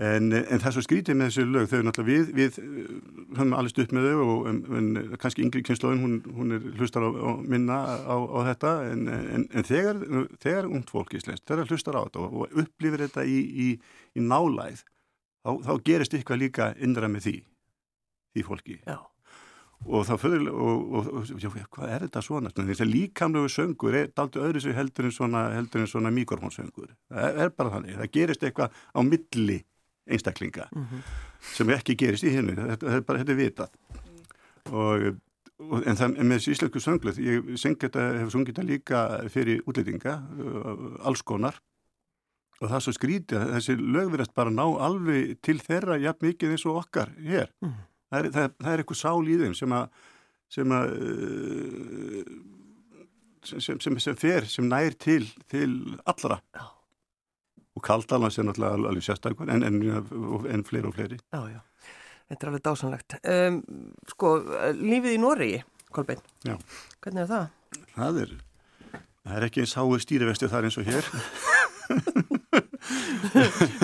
En, 0.00 0.30
en 0.32 0.62
það 0.62 0.74
svo 0.76 0.82
skrítið 0.86 1.16
með 1.18 1.28
þessu 1.28 1.44
lög. 1.50 1.66
Þau 1.68 1.80
náttúrulega 1.84 2.10
við, 2.10 2.30
við 2.38 2.58
eh, 2.62 2.94
höfum 3.36 3.56
allir 3.58 3.74
stutt 3.74 3.94
með 3.94 4.08
þau 4.08 4.22
og 4.24 4.48
en, 4.50 4.62
en, 4.78 4.88
kannski 5.20 5.44
yngri 5.44 5.64
kynnslóðin 5.66 6.02
hún, 6.04 6.16
hún 6.38 6.56
er 6.56 6.66
hlustar 6.80 7.04
á, 7.04 7.10
á 7.10 7.30
minna 7.42 7.78
á, 8.06 8.16
á 8.16 8.38
þetta. 8.52 8.74
En 8.94 9.68
þegar, 9.68 10.02
þegar 10.40 10.70
ungt 10.70 10.94
fólk 10.94 11.14
íslenskt, 11.18 11.46
þegar 11.50 11.74
hlustar 11.74 12.00
á 12.00 12.06
þetta 12.06 12.24
og, 12.24 12.40
og 12.46 12.64
upplifir 12.64 13.06
þetta 13.06 13.26
í, 13.28 13.38
í, 13.66 13.70
í 14.16 14.24
nálæð 14.24 14.82
þá, 14.82 15.52
þá 15.68 15.72
gerist 15.84 16.16
eitthvað 16.16 16.44
líka 16.46 16.72
innra 16.80 17.10
með 17.12 17.28
því 17.28 17.38
því 18.30 18.46
fólki. 18.46 18.82
Já 18.86 19.09
og 19.86 20.04
þá 20.04 20.12
fyrir 20.20 20.50
og, 20.52 20.92
og, 20.92 21.08
og 21.24 21.56
hvað 21.72 21.94
er 21.94 22.04
þetta 22.04 22.22
svona? 22.24 22.52
Þess 22.52 22.84
að 22.84 22.92
líkamlegu 22.92 23.48
söngur 23.52 23.96
er 23.96 24.12
daltu 24.16 24.42
öðru 24.44 24.60
sem 24.60 24.76
heldur 24.76 25.08
en 25.08 25.14
svona, 25.14 25.44
svona 25.88 26.12
mikrofónsöngur 26.14 26.92
það 27.08 27.40
er 27.46 27.54
bara 27.56 27.72
þannig, 27.76 27.96
það 28.02 28.12
gerist 28.18 28.44
eitthvað 28.44 28.76
á 28.92 29.00
milli 29.06 29.58
einstaklinga 30.10 30.68
mm 30.74 30.84
-hmm. 30.84 31.08
sem 31.56 31.70
ekki 31.70 31.96
gerist 31.96 32.24
í 32.24 32.34
hennu 32.34 32.54
þetta, 32.54 32.76
þetta 32.76 32.96
er 32.96 33.08
bara, 33.08 33.18
þetta 33.18 33.32
er 33.32 33.40
vitað. 33.40 33.68
Og, 34.70 35.16
en 35.86 35.96
það 35.96 36.14
með 36.20 36.36
þessi 36.36 36.54
íslensku 36.54 36.80
sönglu 36.80 37.12
ég 37.20 37.50
hef 37.50 37.60
sungið 38.32 38.54
þetta 38.54 38.62
líka 38.62 39.00
fyrir 39.28 39.62
útlýtinga 39.66 40.20
alls 41.04 41.22
konar. 41.22 41.60
Og 42.60 42.68
það 42.68 42.76
er 42.76 42.84
svo 42.84 42.92
skrítið 42.92 43.52
þessi 43.54 43.76
lög 43.76 44.10
verðast 44.12 44.34
bara 44.34 44.50
ná 44.50 44.64
alveg 44.64 45.38
til 45.40 45.58
þeirra 45.58 45.96
jafn 45.96 46.26
mikið 46.26 46.50
eins 46.50 46.66
og 46.66 46.76
okkar 46.84 47.08
hér 47.16 47.48
mm 47.60 47.68
-hmm 47.68 47.89
það 48.10 48.18
er, 48.20 48.30
það, 48.34 48.54
það 48.58 48.72
er 48.72 48.82
eitthvað 48.82 49.00
sál 49.00 49.30
í 49.30 49.38
þeim 49.40 49.54
sem 49.58 49.76
að 49.76 50.00
sem 50.50 50.74
að 50.74 50.94
uh, 50.98 52.34
sem, 53.46 53.78
sem, 53.80 53.98
sem 54.02 54.18
fer, 54.18 54.46
sem 54.50 54.66
nær 54.68 54.96
til 55.00 55.24
til 55.50 55.70
allra 56.10 56.40
já. 56.56 56.64
og 57.78 57.84
kaldalans 57.86 58.38
er 58.38 58.48
náttúrulega 58.48 58.90
alveg 58.90 59.06
sérstaklega 59.06 59.56
en, 59.56 59.64
en, 59.64 59.80
en 60.50 60.66
fleiri 60.66 60.90
og 60.90 60.96
fleiri 60.98 61.20
Já, 61.30 61.40
já, 61.54 61.60
þetta 62.32 62.40
er 62.40 62.52
alveg 62.52 62.66
dásanlegt 62.66 63.18
um, 63.22 63.62
Sko, 64.10 64.34
lífið 64.80 65.16
í 65.16 65.22
Nóri 65.22 65.50
Kolbein, 65.90 66.20
já. 66.46 66.54
hvernig 67.02 67.24
er 67.24 67.30
það? 67.30 67.48
Það 67.96 68.20
er, 68.24 68.36
það 68.92 69.38
er 69.38 69.48
ekki 69.48 69.64
eins 69.64 69.78
háið 69.78 70.04
stýrivestið 70.04 70.52
þar 70.52 70.68
eins 70.68 70.78
og 70.82 70.90
hér 70.90 71.10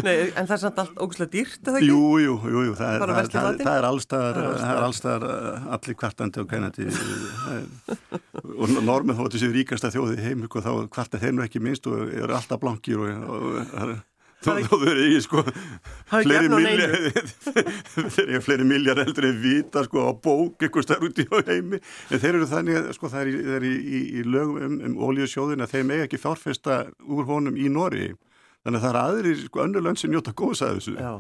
Nei, 0.06 0.14
en 0.36 0.46
það 0.48 0.54
er 0.56 0.60
samt 0.62 0.80
allt 0.82 0.98
ógustlega 0.98 1.32
dýrt, 1.32 1.60
eða 1.62 1.80
ekki? 1.80 1.90
Jú, 1.90 2.00
jú, 2.22 2.34
jú, 2.40 2.64
jú. 2.68 2.74
það, 2.78 3.04
það, 3.04 3.30
það, 3.34 3.60
það 3.60 3.76
er 3.76 3.88
allstaðar 3.90 4.40
allstaðar 4.86 5.28
uh, 5.30 5.70
allir 5.76 5.98
kvartandi 6.00 6.42
og 6.42 6.50
kænandi 6.50 6.88
og 8.56 8.76
normið 8.80 9.22
þóttu 9.22 9.42
sér 9.42 9.56
ríkasta 9.56 9.92
þjóði 9.94 10.18
heim 10.24 10.44
og 10.48 10.58
þá 10.58 10.72
kvarta 10.92 11.22
þeir 11.22 11.36
nú 11.36 11.46
ekki 11.46 11.62
minnst 11.62 11.88
og 11.90 12.06
eru 12.08 12.36
alltaf 12.36 12.62
blankir 12.62 13.02
og, 13.02 13.32
og 13.76 13.96
Þó 14.44 14.52
þau 14.68 14.82
eru 14.90 15.04
í 15.08 15.20
sko 15.24 15.42
fleiri 16.10 16.50
milljar 16.52 16.92
þeir 18.14 18.26
eru 18.26 18.42
fleiri 18.44 18.66
milljar 18.68 19.00
heldur 19.00 19.30
en 19.30 19.38
vita 19.40 19.82
sko 19.86 20.04
á 20.06 20.12
bók 20.12 20.62
eitthvað 20.62 20.86
starf 20.86 21.06
út 21.08 21.22
í 21.22 21.26
heimi 21.48 21.80
en 21.80 22.20
þeir 22.20 22.34
eru 22.34 22.48
þannig 22.50 22.90
sko 22.98 23.10
það 23.12 23.22
er 23.22 23.30
í, 23.30 23.40
er 23.56 23.66
í, 23.66 24.02
í, 24.20 24.24
lögum 24.28 24.60
um, 24.68 24.76
um 24.90 24.98
ólíusjóðin 25.08 25.64
að 25.64 25.72
þeim 25.74 25.94
eiga 25.94 26.06
ekki 26.06 26.20
fjárfesta 26.20 26.78
úr 27.08 27.26
honum 27.30 27.56
í 27.56 27.70
Nóri 27.72 28.10
þannig 28.66 28.80
að 28.80 28.86
það 28.86 28.92
er 28.92 29.00
aðri 29.02 29.34
sko 29.44 29.62
önnur 29.62 29.86
lönd 29.86 30.02
sem 30.02 30.10
njóta 30.12 30.34
góðs 30.36 30.64
að 30.66 30.80
þessu. 30.80 30.96
Já 30.98 31.12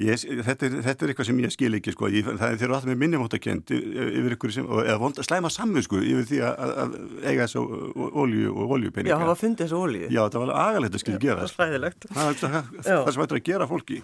Ég, 0.00 0.22
þetta, 0.46 0.64
er, 0.64 0.76
þetta 0.86 1.04
er 1.04 1.10
eitthvað 1.12 1.26
sem 1.28 1.40
ég 1.42 1.52
skil 1.52 1.76
ekki 1.76 1.92
sko, 1.92 2.08
ég, 2.08 2.24
það 2.24 2.44
er 2.46 2.60
þeirra 2.62 2.78
alltaf 2.78 2.88
með 2.88 3.00
minnumáttakend 3.02 3.72
yfir 3.74 4.36
ykkur 4.36 4.54
sem, 4.54 4.68
eða 4.84 5.00
vond, 5.02 5.20
slæma 5.26 5.50
sammu 5.52 5.82
sko 5.84 6.00
yfir 6.00 6.28
því 6.30 6.38
að, 6.46 6.72
að 6.84 6.94
eiga 7.26 7.44
þessu 7.44 7.64
olju 8.08 8.54
og 8.54 8.72
oljupeninga. 8.78 9.12
Já, 9.12 9.18
það 9.20 9.32
var 9.32 9.40
fundið 9.42 9.66
þessu 9.66 9.82
olju. 9.82 10.06
Já, 10.08 10.22
það 10.22 10.46
var 10.46 10.54
agalegt 10.62 10.96
að 10.96 11.04
skilja 11.04 11.20
gera. 11.26 11.36
Það 11.36 11.44
var 11.44 11.52
slæðilegt. 11.52 12.08
Það 12.14 12.32
er 12.32 12.40
það 12.88 13.12
sem 13.12 13.26
ættir 13.26 13.40
að 13.42 13.46
gera 13.50 13.68
fólki. 13.68 14.00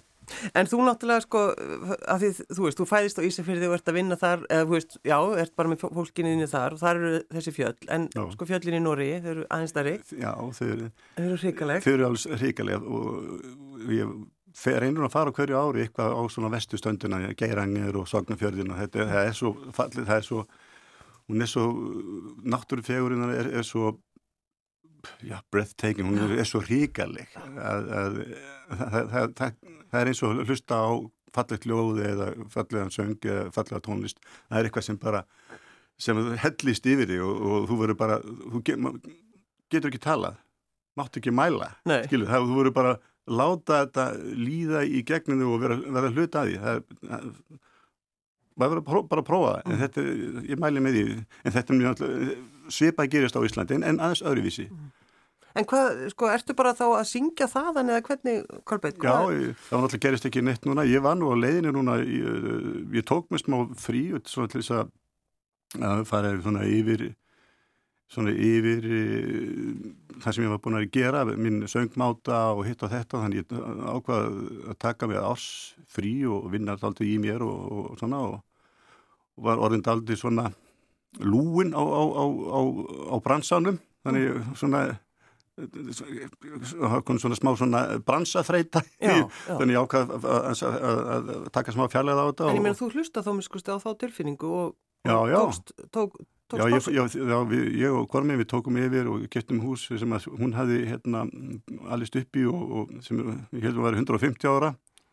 En 0.59 0.67
þú 0.67 0.81
náttúrulega 0.83 1.23
sko, 1.23 1.41
því 1.55 2.29
þú 2.51 2.65
veist, 2.65 2.79
þú 2.81 2.87
fæðist 2.89 3.21
á 3.23 3.23
Ísafjörði 3.23 3.69
og 3.69 3.75
ert 3.77 3.91
að 3.91 3.97
vinna 3.97 4.17
þar, 4.19 4.41
eða 4.51 4.65
þú 4.65 4.73
veist, 4.75 4.97
já, 5.07 5.17
ert 5.39 5.53
bara 5.57 5.71
með 5.71 5.85
fólkinni 5.95 6.49
þar 6.51 6.75
og 6.75 6.81
þar 6.81 6.99
eru 6.99 7.21
þessi 7.31 7.53
fjöll, 7.55 7.77
en 7.95 8.09
já. 8.11 8.23
sko 8.35 8.47
fjöllin 8.49 8.75
í 8.75 8.81
Nóri, 8.83 9.07
þau 9.23 9.29
eru 9.31 9.45
aðeins 9.47 9.71
starri. 9.71 9.93
Já, 10.19 10.33
þau 10.59 10.65
eru, 10.67 10.89
þau 11.15 11.23
eru 11.29 11.37
hrikaleg. 11.45 11.85
Þau 11.85 11.93
eru 11.93 12.09
alveg 12.09 12.43
hrikaleg 12.43 12.89
og 12.91 13.87
ég 13.95 14.11
reynur 14.65 15.05
að 15.05 15.13
fara 15.13 15.33
hverju 15.35 15.57
ári 15.59 15.85
eitthvað 15.85 16.15
á 16.17 16.21
svona 16.33 16.51
vestustönduna, 16.53 17.19
geirangir 17.37 17.97
og 17.99 18.07
sognafjörðina, 18.09 18.77
þetta 18.81 19.03
er, 19.03 19.11
það 19.11 19.29
er 19.29 19.35
svo 19.37 19.51
fallið, 19.75 20.07
það 20.07 20.21
er 20.21 20.25
svo, 20.27 20.43
hún 21.27 21.45
er 21.45 21.51
svo, 21.51 21.65
náttúrufegurinn 22.53 23.25
er, 23.27 23.51
er 23.59 23.67
svo, 23.67 23.91
já, 25.25 25.37
breathtaking, 25.53 26.09
hún 26.09 26.39
er 26.39 26.49
svo 26.49 26.63
ríkaleg 26.65 27.35
að, 27.37 27.91
að 27.99 28.17
það, 29.11 29.35
það, 29.37 29.59
er 30.01 30.11
eins 30.11 30.23
og 30.25 30.41
hlusta 30.47 30.79
á 30.81 30.89
fallegt 31.37 31.67
ljóði 31.69 32.07
eða 32.07 32.31
fallegan 32.49 32.93
söng 32.93 33.17
eða 33.19 33.51
fallega 33.55 33.83
tónlist, 33.85 34.23
það 34.47 34.59
er 34.59 34.69
eitthvað 34.69 34.87
sem 34.87 34.97
bara, 35.01 35.21
sem 36.01 36.23
hellist 36.41 36.89
yfir 36.89 37.11
þig 37.11 37.21
og, 37.27 37.45
og 37.51 37.69
þú 37.69 37.77
verður 37.83 37.99
bara, 37.99 38.17
þú 38.23 38.63
getur 38.65 39.91
ekki 39.91 40.01
talað, 40.01 40.41
máttu 40.97 41.21
ekki 41.21 41.35
mæla, 41.35 41.69
skilu, 42.07 42.25
það, 42.25 42.49
þú 42.49 42.59
verður 42.63 42.75
bara 42.79 42.95
láta 43.27 43.81
þetta 43.83 44.05
líða 44.35 44.83
í 44.87 45.03
gegninu 45.07 45.53
og 45.53 45.63
vera, 45.63 45.79
vera 45.97 46.11
hluta 46.13 46.43
að 46.43 46.51
því 46.51 46.59
það 46.63 46.77
er 46.77 46.83
bara 48.57 48.81
að 48.81 49.27
prófa 49.27 49.49
það, 49.49 49.57
en 49.63 49.73
mm. 49.73 49.81
þetta, 49.83 50.05
ég 50.51 50.61
mæli 50.61 50.83
með 50.83 50.95
því 50.97 51.03
en 51.17 51.57
þetta 51.57 51.73
er 51.73 51.81
mjög 51.81 52.05
svipað 52.77 53.11
gerist 53.13 53.37
á 53.37 53.45
Íslandi 53.45 53.77
en 53.79 53.99
aðeins 53.99 54.23
öðruvísi 54.25 54.69
mm. 54.69 54.87
En 55.57 55.65
hvað, 55.65 56.03
sko, 56.11 56.27
ertu 56.29 56.53
bara 56.53 56.69
þá 56.77 56.83
að 56.85 57.07
syngja 57.09 57.47
það 57.49 57.79
eða 57.81 58.01
hvernig, 58.05 58.43
Kolbeit? 58.67 58.99
Já, 59.01 59.13
það 59.17 59.81
náttúrulega 59.81 60.01
gerist 60.03 60.27
ekki 60.29 60.43
neitt 60.45 60.67
núna 60.69 60.83
ég 60.85 61.01
var 61.01 61.17
nú 61.17 61.31
á 61.33 61.35
leiðinu 61.39 61.71
núna 61.73 61.95
ég, 62.03 62.51
ég 62.93 63.07
tók 63.07 63.31
mér 63.33 63.41
smá 63.41 63.57
frí 63.81 64.03
svona 64.29 64.51
til 64.51 64.61
þess 64.61 64.75
að, 64.75 64.91
fara 66.05 66.35
svona 66.43 66.67
yfir 66.69 67.07
svona 68.11 68.31
yfir 68.31 68.85
uh, 68.87 69.71
það 70.23 70.35
sem 70.35 70.45
ég 70.45 70.53
var 70.53 70.61
búin 70.63 70.79
að 70.79 70.89
gera, 70.95 71.23
minn 71.27 71.65
söngmáta 71.69 72.41
og 72.55 72.63
hitt 72.67 72.83
og 72.85 72.93
þetta, 72.93 73.23
þannig 73.23 73.43
ég 73.43 73.81
ákvaði 73.91 74.61
að 74.71 74.77
taka 74.83 75.09
mig 75.09 75.19
árs 75.21 75.49
frí 75.91 76.13
og 76.29 76.47
vinna 76.53 76.77
alltaf 76.77 77.03
í 77.05 77.17
mér 77.21 77.43
og, 77.45 77.65
og 77.91 77.99
svona 77.99 78.21
og, 78.29 78.39
og 79.37 79.49
var 79.49 79.61
orðind 79.63 79.89
aldrei 79.91 80.19
svona 80.19 80.49
lúin 81.23 81.73
á, 81.75 81.81
á, 81.81 82.03
á, 82.23 82.59
á 83.11 83.15
bransanum, 83.23 83.81
þannig 84.05 84.41
svona 84.59 84.87
svona 87.17 87.37
smá 87.37 87.49
svona 87.57 87.79
bransafreita 88.05 88.83
þannig 89.01 89.73
ég 89.73 89.79
ákvaði 89.81 90.33
að 91.09 91.47
taka 91.55 91.73
smá 91.73 91.87
fjarlæða 91.89 92.25
á 92.25 92.29
þetta 92.29 92.49
En 92.51 92.59
ég 92.59 92.65
meina 92.67 92.77
þú 92.77 92.91
hlusta 92.93 93.23
þá 93.25 93.31
miskusti 93.39 93.73
á 93.73 93.81
þá 93.81 93.89
tilfinningu 94.03 94.51
og, 94.53 94.75
já, 95.01 95.15
og 95.17 95.31
já. 95.31 95.37
tókst, 95.39 95.73
tók 95.89 96.19
Já, 96.47 96.63
ég, 96.71 96.85
já, 96.95 97.03
já 97.11 97.39
við, 97.43 97.63
ég 97.75 97.91
og 97.91 98.05
Kormi 98.07 98.37
við 98.39 98.47
tókum 98.47 98.77
yfir 98.79 99.09
og 99.11 99.25
gettum 99.31 99.59
hús 99.65 99.81
sem 99.91 100.13
hún 100.39 100.53
hafi 100.55 100.85
hérna 100.87 101.25
allist 101.91 102.15
uppi 102.15 102.45
og, 102.47 102.61
og 102.71 102.93
sem 103.03 103.19
ég 103.19 103.65
held 103.65 103.75
að 103.75 103.83
var 103.83 103.97
150 103.99 104.47
ára. 104.47 104.69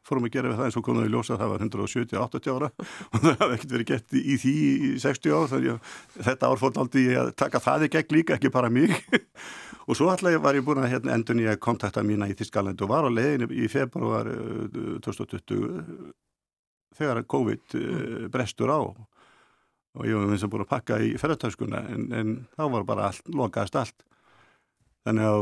Fórum 0.06 0.28
að 0.28 0.34
gera 0.36 0.52
við 0.52 0.60
það 0.60 0.68
eins 0.68 0.76
og 0.78 0.84
konuði 0.86 1.10
ljósa 1.10 1.38
það 1.40 1.50
var 1.50 1.64
170-80 1.64 2.52
ára. 2.54 2.68
Og 3.10 3.22
það 3.24 3.38
hafði 3.40 3.54
ekkert 3.56 3.74
verið 3.74 3.88
gett 3.88 4.16
í 4.20 4.36
því 4.42 4.52
í 4.54 4.90
60 5.00 5.34
ár 5.34 5.48
þannig 5.50 5.70
að 5.72 6.26
þetta 6.28 6.50
ár 6.50 6.60
fór 6.60 6.80
aldrei 6.82 7.04
að 7.22 7.30
taka 7.40 7.62
það 7.64 7.86
í 7.86 7.88
gegn 7.94 8.14
líka, 8.18 8.36
ekki 8.36 8.52
bara 8.52 8.70
mig. 8.70 8.92
Og 9.88 9.98
svo 9.98 10.10
alltaf 10.12 10.36
var 10.44 10.58
ég 10.58 10.66
búin 10.66 10.82
að 10.84 10.92
hérna, 10.92 11.16
endur 11.16 11.38
nýja 11.40 11.56
kontakta 11.56 12.04
mína 12.04 12.28
í 12.28 12.36
Þískaland 12.36 12.84
og 12.84 12.92
var 12.92 13.08
á 13.08 13.10
leiðinu 13.10 13.48
í 13.56 13.66
februar 13.72 14.28
2020 15.04 16.12
þegar 16.94 17.24
COVID 17.26 17.74
mm. 17.80 18.30
brestur 18.32 18.70
á 18.70 18.80
og 19.94 20.06
ég 20.08 20.18
var 20.18 20.34
eins 20.34 20.44
og 20.46 20.52
búin 20.52 20.64
að 20.66 20.72
pakka 20.72 21.00
í 21.02 21.14
ferðartöskuna 21.20 21.84
en, 21.94 22.06
en 22.12 22.36
þá 22.56 22.64
var 22.76 22.86
bara 22.88 23.08
allt, 23.10 23.28
lokaðist 23.30 23.76
allt. 23.78 24.06
Þannig 25.04 25.26
að 25.28 25.40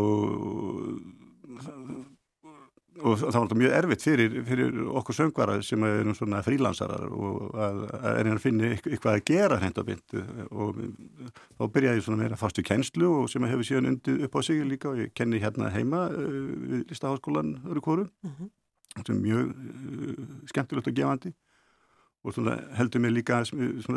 og 3.01 3.17
það 3.19 3.29
var 3.33 3.39
alltaf 3.41 3.59
mjög 3.59 3.75
erfitt 3.77 4.05
fyrir, 4.05 4.35
fyrir 4.47 4.81
okkur 5.01 5.17
söngvara 5.17 5.55
sem 5.65 5.85
er 5.87 6.11
svona 6.17 6.43
frílansarar 6.45 7.09
og 7.09 7.55
að, 7.57 7.79
að 7.97 8.19
er 8.21 8.31
að 8.33 8.41
finna 8.43 8.71
eitthvað 8.75 9.15
að 9.15 9.25
gera 9.31 9.59
hreint 9.63 9.81
á 9.81 9.85
bynd 9.89 10.17
og 10.51 10.83
þá 11.57 11.65
byrjaði 11.77 12.01
ég 12.01 12.07
svona 12.07 12.21
meira 12.21 12.41
fastu 12.41 12.65
kennslu 12.67 13.09
og 13.23 13.31
sem 13.33 13.47
hefur 13.49 13.69
síðan 13.69 13.95
undið 13.95 14.27
upp 14.27 14.37
á 14.37 14.41
sig 14.45 14.61
líka. 14.69 14.93
Og 14.93 15.01
ég 15.01 15.15
kenni 15.17 15.41
hérna 15.43 15.73
heima 15.73 16.05
uh, 16.13 16.27
við 16.73 16.85
Listaháskólan 16.93 17.57
öru 17.65 17.81
kóru 17.81 18.05
mm 18.05 18.31
-hmm. 18.31 18.53
sem 19.07 19.17
er 19.17 19.23
mjög 19.23 19.47
uh, 19.49 20.27
skemmtilegt 20.53 20.89
og 20.89 20.95
gefandi 20.95 21.35
og 22.23 22.39
heldur 22.79 23.03
mig 23.03 23.13
líka 23.17 23.43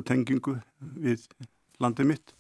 tengingu 0.05 0.57
við 0.79 1.27
landið 1.79 2.09
mitt. 2.09 2.33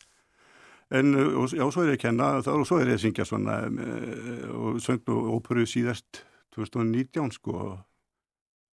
En 0.93 1.15
og, 1.15 1.49
já, 1.49 1.65
svo 1.73 1.81
er 1.81 1.95
ég 1.95 1.97
að 1.97 2.03
kenna 2.03 2.29
þar 2.45 2.61
og 2.61 2.67
svo 2.69 2.77
er 2.77 2.91
ég 2.91 2.99
að 2.99 3.03
syngja 3.07 3.25
svona 3.25 3.57
eh, 3.65 4.45
og 4.53 4.77
söng 4.85 5.01
og 5.09 5.31
óperu 5.39 5.65
síðast 5.69 6.21
2019 6.53 7.33
sko 7.33 7.55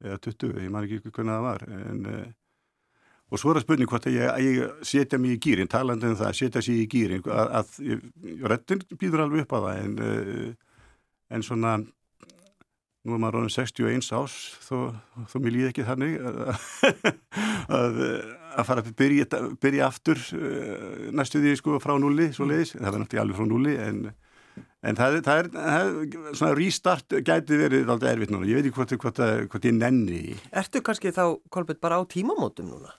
eða 0.03 0.19
20, 0.27 0.61
ég 0.61 0.73
man 0.73 0.85
ekki 0.85 1.09
hvernig 1.09 1.33
það 1.33 1.47
var 1.47 1.65
en 1.73 2.07
eh, 2.11 2.31
og 3.33 3.41
svo 3.41 3.51
er 3.51 3.59
það 3.59 3.65
spurning 3.65 3.89
hvort 3.89 4.07
að 4.11 4.19
ég, 4.19 4.45
ég 4.45 4.85
setja 4.85 5.19
mig 5.19 5.39
í 5.39 5.41
gýrin 5.41 5.71
talandi 5.73 6.11
um 6.11 6.19
það, 6.21 6.37
setja 6.37 6.63
sér 6.65 6.83
í 6.83 6.89
gýrin 6.93 7.25
að, 7.25 7.55
að 7.63 8.49
rettin 8.53 8.85
býður 8.93 9.25
alveg 9.25 9.47
upp 9.47 9.57
á 9.57 9.59
það 9.65 9.81
en, 9.87 9.95
eh, 10.05 10.81
en 11.33 11.47
svona 11.47 11.79
nú 13.03 13.17
er 13.17 13.23
maður 13.23 13.41
ráðin 13.41 13.55
61 13.57 14.11
ás 14.15 14.35
þó, 14.63 14.77
þó 15.31 15.37
mér 15.43 15.57
líði 15.57 15.71
ekki 15.73 15.87
þannig 15.87 16.19
að, 16.23 18.01
að 18.59 18.67
fara 18.69 18.85
að 18.85 18.93
byrja, 18.99 19.43
byrja 19.63 19.89
aftur 19.89 20.23
uh, 20.39 21.09
næstu 21.15 21.43
því 21.43 21.57
sko 21.59 21.81
frá 21.83 21.97
nulli 21.99 22.31
svo 22.37 22.47
leiðis, 22.47 22.77
það 22.79 22.93
er 22.93 23.03
náttúrulega 23.03 23.25
alveg 23.25 23.41
frá 23.41 23.49
nulli 23.51 23.75
en, 23.83 24.01
en 24.87 25.01
það, 25.01 25.19
það, 25.27 25.43
er, 25.43 25.51
það 25.59 25.91
er 25.91 26.33
svona 26.39 26.55
restart 26.61 27.19
gæti 27.27 27.61
verið 27.65 27.91
alltaf 27.91 28.15
erfitt 28.15 28.35
núna, 28.35 28.51
ég 28.51 28.61
veit 28.61 28.71
ekki 28.71 28.79
hvort, 28.79 28.97
hvort, 29.07 29.23
hvort 29.51 29.71
ég 29.71 29.79
nenni 29.81 30.23
Ertu 30.63 30.85
kannski 30.87 31.15
þá, 31.15 31.25
Kolbjörn, 31.51 31.83
bara 31.83 31.99
á 31.99 32.03
tímamótum 32.07 32.71
núna? 32.71 32.95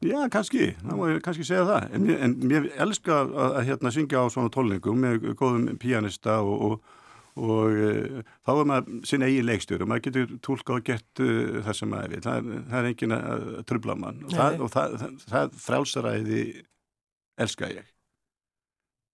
Já, 0.00 0.16
kannski, 0.32 0.70
það 0.80 0.96
má 0.96 1.02
ég 1.10 1.18
kannski 1.20 1.44
segja 1.44 1.66
það. 1.68 1.90
En, 1.92 2.06
en 2.24 2.34
mér 2.48 2.70
elska 2.80 3.18
að, 3.18 3.34
að 3.50 3.66
hérna 3.66 3.90
syngja 3.92 4.22
á 4.24 4.32
svona 4.32 4.52
tólningum 4.54 4.96
með 4.96 5.26
góðum 5.36 5.66
pianista 5.82 6.38
og, 6.40 6.62
og 6.64 6.94
og 7.38 7.76
uh, 7.76 8.32
þá 8.46 8.50
er 8.52 8.68
maður 8.70 9.06
sinna 9.08 9.28
eigin 9.30 9.46
leikstjóru 9.48 9.86
og 9.86 9.92
maður 9.92 10.06
getur 10.08 10.34
tólka 10.46 10.76
og 10.76 10.86
gett 10.86 11.22
uh, 11.22 11.60
það 11.66 11.78
sem 11.78 11.92
maður 11.92 12.14
vil, 12.14 12.22
það, 12.26 12.50
það 12.72 12.78
er 12.80 12.90
engin 12.90 13.16
að 13.16 13.46
trubla 13.70 13.96
mann. 14.02 14.20
Og, 14.26 14.34
það, 14.34 14.58
og 14.66 14.74
það, 14.74 14.98
það 15.30 15.56
frálsaræði 15.66 16.44
elska 17.40 17.70
ég. 17.72 17.90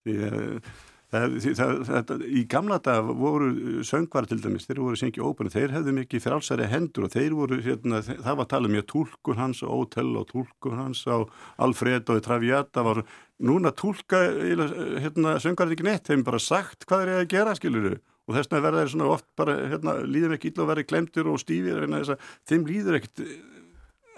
Því 0.06 0.18
uh, 0.30 0.76
það, 1.12 2.24
í 2.26 2.42
gamla 2.50 2.78
dag 2.82 3.06
voru 3.18 3.82
söngvar 3.86 4.26
til 4.28 4.40
dæmis, 4.42 4.66
þeir 4.66 4.82
voru 4.82 4.98
syngið 5.00 5.28
ópenni, 5.28 5.52
þeir 5.54 5.76
hefðu 5.76 5.94
mikið 6.00 6.24
frálsæri 6.24 6.66
hendur 6.72 7.06
og 7.06 7.14
þeir 7.14 7.36
voru, 7.38 7.60
hérna, 7.62 8.02
það 8.02 8.32
var 8.32 8.42
að 8.46 8.50
tala 8.54 8.70
um 8.70 8.76
ég 8.78 8.88
tólkun 8.90 9.40
hans 9.40 9.62
á 9.62 9.68
Ótell 9.70 10.12
og 10.18 10.26
tólkun 10.32 10.80
hans 10.80 11.04
á 11.06 11.22
Alfred 11.62 12.10
og 12.10 12.22
Traviata 12.26 12.84
var 12.86 13.04
núna 13.38 13.72
tólka 13.76 14.24
hérna, 14.34 15.38
söngvar 15.42 15.72
ekki 15.72 15.86
neitt, 15.86 16.06
þeim 16.10 16.26
bara 16.26 16.42
sagt 16.42 16.88
hvað 16.88 17.06
er 17.06 17.16
að 17.20 17.32
gera, 17.36 17.56
skiluru 17.58 17.96
og 18.26 18.34
þess 18.34 18.50
vegna 18.50 18.64
verða 18.64 18.82
þeir 18.82 18.94
svona 18.94 19.10
oft 19.14 19.26
bara, 19.38 19.58
hérna, 19.70 20.00
líður 20.02 20.34
ekki 20.36 20.50
illa 20.50 20.64
að 20.64 20.72
vera 20.72 20.86
klemtur 20.90 21.30
og 21.30 21.38
stífir 21.42 21.84
þeim 22.50 22.66
líður 22.66 22.98
ekkit 22.98 23.22
eh, 23.22 23.36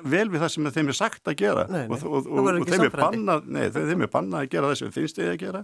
vel 0.06 0.26
við 0.30 0.42
það 0.42 0.50
sem 0.54 0.68
þeim 0.76 0.90
er 0.92 0.96
sagt 0.96 1.30
að 1.30 1.37
gera. 1.40 1.64
Nei, 1.70 1.80
nei, 1.88 1.96
og, 1.96 2.04
og, 2.06 2.28
og, 2.28 2.48
og 2.52 2.68
þeim, 2.68 2.84
er 2.87 2.94
bannað, 2.94 3.48
nei, 3.54 3.64
þeim 3.74 4.04
er 4.06 4.12
bannað 4.12 4.44
að 4.44 4.52
gera 4.52 4.70
það 4.70 4.78
sem 4.82 4.92
finnst 4.94 5.18
þið 5.18 5.32
að 5.32 5.40
gera. 5.42 5.62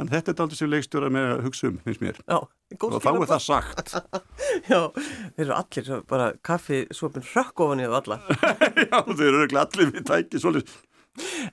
En 0.00 0.10
þetta 0.12 0.32
er 0.32 0.42
aldrei 0.44 0.60
sem 0.60 0.72
leikstjóra 0.72 1.10
með 1.12 1.28
að 1.32 1.42
hugsa 1.48 1.68
um 1.70 1.76
finnst 1.84 2.04
mér. 2.04 2.22
Já, 2.24 2.38
og 2.78 2.96
þá 3.04 3.10
er 3.12 3.28
það 3.34 3.44
sagt. 3.48 3.94
Já, 4.72 4.80
þeir 4.94 5.44
eru 5.44 5.58
allir 5.58 5.92
bara 6.14 6.30
kaffi 6.46 6.80
svopin 6.94 7.28
rökk 7.34 7.64
ofan 7.66 7.84
í 7.84 7.90
það 7.90 8.00
alla. 8.00 8.20
Já, 8.88 8.98
þeir 9.12 9.30
eru 9.30 9.62
allir 9.66 9.92
við 9.92 10.08
tæki 10.10 10.42
svolítið. 10.42 10.80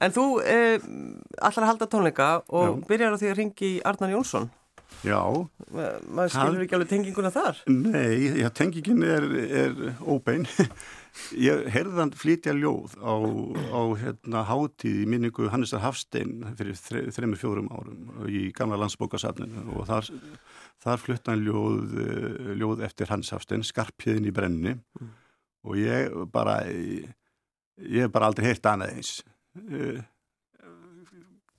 En 0.01 0.13
þú 0.15 0.25
eh, 0.41 0.81
allar 1.37 1.67
að 1.67 1.69
halda 1.69 1.89
tónleika 1.91 2.31
og 2.49 2.79
Já. 2.79 2.87
byrjar 2.89 3.13
á 3.13 3.19
því 3.21 3.29
að 3.29 3.37
ringi 3.43 3.75
Arnar 3.85 4.15
Jónsson. 4.15 4.49
Já. 5.05 5.21
Maður 5.71 6.33
skilur 6.33 6.63
ekki 6.65 6.75
alveg 6.77 6.89
tenginguna 6.91 7.31
þar? 7.33 7.61
Nei, 7.71 8.41
tengingin 8.57 9.05
er, 9.05 9.27
er 9.63 9.77
óbein. 10.05 10.47
Ég 11.35 11.65
herði 11.71 11.97
hann 11.99 12.13
flytja 12.15 12.53
ljóð 12.55 12.93
á, 13.03 13.15
á 13.75 13.81
hérna, 13.99 14.43
hátíð 14.47 15.01
í 15.03 15.07
minningu 15.11 15.49
Hannesar 15.51 15.81
Hafstein 15.83 16.45
fyrir 16.55 16.77
þreymur 17.11 17.39
fjórum 17.39 17.67
árum 17.71 18.29
í 18.31 18.45
gamla 18.55 18.79
landsbókasafninu 18.79 19.65
og 19.75 19.89
þar, 19.89 20.07
þar 20.83 21.03
flutta 21.03 21.33
hann 21.33 21.43
ljóð, 21.43 21.97
ljóð 22.59 22.85
eftir 22.87 23.11
Hannes 23.11 23.31
Hafstein, 23.35 23.65
Skarpjöðin 23.67 24.29
í 24.29 24.33
brenni 24.35 24.77
mm. 24.77 25.09
og 25.67 25.81
ég 25.81 26.15
bara 26.31 26.61
ég 26.67 28.05
hef 28.05 28.13
bara 28.15 28.31
aldrei 28.31 28.47
heyrt 28.47 28.71
annað 28.71 28.95
eins. 28.95 29.11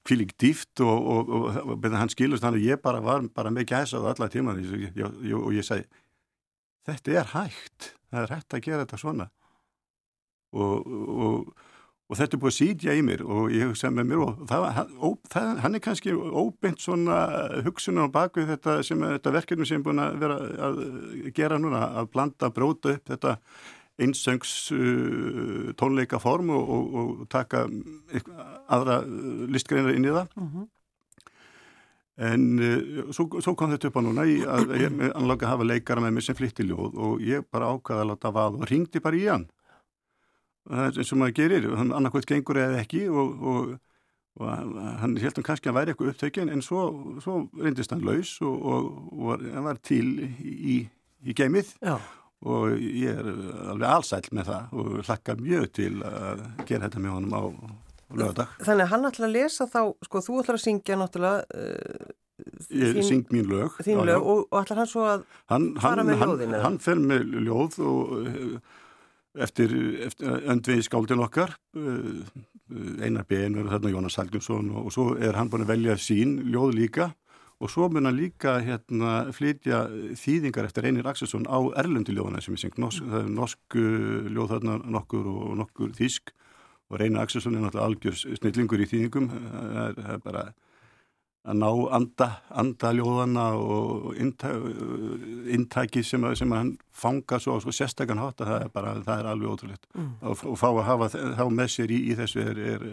Kvíling 0.03 0.33
dýft 0.41 0.81
og, 0.83 0.97
og, 0.97 1.29
og, 1.29 1.77
og 1.77 1.91
hann 1.93 2.11
skilust 2.13 2.45
hann 2.45 2.57
og 2.57 2.65
ég 2.65 2.81
bara 2.83 3.05
var 3.05 3.29
bara 3.37 3.53
með 3.55 3.69
gæsað 3.75 4.09
allar 4.15 4.33
tíman 4.33 4.65
og 4.65 5.53
ég 5.55 5.69
segi 5.69 5.85
þetta 6.89 7.21
er 7.21 7.31
hægt. 7.37 7.93
Það 8.09 8.25
er 8.25 8.37
hægt 8.37 8.57
að 8.57 8.65
gera 8.65 8.85
þetta 8.87 9.01
svona 9.05 9.31
og 10.53 11.53
og 12.13 12.19
þetta 12.19 12.37
er 12.37 12.41
búið 12.43 12.51
að 12.51 12.57
sítja 12.59 12.95
í 12.95 13.03
mér 13.05 13.23
og 13.25 13.53
ég 13.55 13.71
hugsa 13.71 13.89
með 13.89 14.11
mér 14.11 14.23
og 14.27 14.41
það, 14.51 14.91
ó, 15.01 15.09
það, 15.33 15.53
hann 15.65 15.79
er 15.79 15.83
kannski 15.87 16.13
óbeint 16.13 16.83
svona 16.83 17.21
hugsunar 17.65 18.11
á 18.13 18.15
bakvið 18.19 18.51
þetta, 18.53 18.75
þetta 18.85 19.33
verkefni 19.39 19.69
sem 19.69 19.81
er 19.81 19.87
búin 19.87 20.03
að 20.03 20.19
vera 20.21 20.37
að 20.67 20.83
gera 21.39 21.61
núna 21.63 21.87
að 22.03 22.11
blanda, 22.13 22.51
bróta 22.53 22.93
upp 22.99 23.09
þetta 23.09 23.39
einsöngs 24.03 24.53
uh, 24.77 25.73
tónleika 25.81 26.21
form 26.21 26.53
og, 26.53 26.75
og, 26.77 26.93
og 27.01 27.25
taka 27.33 27.65
aðra 28.73 29.01
listgreinar 29.53 29.97
inn 29.97 30.09
í 30.09 30.13
það 30.13 30.37
uh 30.37 30.45
mhm. 30.45 30.53
-huh. 30.53 30.69
en 32.29 32.47
uh, 32.61 33.09
svo, 33.09 33.29
svo 33.41 33.57
kom 33.57 33.73
þetta 33.73 33.89
upp 33.89 34.01
á 34.01 34.03
núna 34.05 34.29
í 34.29 34.37
að 34.45 34.77
ég 34.85 35.01
anlaka 35.15 35.49
að 35.49 35.55
hafa 35.55 35.71
leikara 35.71 36.05
með 36.05 36.19
mér 36.19 36.29
sem 36.29 36.37
flytti 36.37 36.69
ljóð 36.69 36.93
og 36.93 37.25
ég 37.25 37.49
bara 37.49 37.73
ákvaði 37.73 38.05
að 38.05 38.11
láta 38.13 38.37
vað 38.37 38.61
og 38.61 38.69
ringdi 38.69 39.01
bara 39.01 39.17
í 39.17 39.27
hann 39.33 39.49
eins 40.71 41.13
og 41.13 41.19
maður 41.21 41.37
gerir 41.41 41.69
hann 41.79 41.93
annarkvæmt 41.95 42.29
gengur 42.31 42.61
eða 42.63 42.81
ekki 42.83 43.05
og, 43.11 43.43
og, 43.43 43.71
og 44.39 44.49
hann 45.03 45.17
held 45.21 45.39
hann 45.39 45.47
kannski 45.47 45.71
að 45.73 45.79
væri 45.81 45.93
eitthvað 45.95 46.13
upptökjun 46.15 46.53
en 46.55 46.65
svo, 46.65 46.83
svo 47.25 47.39
reyndist 47.59 47.95
hann 47.95 48.05
laus 48.07 48.37
og, 48.45 48.67
og 49.13 49.47
hann 49.49 49.67
var 49.67 49.81
til 49.83 50.07
í, 50.23 50.83
í 51.23 51.37
geimið 51.37 51.75
Já. 51.83 51.97
og 52.47 52.77
ég 52.79 53.19
er 53.19 53.31
alveg 53.73 53.89
allsæl 53.91 54.23
með 54.31 54.53
það 54.53 54.77
og 54.79 54.93
hlakka 55.03 55.39
mjög 55.41 55.71
til 55.81 55.95
að 56.07 56.45
gera 56.69 56.87
þetta 56.87 57.03
með 57.03 57.17
honum 57.19 57.35
á 57.35 57.43
lögadag 58.13 58.59
Þannig 58.63 58.87
að 58.87 58.93
hann 58.95 59.09
ætla 59.11 59.29
að 59.29 59.37
lesa 59.39 59.69
þá, 59.71 59.81
sko 60.07 60.23
þú 60.25 60.43
ætla 60.43 60.59
að 60.59 60.67
syngja 60.67 60.99
náttúrulega 61.01 61.63
uh, 61.63 62.19
Ég 62.73 62.97
þín, 62.97 63.05
syng 63.07 63.29
mín 63.31 63.47
lög, 63.47 63.75
já, 63.87 63.99
lög 63.99 64.17
já. 64.17 64.23
og 64.33 64.57
ætla 64.63 64.79
hann 64.81 64.89
svo 64.91 65.03
að 65.07 65.27
hann, 65.53 65.67
fara 65.79 66.03
hann, 66.03 66.09
með 66.09 66.25
ljóðin 66.25 66.55
Hann, 66.57 66.65
hann 66.65 66.79
fer 66.83 67.03
með 67.03 67.37
ljóð 67.47 67.77
og 67.87 68.15
eftir, 69.39 69.73
eftir 70.07 70.47
öndvið 70.53 70.85
skáldin 70.87 71.23
okkar 71.25 71.55
uh, 71.77 72.23
Einar 73.03 73.27
Ben 73.29 73.57
verður 73.57 73.75
þarna 73.75 73.93
Jónas 73.93 74.17
Salgjónsson 74.17 74.71
og, 74.73 74.89
og 74.89 74.95
svo 74.95 75.09
er 75.17 75.37
hann 75.37 75.51
búin 75.53 75.67
að 75.67 75.75
velja 75.75 75.99
sín 76.01 76.39
ljóð 76.53 76.77
líka. 76.79 77.11
Og 77.63 77.71
svo 77.71 77.87
mun 77.93 78.09
hann 78.09 78.17
líka 78.19 78.57
hérna 78.65 79.29
flytja 79.31 79.85
þýðingar 80.19 80.67
eftir 80.67 80.89
Einir 80.89 81.07
Axelsson 81.07 81.45
á 81.47 81.63
Erlendu 81.79 82.11
ljóðana 82.17 82.41
sem 82.43 82.57
er 82.57 82.63
syngt 82.65 82.81
norsk, 82.83 83.05
það 83.07 83.21
er 83.21 83.35
norsk 83.37 83.77
uh, 83.79 84.31
ljóð 84.33 84.57
þarna 84.57 84.79
nokkur 84.99 85.29
og 85.31 85.53
nokkur 85.61 85.95
þísk 85.99 86.35
og 86.91 87.01
Einir 87.01 87.23
Axelsson 87.23 87.55
er 87.57 87.63
náttúrulega 87.65 87.89
algjör 87.89 88.19
snillingur 88.41 88.83
í 88.83 88.89
þýðingum. 88.91 89.31
Það 89.33 90.03
er 90.17 90.25
bara 90.25 90.43
að 91.43 91.59
ná 91.59 91.69
anda, 91.97 92.29
andaljóðana 92.63 93.47
og 93.59 94.13
intæki 95.51 96.05
sem, 96.07 96.27
sem 96.39 96.55
hann 96.55 96.77
fanga 96.95 97.41
svo, 97.43 97.57
svo 97.63 97.75
sérstakann 97.75 98.23
hátt 98.23 98.45
að 98.45 98.53
það 98.53 98.67
er 98.67 98.73
bara, 98.77 98.95
það 99.03 99.23
er 99.23 99.31
alveg 99.33 99.51
ótrúleitt 99.51 99.89
mm. 99.91 100.13
og, 100.21 100.45
og 100.53 100.59
fá 100.61 100.69
að 100.71 100.85
hafa 100.87 101.11
þá 101.17 101.45
með 101.51 101.75
sér 101.75 101.95
í, 101.95 102.01
í 102.13 102.19
þessu 102.21 102.45
er, 102.45 102.63
er 102.77 102.89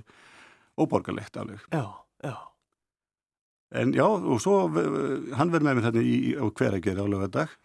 óborgarlegt 0.80 1.38
alveg. 1.38 1.62
Já, 1.70 1.86
já. 2.26 2.36
En 3.80 3.94
já, 3.94 4.08
og 4.08 4.42
svo 4.42 4.64
hann 4.66 5.54
verður 5.54 5.68
með 5.68 5.76
mér 5.78 5.86
þarna 5.86 6.06
í, 6.10 6.20
á 6.34 6.46
hveragerði 6.50 7.06
á 7.06 7.14
lögadag 7.14 7.58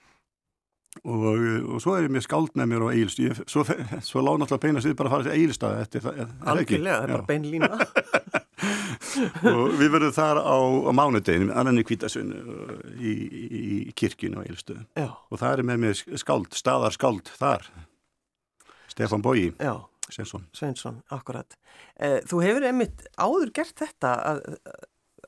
og, 1.01 1.23
og 1.25 1.79
svo 1.81 1.97
er 1.97 2.11
ég 2.11 2.13
með 2.13 2.27
skáld 2.29 2.53
með 2.61 2.75
mér 2.75 2.85
á 2.85 2.89
Eilstíð, 2.93 3.45
svo, 3.49 3.65
svo 4.11 4.21
lág 4.21 4.37
náttúrulega 4.43 4.67
beina 4.69 4.85
sér 4.85 4.99
bara 5.01 5.09
að 5.09 5.17
fara 5.17 5.31
til 5.31 5.39
Eilstað 5.41 5.81
eftir 5.81 6.05
það. 6.05 6.27
Algjörlega, 6.45 6.99
það 6.99 7.09
er 7.09 7.17
bara 7.17 7.31
beinlína. 7.33 8.43
og 9.51 9.75
við 9.79 9.91
verðum 9.95 10.15
þar 10.17 10.41
á, 10.43 10.57
á 10.61 10.93
mánudeginu 10.97 11.55
annan 11.55 11.81
í 11.81 11.85
Kvítasunni 11.87 12.39
í, 12.99 13.13
í, 13.13 13.45
í 13.89 13.93
kirkinu 13.97 14.41
á 14.41 14.47
Eilstöðu 14.47 14.85
og 15.05 15.41
það 15.41 15.51
er 15.59 15.67
með 15.71 15.83
mig 15.85 16.05
skáld, 16.23 16.51
staðar 16.57 16.95
skáld 16.97 17.31
þar 17.39 17.69
Stefan 18.95 19.25
Bói 19.25 19.51
Sveinsson. 20.13 20.43
Sveinsson, 20.53 20.99
akkurat. 21.17 21.57
Eh, 21.97 22.19
Þú 22.29 22.43
hefur 22.45 22.67
einmitt 22.69 23.07
áður 23.17 23.51
gert 23.57 23.79
þetta 23.81 24.11
að 24.21 24.43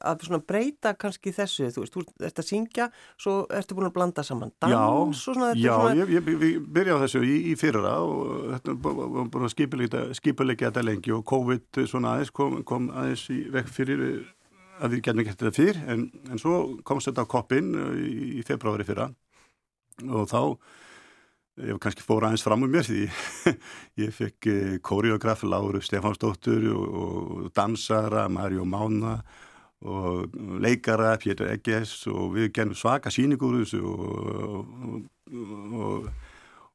að 0.01 0.45
breyta 0.47 0.95
kannski 0.99 1.33
þessu 1.35 1.71
þú 1.75 1.85
veist, 1.85 1.97
þú 1.97 2.27
ert 2.29 2.41
að 2.43 2.49
syngja 2.49 2.89
svo 3.17 3.37
ertu 3.55 3.77
búin 3.79 3.89
að 3.89 3.97
blanda 3.97 4.25
saman 4.27 4.53
dans 4.61 4.73
já, 4.73 5.21
svona 5.23 5.51
Já, 5.57 5.75
svona... 5.75 5.95
ég, 5.99 6.15
ég, 6.17 6.31
ég 6.33 6.63
byrjaði 6.77 7.07
þessu 7.07 7.25
í, 7.25 7.37
í 7.53 7.57
fyrra 7.61 7.99
og 8.05 8.73
búin 8.83 9.49
að 9.49 10.17
skipulegja 10.19 10.71
þetta 10.71 10.87
lengi 10.87 11.15
og 11.17 11.25
COVID 11.29 11.85
svona 11.87 12.17
aðeins 12.17 12.35
kom, 12.37 12.63
kom 12.69 12.91
aðeins 12.95 13.29
í 13.33 13.43
vekk 13.53 13.71
fyrir 13.73 14.07
að 14.77 14.93
við 14.93 15.05
getum 15.07 15.25
gert 15.25 15.41
þetta 15.41 15.57
fyrr 15.57 15.79
en, 15.93 16.09
en 16.31 16.41
svo 16.41 16.57
komst 16.87 17.11
þetta 17.11 17.25
á 17.25 17.33
koppin 17.33 17.71
í, 17.97 18.11
í 18.41 18.43
februari 18.47 18.85
fyrra. 18.87 19.09
Og 20.05 20.27
þá 20.29 20.41
ég 21.65 21.73
var 21.73 21.81
kannski 21.87 22.05
fóra 22.05 22.29
aðeins 22.29 22.45
fram 22.45 22.67
um 22.67 22.73
mér 22.73 22.85
því 22.85 23.07
ég 24.05 24.13
fekk 24.13 24.49
eh, 24.53 24.75
koreograf 24.85 25.45
Láru 25.49 25.81
Stefánsdóttur 25.81 26.69
og, 26.75 26.97
og 27.01 27.47
dansara 27.57 28.27
Marjó 28.29 28.67
Mána 28.69 29.17
og 29.85 30.37
leikara, 30.63 31.17
Pétur 31.21 31.51
Egges 31.53 31.99
og 32.09 32.33
við 32.37 32.53
genum 32.57 32.79
svaka 32.79 33.13
síningur 33.13 33.59
og, 33.61 33.75
og, 34.57 35.03
og, 35.77 36.09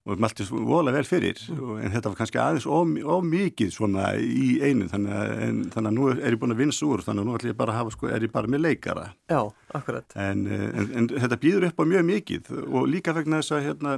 og 0.06 0.22
meldi 0.22 0.46
vola 0.52 0.94
vel 0.94 1.08
fyrir. 1.08 1.42
En 1.50 1.94
þetta 1.94 2.12
var 2.12 2.20
kannski 2.20 2.42
aðeins 2.42 2.68
ómikið 2.70 3.74
svona 3.74 4.12
í 4.22 4.60
einu 4.62 4.90
þannig 4.92 5.18
að, 5.18 5.34
en, 5.48 5.60
þannig 5.74 5.92
að 5.92 5.98
nú 5.98 6.08
er 6.14 6.36
ég 6.36 6.40
búin 6.42 6.56
að 6.56 6.64
vinsa 6.64 6.88
úr 6.88 7.06
þannig 7.06 7.26
að 7.26 7.30
nú 7.30 7.38
ætlum 7.40 7.54
ég 7.54 7.60
bara 7.64 7.76
að 7.76 7.82
hafa 7.82 7.96
sko, 7.98 8.12
er 8.12 8.28
ég 8.28 8.34
bara 8.34 8.54
með 8.54 8.66
leikara. 8.68 9.08
Já, 9.32 9.42
akkurat. 9.74 10.18
En, 10.22 10.46
en, 10.48 10.92
en 11.02 11.12
þetta 11.16 11.42
býður 11.42 11.70
upp 11.72 11.82
á 11.82 11.86
mjög 11.96 12.10
mikið 12.14 12.52
og 12.68 12.90
líka 12.90 13.18
vegna 13.18 13.42
þess 13.42 13.58
að 13.58 13.70
hérna 13.70 13.98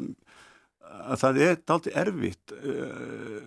að 1.04 1.24
það 1.24 1.40
er 1.44 1.58
dalti 1.68 1.94
erfitt 2.04 2.54
eh, 2.56 3.40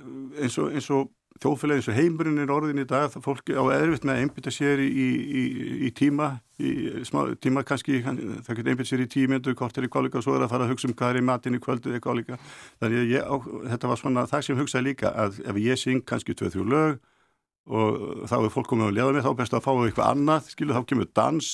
eins 0.43 0.59
og 0.61 0.75
eins 0.75 0.89
og 0.93 1.13
þjóðfélagi 1.43 1.83
eins 1.83 1.89
og 1.91 1.97
heimurinn 1.97 2.43
er 2.43 2.53
orðin 2.53 2.83
í 2.83 2.87
dag 2.89 3.11
það 3.13 3.25
fólki 3.27 3.57
á 3.57 3.65
erfitt 3.75 4.07
með 4.07 4.15
að 4.15 4.23
einbytta 4.25 4.53
sér 4.55 4.83
í, 4.83 4.89
í, 4.97 5.45
í 5.89 5.91
tíma 5.97 6.31
í 6.57 6.71
smá 7.09 7.21
tíma 7.43 7.65
kannski, 7.69 8.01
það 8.03 8.53
getur 8.53 8.71
einbytta 8.73 8.91
sér 8.91 9.05
í 9.05 9.09
tímyndu 9.13 9.57
hvort 9.59 9.77
er 9.77 9.89
í 9.89 9.93
kvalika 9.93 10.21
og 10.21 10.27
svo 10.27 10.37
er 10.37 10.47
að 10.47 10.55
fara 10.55 10.69
að 10.69 10.73
hugsa 10.75 10.89
um 10.89 10.97
hvað 10.97 11.13
er 11.13 11.21
í 11.21 11.27
matin 11.29 11.59
í 11.59 11.63
kvöldu 11.63 11.93
eða 11.93 12.05
kvalika 12.07 12.41
þannig 12.81 13.03
að 13.03 13.13
ég, 13.13 13.27
á, 13.27 13.35
þetta 13.75 13.93
var 13.93 14.01
svona 14.03 14.27
það 14.31 14.47
sem 14.47 14.63
hugsaði 14.63 14.89
líka 14.91 15.13
að 15.13 15.43
ef 15.45 15.61
ég 15.61 15.83
syng 15.83 16.07
kannski 16.09 16.37
2-3 16.39 16.65
lög 16.73 16.99
og 17.67 18.27
þá 18.31 18.35
er 18.39 18.51
fólk 18.55 18.69
komið 18.71 18.91
að 18.91 18.97
leða 18.97 19.15
mig, 19.15 19.25
þá 19.25 19.31
er 19.33 19.39
best 19.41 19.55
að 19.57 19.65
fá 19.65 19.71
eitthvað 19.75 20.11
annað, 20.13 20.51
skilu, 20.53 20.75
þá 20.77 20.89
kemur 20.91 21.09
dans 21.19 21.49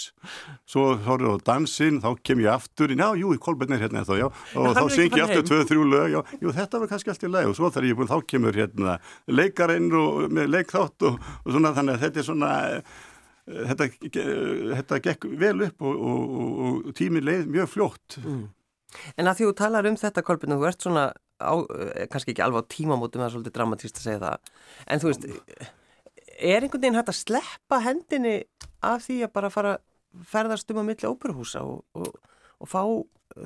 svo 0.69 0.85
horfður 1.07 1.41
á 1.41 1.45
dansinn, 1.47 2.01
þá 2.05 2.11
kem 2.29 2.43
ég 2.45 2.53
aftur, 2.53 2.93
já, 2.93 3.07
jú, 3.17 3.33
Kolbjörn 3.47 3.77
er 3.77 3.85
hérna 3.87 4.05
þá, 4.05 4.13
já, 4.21 4.27
og 4.61 4.69
þá 4.77 4.83
syngi 4.93 5.23
ég 5.23 5.25
aftur 5.25 5.47
tvö, 5.49 5.61
þrjú 5.71 5.87
lög 5.89 6.13
já, 6.13 6.21
jú, 6.43 6.53
þetta 6.59 6.83
var 6.83 6.93
kannski 6.93 7.15
allt 7.15 7.25
í 7.25 7.33
leg 7.33 7.49
og 7.49 7.57
svo 7.57 7.73
þar 7.73 7.89
ég 7.89 7.97
búin, 7.97 8.13
þá 8.13 8.29
kemur 8.29 8.61
hérna 8.61 8.99
leikarinn 9.33 9.89
og 9.97 10.29
með 10.29 10.53
leikþátt 10.53 11.09
og, 11.09 11.19
og 11.43 11.51
svona, 11.57 11.73
þannig 11.79 11.97
að 11.97 12.07
þetta 12.07 12.23
er 12.23 12.29
svona 12.29 12.53
þetta, 13.73 13.91
þetta 14.77 15.03
gekk 15.09 15.29
vel 15.41 15.57
upp 15.67 15.87
og, 15.89 16.09
og, 16.13 16.41
og 16.69 16.97
tímin 16.99 17.25
leið 17.27 17.49
mjög 17.57 17.73
fljótt 17.73 18.21
mm. 18.23 18.51
En 19.17 19.25
að 19.31 19.39
því 19.39 19.47
þú 19.49 19.53
talar 19.57 19.87
um 19.89 19.95
þetta, 19.97 20.21
Kolbjörn, 20.21 20.59
þú 20.61 20.67
ert 20.69 20.85
svona 20.85 21.05
á, 21.41 21.55
kannski 22.13 22.35
ekki 22.35 22.43
alveg 22.45 22.67
á 22.69 22.71
tímamótum, 22.75 23.23
það 23.23 23.25
er 23.25 23.33
svolítið 23.37 23.55
dramatíst 23.57 24.01
að 24.01 24.05
segja 24.05 24.21
það, 24.21 24.51
en 24.85 25.01
þú 25.01 25.09
veist 25.09 25.25
er 26.39 26.63
einhvern 26.63 26.83
veginn 26.83 26.99
hægt 26.99 27.13
að 27.13 27.21
sleppa 27.21 27.81
hendinni 27.85 28.37
af 28.83 29.07
því 29.07 29.23
að 29.27 29.35
bara 29.37 29.51
fara 29.53 29.75
ferðast 30.29 30.71
um 30.73 30.83
á 30.83 30.85
milli 30.85 31.09
óperuhúsa 31.09 31.63
og, 31.65 31.83
og, 31.97 32.17
og 32.61 32.69
fá, 32.71 32.83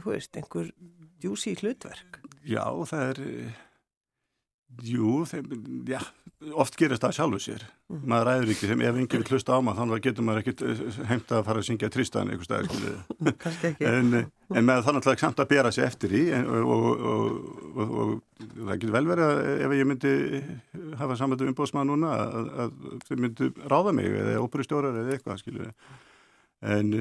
þú 0.03 0.11
veist, 0.11 0.35
einhver 0.37 0.73
djúsi 1.23 1.55
hlutverk? 1.61 2.21
Já, 2.47 2.65
það 2.91 3.11
er 3.11 3.23
jú, 4.85 5.23
þeim, 5.31 5.51
já 5.89 6.01
oft 6.55 6.77
gerist 6.77 7.01
það 7.01 7.15
sjálfu 7.17 7.39
sér. 7.41 7.63
Mm. 7.87 8.01
maður 8.11 8.27
ræður 8.29 8.51
ekki 8.53 8.69
sem 8.69 8.81
ef 8.83 8.97
enginn 8.99 9.23
vil 9.23 9.31
hlusta 9.31 9.57
á 9.57 9.59
maður 9.63 9.79
þannig 9.81 9.97
að 9.97 10.05
getur 10.05 10.25
maður 10.27 10.41
ekkert 10.43 10.63
eh, 10.67 10.81
heimt 11.09 11.33
að 11.33 11.45
fara 11.47 11.61
að 11.63 11.67
syngja 11.69 11.91
tristan 11.95 12.33
eitthvað 12.33 12.49
stæðir 12.49 13.87
en, 13.93 14.17
en 14.51 14.67
með 14.67 14.83
þannig 14.89 15.07
að 15.07 15.21
samt 15.23 15.43
að 15.43 15.53
bera 15.53 15.71
sér 15.73 15.87
eftir 15.87 16.17
í 16.19 16.25
en, 16.37 16.49
og, 16.51 16.89
og, 16.91 17.29
og, 17.73 17.95
og 18.03 18.43
það 18.57 18.73
getur 18.75 18.97
vel 18.97 19.05
verið 19.13 19.29
að 19.29 19.63
ef 19.69 19.77
ég 19.79 19.89
myndi 19.93 20.15
hafa 20.99 21.19
samvættu 21.21 21.49
umbóðsmann 21.53 21.93
núna 21.93 22.11
að, 22.17 22.51
að 22.65 22.75
þau 23.07 23.15
myndi 23.23 23.51
ráða 23.63 23.95
mig 23.97 24.19
eða 24.25 24.43
óperustjórar 24.43 25.01
eða 25.05 25.17
eitthvað 25.17 25.47
en, 26.67 26.93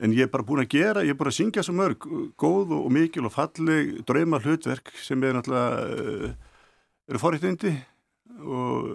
en 0.00 0.16
ég 0.16 0.24
er 0.24 0.32
bara 0.32 0.48
búin 0.48 0.64
að 0.64 0.72
gera 0.72 1.04
ég 1.06 1.14
er 1.14 1.20
bara 1.20 1.30
að 1.30 1.42
syngja 1.42 1.62
svo 1.68 1.76
mörg 1.78 2.10
góð 2.40 2.74
og 2.80 2.90
mikil 2.96 3.28
og 3.28 3.36
falleg 3.36 4.00
drauma 4.08 4.40
hlutverk 4.40 4.90
sem 5.04 5.22
er 5.28 5.36
náttúrulega 5.36 6.28
eh, 6.32 6.36
eru 7.08 7.20
forrættindi 7.22 7.74
og, 8.38 8.88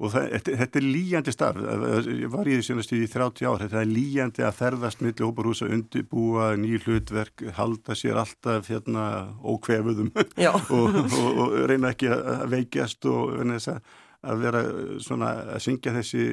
og 0.00 0.12
það, 0.12 0.28
þetta, 0.34 0.58
þetta 0.62 0.80
er 0.80 0.86
líjandi 0.86 1.34
starf. 1.34 1.64
Ég 2.08 2.32
var 2.32 2.48
í 2.48 2.58
því 2.58 2.66
senast 2.66 2.94
í 2.96 3.00
30 3.04 3.46
ár. 3.46 3.62
Þetta 3.64 3.80
er 3.82 3.90
líjandi 3.90 4.46
að 4.46 4.58
ferðast 4.58 5.04
millir 5.04 5.26
hóparhúsa 5.28 5.68
undibúa, 5.70 6.52
ný 6.58 6.74
hlutverk 6.80 7.44
halda 7.58 7.96
sér 7.98 8.20
alltaf 8.22 8.70
hérna 8.72 9.06
ókvefuðum 9.44 10.12
og, 10.16 11.00
og, 11.00 11.26
og 11.44 11.58
reyna 11.70 11.92
ekki 11.94 12.12
að 12.14 12.46
veikjast 12.56 13.10
og 13.10 13.36
þess 13.42 13.74
að 13.76 13.82
að 14.20 14.42
vera 14.44 14.60
svona 15.00 15.30
að 15.54 15.62
syngja 15.64 15.94
þessi 15.94 16.24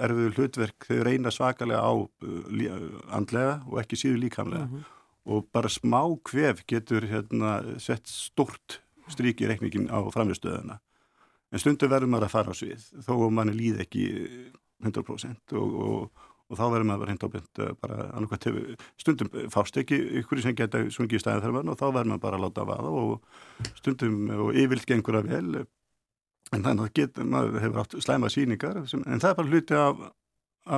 erfiðu 0.00 0.30
hlutverk 0.38 0.86
þau 0.88 1.00
reyna 1.04 1.32
svakalega 1.34 1.82
á 1.84 1.92
andlega 3.12 3.58
og 3.68 3.80
ekki 3.82 3.98
síður 4.00 4.22
líkamlega. 4.22 4.68
Mm 4.68 4.78
-hmm. 4.78 4.86
og 5.24 5.46
bara 5.52 5.68
smá 5.68 6.02
kvef 6.24 6.64
getur 6.66 7.04
hérna 7.08 7.78
sett 7.78 8.06
stort 8.08 8.80
strík 9.12 9.42
í 9.42 9.48
reikningin 9.50 9.90
á 9.92 9.98
framstöðuna 10.14 10.78
en 11.54 11.62
stundum 11.62 11.92
verður 11.92 12.12
maður 12.12 12.28
að 12.28 12.34
fara 12.34 12.54
á 12.54 12.58
svið 12.58 12.86
þó 13.06 13.12
að 13.16 13.34
manni 13.36 13.56
líð 13.56 13.82
ekki 13.84 14.06
100% 14.84 15.54
og, 15.60 15.76
og, 15.86 16.24
og 16.50 16.58
þá 16.58 16.64
verður 16.64 16.88
maður 16.90 17.12
ábyrnt 17.14 17.62
eh, 17.62 17.72
bara 17.80 18.08
annarkvæmt 18.16 18.80
stundum 19.00 19.30
fást 19.52 19.78
ekki 19.80 20.00
ykkur 20.20 20.42
sem 20.44 20.56
geta 20.58 20.82
svungið 20.88 21.20
í 21.20 21.22
stæðan 21.22 21.72
og 21.72 21.78
þá 21.80 21.86
verður 21.88 22.12
maður 22.14 22.24
bara 22.26 22.40
að 22.40 22.46
láta 22.46 22.68
vaða 22.68 22.92
og 23.04 23.72
stundum 23.78 24.20
og 24.48 24.60
yfirlt 24.64 24.88
gengur 24.90 25.20
að 25.20 25.30
vel 25.32 25.64
en 26.52 26.62
þannig 26.62 26.84
að 26.84 26.94
geta, 26.98 27.24
maður 27.26 27.60
hefur 27.62 27.82
átt 27.82 27.98
slæma 28.04 28.30
síningar 28.32 28.82
sem, 28.90 29.02
en 29.06 29.22
það 29.22 29.30
er 29.30 29.38
bara 29.38 29.52
hluti 29.52 29.78
af, 29.78 30.02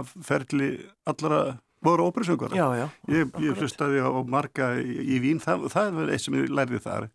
af 0.00 0.12
ferli 0.24 0.70
allara 1.08 1.40
voru 1.86 2.08
óperisöngur 2.10 2.54
ég, 3.10 3.32
ég 3.42 3.60
hlustaði 3.60 4.02
á 4.02 4.10
marga 4.26 4.74
í, 4.80 5.00
í 5.16 5.20
Vín 5.24 5.42
það, 5.42 5.68
það 5.74 6.02
er 6.02 6.12
eitt 6.14 6.24
sem 6.24 6.38
ég 6.38 6.52
lærði 6.52 6.82
þar 6.84 7.08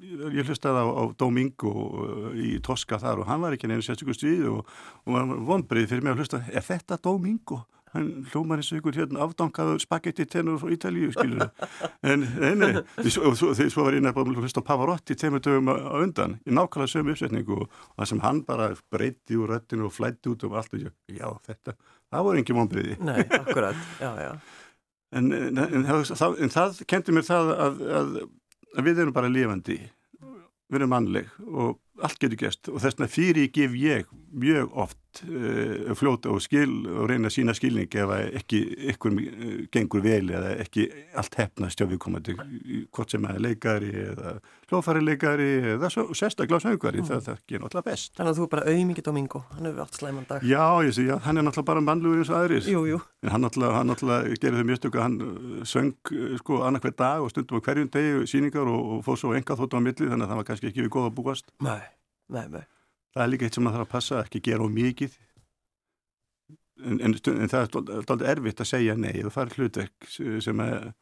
ég 0.00 0.48
hlustaði 0.48 0.82
á, 0.82 0.86
á 0.86 1.02
Domingo 1.20 1.72
uh, 1.72 2.30
í 2.34 2.56
Tosca 2.64 2.98
þar 3.02 3.24
og 3.24 3.28
hann 3.30 3.42
var 3.44 3.56
ekki 3.56 3.70
neina 3.70 3.84
sérstökur 3.84 4.16
stvíð 4.16 4.48
og, 4.52 4.72
og 5.06 5.16
var 5.16 5.34
vonbreið 5.50 5.92
fyrir 5.92 6.06
mig 6.06 6.14
að 6.14 6.24
hlusta. 6.24 6.42
Er 6.50 6.66
þetta 6.66 7.00
Domingo? 7.04 7.64
hann 7.94 8.26
hljómar 8.30 8.60
eins 8.60 8.70
og 8.70 8.80
ykkur 8.80 8.98
hérna 9.00 9.24
afdankaður 9.24 9.80
spagetti 9.82 10.26
tennur 10.30 10.60
frá 10.62 10.70
Ítalíu, 10.74 11.10
skilur 11.14 11.48
en 12.10 12.24
nei, 12.38 12.70
og 12.78 13.34
svo, 13.38 13.50
var 13.82 13.96
ég 13.96 14.04
nefnilega 14.04 14.36
að 14.36 14.44
hlusta 14.44 14.62
á 14.62 14.68
Pavarotti 14.68 15.16
temmur 15.18 15.42
dögum 15.42 15.72
á 15.74 15.98
undan 15.98 16.38
í 16.44 16.54
nákvæmlega 16.54 16.92
sömu 16.92 17.14
uppsetningu 17.16 17.58
og 17.64 17.66
það 17.96 18.10
sem 18.12 18.22
hann 18.26 18.42
bara 18.46 18.70
breyti 18.92 19.38
úr 19.38 19.56
röttinu 19.56 19.88
og 19.88 19.94
flætti 19.96 20.30
út 20.30 20.46
og 20.46 20.58
allt 20.60 20.76
og 20.76 20.86
já, 20.86 21.28
þetta, 21.48 21.76
það 22.12 22.26
voru 22.28 22.44
ekki 22.44 22.58
vonbreiði 22.60 22.98
Nei, 23.02 23.22
akkurat, 23.40 23.86
já, 24.02 24.10
já. 24.28 24.34
En, 25.10 25.26
en, 25.34 25.56
en, 25.58 25.86
það, 26.06 26.36
en 26.38 26.52
það 26.54 26.76
kendi 26.86 27.10
mér 27.10 27.24
það 27.26 27.48
að, 27.50 27.80
að 27.98 28.10
við 28.78 29.02
erum 29.02 29.16
bara 29.16 29.30
lifandi. 29.32 29.78
Við 30.70 30.78
erum 30.78 30.92
mannleg 30.94 31.30
og 31.50 31.78
allt 32.04 32.20
getur 32.22 32.38
gæst 32.44 32.70
og 32.70 32.78
þess 32.80 32.96
vegna 32.96 33.10
fyrir 33.10 33.50
gef 33.54 33.74
ég 33.76 34.10
mjög 34.30 34.76
oft 34.78 35.00
fljóta 35.98 36.30
og 36.30 36.40
skil 36.42 36.70
og 36.86 37.08
reyna 37.10 37.28
að 37.28 37.34
sína 37.34 37.54
skilning 37.56 37.90
ef 37.90 38.12
ekki 38.40 38.60
ykkur 38.92 39.16
uh, 39.16 39.56
gengur 39.72 40.04
vel 40.04 40.30
eða 40.30 40.52
ekki 40.62 40.86
allt 41.18 41.36
hefnast 41.40 41.80
hjá 41.80 41.88
viðkomandi 41.90 42.36
hvort 42.38 43.12
sem 43.12 43.26
er 43.26 43.40
leikari 43.42 43.90
eða 43.90 44.36
hlófari 44.70 45.02
leikari 45.02 45.48
eða 45.74 45.90
sérstaklega 45.90 46.62
söngari, 46.62 47.02
mm. 47.02 47.08
það, 47.10 47.22
það 47.26 47.42
ger 47.50 47.64
náttúrulega 47.64 47.90
best 47.90 48.16
Þannig 48.16 48.32
að 48.32 48.40
þú 48.40 48.46
er 48.46 48.52
bara 48.54 48.66
auðmikið 48.70 49.06
Domingo, 49.10 49.42
hann 49.56 49.70
hefur 49.70 49.84
allt 49.84 50.00
slæman 50.00 50.28
dag 50.30 50.46
Já, 50.46 50.64
ég 50.86 50.96
sé, 50.96 51.06
já, 51.10 51.16
hann 51.26 51.40
er 51.40 51.46
náttúrulega 51.46 51.70
bara 51.72 51.84
mannlugur 51.90 52.22
eins 52.22 52.32
og 52.32 52.40
aðris 52.40 52.70
jú, 52.70 52.84
jú. 52.88 53.00
en 53.24 53.34
hann 53.34 53.46
náttúrulega, 53.46 53.78
hann 53.80 53.90
náttúrulega 53.90 54.40
gerir 54.40 54.60
þau 54.60 54.68
mjög 54.70 54.82
stöku 54.82 55.02
hann 55.02 55.20
uh, 55.26 55.62
söng 55.66 55.94
sko 56.40 56.62
annarkveð 56.68 56.98
dag 57.02 57.24
og 57.24 57.34
stundum 57.34 57.58
á 57.58 57.64
hverjum 57.66 57.90
degi 57.90 58.26
síningar 58.30 58.70
og, 58.70 58.98
og 58.98 59.06
fóð 59.08 59.24
svo 59.24 59.34
enga 59.34 59.58
þóttu 59.58 59.80
á 59.80 59.82
milli 59.82 60.10
þannig 60.10 60.28
að 60.28 60.30
það 60.30 60.42
var 60.42 60.52
kannski 60.52 60.70
ekki 60.70 60.86
við 60.86 60.94
góða 60.94 61.16
búast 61.18 61.50
Nei 61.58 61.80
Nei, 62.30 62.46
nei. 62.46 62.62
Það 63.14 63.24
er 63.24 63.32
líka 63.32 63.48
eitt 63.48 63.58
sem 63.58 63.66
maður 63.66 63.80
þarf 63.80 63.88
að 63.88 63.92
passa, 63.94 64.22
ekki 64.24 64.42
gera 64.46 64.66
á 64.66 64.68
mikið. 64.70 65.18
En, 66.80 67.00
en, 67.04 67.14
en 67.14 67.50
það 67.52 67.60
er 67.60 67.96
alltaf 67.98 68.22
erfitt 68.32 68.62
að 68.62 68.70
segja 68.70 68.94
nei, 68.96 69.16
það 69.18 69.34
fara 69.34 69.56
hlutverk 69.56 70.06
sem 70.14 70.62
er 70.64 70.92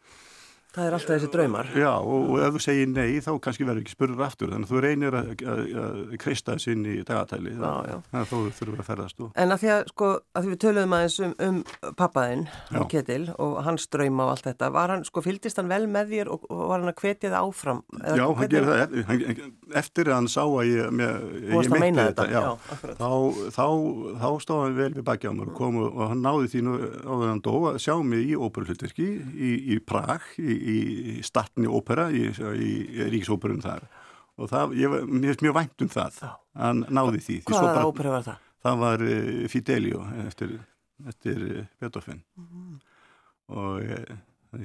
Það 0.69 0.85
er 0.85 0.95
alltaf 0.99 1.15
þessi 1.15 1.29
draumar. 1.33 1.69
Já, 1.73 1.91
og, 1.97 2.27
og 2.29 2.43
ef 2.45 2.51
þú 2.53 2.61
segir 2.61 2.89
nei, 2.93 3.21
þá 3.25 3.31
kannski 3.41 3.65
verður 3.65 3.81
ekki 3.81 3.95
spurður 3.95 4.25
aftur, 4.27 4.51
þannig 4.53 4.67
að 4.69 4.73
þú 4.75 4.81
reynir 4.85 5.15
að, 5.17 5.31
að, 5.49 5.63
að 5.81 6.17
kreista 6.21 6.53
þess 6.59 6.69
inn 6.75 6.83
í 6.85 6.97
dagatæli, 7.09 7.55
þannig 7.57 8.19
að 8.21 8.27
þú 8.29 8.41
þurfur 8.59 8.83
að 8.83 8.89
ferðast. 8.91 9.23
Og... 9.25 9.31
En 9.41 9.55
að 9.55 9.63
því 9.63 9.71
að, 9.73 9.81
sko, 9.95 10.11
að 10.37 10.45
því 10.45 10.53
við 10.53 10.61
töluðum 10.65 10.93
aðeins 10.99 11.17
um, 11.25 11.33
um 11.47 11.57
pappaðinn, 11.97 12.45
Ketil, 12.93 13.25
og 13.41 13.57
hans 13.65 13.89
drauma 13.89 14.27
og 14.27 14.35
allt 14.35 14.47
þetta, 14.51 14.67
var 14.77 14.89
hann, 14.93 15.07
sko, 15.09 15.25
fyldist 15.25 15.57
hann 15.63 15.73
vel 15.73 15.89
með 15.89 16.13
þér 16.13 16.33
og, 16.37 16.45
og 16.53 16.61
var 16.69 16.79
hann 16.85 16.93
að 16.93 17.01
hvetja 17.01 17.33
það 17.33 17.41
áfram? 17.49 17.81
Já, 18.05 18.27
hann 18.29 18.53
gerir 18.53 18.69
það, 18.69 18.85
eftir, 18.85 19.03
hann, 19.09 19.19
eftir 19.83 20.05
að 20.13 20.17
hann 20.19 20.31
sá 20.37 20.45
að 20.45 20.69
ég, 20.69 20.93
með, 21.01 21.13
ég 21.49 21.73
meinti 21.73 22.05
þetta, 22.11 22.29
já, 22.29 22.41
já 22.45 22.53
þá, 23.01 23.11
þá, 23.57 23.67
þá 24.21 24.29
stóð 24.45 24.63
hann 24.67 24.79
vel 24.83 24.93
við 24.99 25.09
bakja 25.09 25.33
á 25.33 25.37
mér 25.41 25.49
og 25.49 25.57
kom 25.57 25.81
og 25.89 26.05
hann 26.13 26.21
náði 26.25 26.53
því 26.53 26.61
í 30.59 31.23
Statni 31.27 31.71
ópera 31.71 32.09
í, 32.15 32.29
í, 32.29 32.73
Ríksóperun 33.13 33.63
þar. 33.65 33.87
Og 34.39 34.51
það, 34.51 34.75
ég 34.79 34.95
finnst 34.95 35.43
mjög 35.43 35.57
vænt 35.57 35.85
um 35.85 35.91
það 35.93 36.21
hann 36.59 36.85
náði 36.95 37.23
því. 37.25 37.39
Hvaða 37.49 37.87
ópera 37.89 38.15
var 38.15 38.27
það? 38.27 38.47
Það 38.67 38.81
var 38.83 39.05
uh, 39.07 39.45
Fidelio 39.53 40.07
eftir, 40.25 40.57
eftir 41.07 41.45
uh, 41.47 41.61
Beethoven. 41.81 42.25
Mm. 42.39 42.81
og 43.49 43.79
ég, 43.81 44.11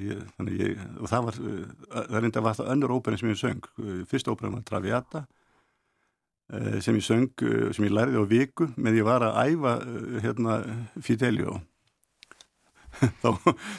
ég, 0.04 0.24
ég, 0.60 0.82
og 1.00 1.08
það 1.12 1.30
var 1.30 1.40
uh, 1.40 1.62
það 1.94 2.20
reynda 2.20 2.44
var 2.44 2.58
það 2.60 2.74
önnur 2.76 2.96
óperin 2.98 3.22
sem 3.22 3.32
ég 3.32 3.42
söng. 3.42 3.72
Fyrst 4.10 4.30
óperin 4.32 4.58
var 4.58 4.68
Traviata 4.68 5.26
sem 6.84 6.98
ég 7.00 7.06
söng 7.08 7.40
sem 7.74 7.86
ég 7.88 7.94
lærði 7.96 8.20
á 8.20 8.24
viku 8.30 8.66
með 8.76 8.98
ég 9.00 9.06
var 9.08 9.24
að 9.26 9.38
æfa 9.48 9.72
hérna 10.22 10.58
Fidelio 11.02 11.56
þá, 13.24 13.30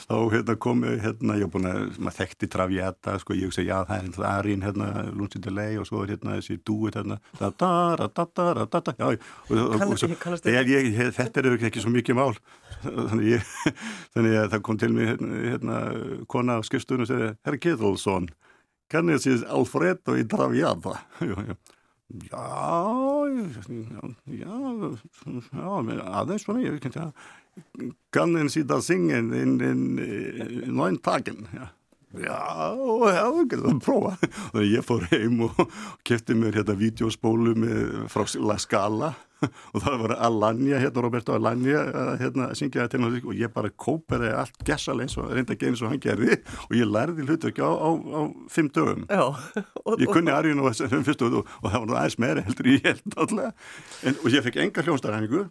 þá 0.05 0.15
hérna, 0.33 0.55
komu 0.61 0.93
hérna, 1.01 1.37
ég 1.39 1.45
hef 1.47 1.53
búin 1.53 1.67
að 1.69 1.97
maður 1.97 2.17
þekkti 2.19 2.49
Traviata, 2.51 3.15
sko, 3.21 3.35
ég 3.37 3.49
hugsa, 3.49 3.65
já, 3.65 3.77
það 3.87 3.95
er 3.97 4.05
hérna 4.07 4.31
Arín, 4.31 4.65
hérna, 4.65 4.89
Lúnsindelei 5.15 5.77
og 5.81 5.87
svo 5.89 6.03
er 6.03 6.13
hérna 6.15 6.37
þessi 6.39 6.57
dúit, 6.67 6.97
hérna 6.99 7.19
da-da-da-da-da-da 7.39 8.95
já, 8.99 9.07
þetta 11.19 11.43
er 11.43 11.51
ekki 11.69 11.83
svo 11.83 11.93
mikið 11.95 12.19
mál 12.19 12.33
þannig 12.85 13.29
ég 13.35 13.53
þannig 14.15 14.39
að 14.41 14.49
það 14.55 14.65
kom 14.67 14.81
til 14.81 14.91
mig 14.95 15.13
hérna, 15.13 15.43
hérna 15.51 15.77
kona 16.31 16.59
á 16.59 16.61
skipstunum 16.65 17.05
og 17.05 17.11
segði, 17.11 17.31
herr 17.47 17.61
Ketilsson 17.61 18.29
kann 18.91 19.09
ég 19.09 19.23
séð 19.23 19.47
Alfredo 19.49 20.17
í 20.19 20.27
Traviata 20.29 20.99
já, 21.23 21.33
já 21.49 21.55
Já, 22.05 22.37
já, 23.33 23.63
já, 23.65 24.01
já, 24.29 24.57
aðeins 26.05 26.43
svona, 26.45 26.61
ég 26.61 26.75
veit 26.75 26.85
ekki 26.85 27.01
að 27.01 27.31
kan 28.15 28.35
en 28.39 28.51
sitta 28.51 28.81
singen 28.81 29.33
in, 29.33 29.57
in, 29.61 29.81
in 29.99 30.75
neun 30.75 30.99
tagen 31.03 31.47
ja. 31.55 31.71
Já, 32.15 32.39
já, 33.11 33.23
við 33.35 33.47
getum 33.51 33.73
að 33.73 33.79
prófa. 33.83 34.11
Þannig 34.53 34.69
ég 34.71 34.85
fór 34.87 35.05
heim 35.11 35.41
og 35.49 35.57
kefti 36.07 36.35
mér 36.37 36.61
hérna 36.61 36.75
videospólu 36.79 37.55
með 37.59 38.05
frá 38.11 38.23
La 38.39 38.55
Scala 38.61 39.09
og 39.45 39.81
það 39.83 39.97
var 39.99 40.13
Alanya, 40.23 40.79
hérna 40.79 41.03
Roberto 41.03 41.35
Alanya 41.35 41.81
hérna 42.21 42.47
að 42.47 42.55
syngja 42.61 42.85
þetta 42.85 42.93
til 42.93 43.01
hann 43.03 43.17
og 43.19 43.35
ég 43.35 43.51
bara 43.53 43.71
kópaði 43.71 44.31
allt 44.31 44.63
gessalega 44.65 45.09
eins 45.09 45.17
og 45.19 45.33
reynda 45.35 45.55
ekki 45.57 45.69
eins 45.69 45.83
og 45.83 45.91
hann 45.91 46.01
gerði 46.05 46.39
og 46.69 46.77
ég 46.79 46.89
lærði 46.89 47.27
hlutvöki 47.27 47.65
á, 47.65 47.71
á, 47.75 47.89
á 47.91 48.21
fimm 48.53 48.71
dögum. 48.71 49.03
Já. 49.11 49.25
Og, 49.83 49.99
ég 50.03 50.15
kunni 50.15 50.33
Arjun 50.33 50.63
og 50.63 50.71
og, 50.71 51.43
og 51.43 51.67
það 51.67 51.77
var 51.81 51.89
nú 51.89 51.99
aðeins 51.99 52.19
meira 52.21 52.47
heldur 52.47 52.71
ég 52.77 52.89
held 52.93 53.19
alltaf 53.19 54.17
og 54.21 54.31
ég 54.31 54.47
fekk 54.47 54.63
enga 54.63 54.87
hljónstarhæningu 54.87 55.47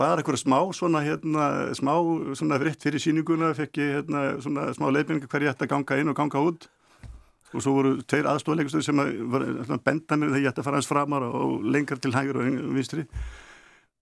bara 0.00 0.20
eitthvað 0.22 0.40
smá 0.40 0.58
svona 0.74 1.02
hérna, 1.04 1.48
smá 1.76 1.92
svona 2.38 2.58
vritt 2.62 2.84
fyrir 2.84 3.02
síninguna 3.02 3.52
fekk 3.56 3.80
ég 3.82 3.96
hérna 3.98 4.22
svona 4.42 4.70
smá 4.76 4.88
leifningu 4.92 5.28
hverju 5.28 5.48
ég 5.48 5.54
ætti 5.54 5.68
að 5.68 5.74
ganga 5.74 5.98
inn 6.00 6.12
og 6.12 6.18
ganga 6.18 6.44
út. 6.48 6.68
Og 7.52 7.60
svo 7.60 7.74
voru 7.76 7.96
tveir 8.08 8.30
aðstofleikustur 8.30 8.84
sem 8.84 9.00
að 9.02 9.10
var, 9.28 9.42
benda 9.84 10.16
mér 10.16 10.32
þegar 10.32 10.42
ég 10.42 10.52
ætti 10.52 10.62
að 10.62 10.68
fara 10.68 10.78
hans 10.80 10.88
framar 10.88 11.26
og 11.28 11.66
lengar 11.68 12.00
til 12.00 12.14
hægur 12.16 12.40
og 12.40 12.60
vinstri 12.78 13.04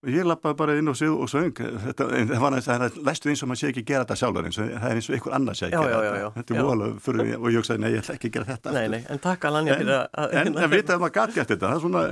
ég 0.08 0.24
lappaði 0.24 0.56
bara 0.56 0.74
inn 0.80 0.88
og 0.88 0.96
sög 0.96 1.18
og 1.24 1.28
söng. 1.28 1.52
Þetta, 1.84 2.06
en 2.16 2.28
það 2.30 2.42
var 2.44 2.54
næst, 2.54 2.98
læstu 3.04 3.30
eins 3.32 3.42
og 3.44 3.50
maður 3.50 3.60
sé 3.60 3.70
ekki 3.70 3.82
gera 3.90 4.04
þetta 4.06 4.16
sjálfur 4.20 4.46
eins 4.48 4.58
og 4.60 4.70
það 4.70 4.86
er 4.88 5.00
eins 5.00 5.08
og 5.10 5.16
einhver 5.16 5.34
annars 5.36 5.60
sé 5.60 5.66
ekki 5.68 5.82
gera 5.84 6.00
þetta. 6.04 6.30
þetta 6.36 6.54
er 6.56 6.68
volað 6.70 6.94
fyrir 7.04 7.20
mig 7.20 7.34
og 7.36 7.48
ég 7.52 7.66
sagði 7.68 7.82
nei, 7.84 7.90
ég 7.92 8.04
ætla 8.04 8.16
ekki 8.16 8.30
að 8.30 8.36
gera 8.36 8.48
þetta 8.50 8.74
Nei, 8.76 8.84
nei, 8.94 9.00
en 9.12 9.22
takk 9.26 9.46
alveg 9.50 9.82
fyrir 9.82 9.96
að 9.98 10.36
En, 10.40 10.52
en 10.64 10.72
vita 10.72 10.96
að 10.96 11.02
maður 11.04 11.16
gæti 11.18 11.36
gert 11.36 11.52
þetta, 11.52 11.66
það 11.66 11.76
er 11.76 11.82
svona, 11.84 12.04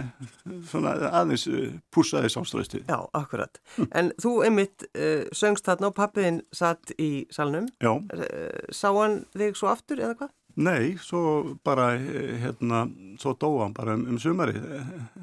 svona 0.73 0.95
aðeins 1.21 1.47
uh, 1.49 1.61
púsaði 1.95 2.33
sáströsti 2.35 2.83
Já, 2.85 2.99
akkurat, 3.17 3.61
en 3.89 4.11
þú 4.21 4.35
einmitt 4.49 4.89
uh, 4.91 5.23
söngst 5.37 5.69
þarna 5.69 5.89
og 5.93 5.97
pappiðinn 5.97 6.43
satt 6.53 6.93
í 7.01 7.25
salnum. 7.33 7.71
Já. 7.81 7.95
Uh, 8.13 8.75
Sá 8.75 8.91
hann 8.93 9.23
þig 9.37 9.57
svo 9.57 9.71
aftur 9.73 10.03
eða 10.03 10.19
hvað? 10.19 10.35
Nei, 10.59 10.97
svo 10.99 11.23
bara 11.65 11.93
hérna, 11.95 12.83
svo 13.23 13.33
dóa 13.39 13.69
hann 13.69 13.77
bara 13.77 13.95
um, 13.95 14.05
um 14.11 14.19
sumari 14.19 14.59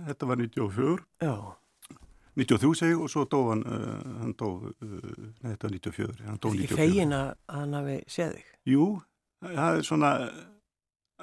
þetta 0.08 0.30
var 0.30 0.40
94 0.40 0.98
Já 1.26 1.36
93 2.36 2.74
segi 2.82 2.98
og 3.00 3.12
svo 3.12 3.24
dó 3.32 3.42
hann, 3.52 3.64
uh, 3.68 4.18
hann 4.22 4.34
dó, 4.40 4.50
uh, 4.68 5.06
nei 5.42 5.54
þetta 5.54 5.68
var 5.68 5.78
94, 5.78 6.18
hann 6.26 6.42
dó 6.42 6.52
94. 6.52 6.52
Það 6.52 6.58
er 6.58 6.66
ekki 6.66 6.82
fegin 6.82 7.16
að 7.16 7.30
hann 7.56 7.78
hafi 7.80 7.96
séð 8.12 8.36
þig? 8.36 8.52
Jú, 8.74 8.90
það 9.46 9.80
er 9.80 9.88
svona, 9.88 10.12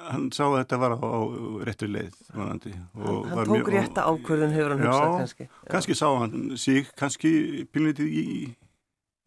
hann 0.09 0.25
sá 0.33 0.43
að 0.47 0.57
þetta 0.57 0.81
var 0.81 0.95
á, 0.97 0.99
á 1.03 1.21
réttu 1.69 1.89
leið 1.91 2.17
vonandi, 2.33 2.73
hann, 2.73 3.29
hann 3.29 3.53
tók 3.53 3.71
rétta 3.75 4.07
ákvörðun 4.09 4.57
hefur 4.57 4.73
hann 4.73 4.83
hugsað 4.87 5.15
kannski 5.21 5.47
já. 5.47 5.53
kannski 5.69 5.97
sá 5.99 6.07
hann 6.09 6.57
sig 6.57 6.89
kannski 6.97 7.33
pilnitið 7.69 8.09
í, 8.09 8.25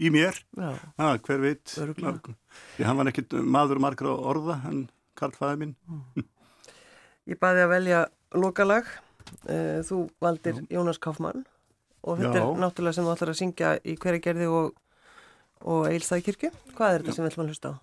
í 0.02 0.12
mér 0.14 0.40
ha, 0.58 1.14
hver 1.22 1.42
veit 1.44 1.70
því 1.70 2.88
hann 2.88 2.98
var 2.98 3.12
ekkit 3.12 3.38
maður 3.46 3.82
margra 3.86 4.16
orða 4.16 4.60
hann 4.66 4.86
Karl 5.16 5.36
fæði 5.36 5.60
minn 5.62 5.76
mm. 5.88 6.26
Ég 7.26 7.38
baði 7.42 7.62
að 7.64 7.72
velja 7.72 8.00
lokalag 8.38 8.88
eh, 9.50 9.82
þú 9.86 10.04
valdir 10.22 10.60
já. 10.60 10.66
Jónas 10.76 11.00
Kaufmann 11.02 11.46
og 12.06 12.20
þetta 12.20 12.40
er 12.40 12.60
náttúrulega 12.62 12.96
sem 12.96 13.06
þú 13.06 13.14
ætlar 13.14 13.32
að 13.32 13.40
syngja 13.40 13.72
í 13.82 13.96
hverja 14.00 14.22
gerði 14.28 14.48
og, 14.52 14.74
og 15.66 15.86
Eilstæðikirkju 15.90 16.52
hvað 16.76 16.94
er 16.94 17.04
þetta 17.04 17.16
sem 17.16 17.26
við 17.26 17.32
ætlum 17.32 17.44
að 17.44 17.52
hlusta 17.52 17.72
á? 17.72 17.76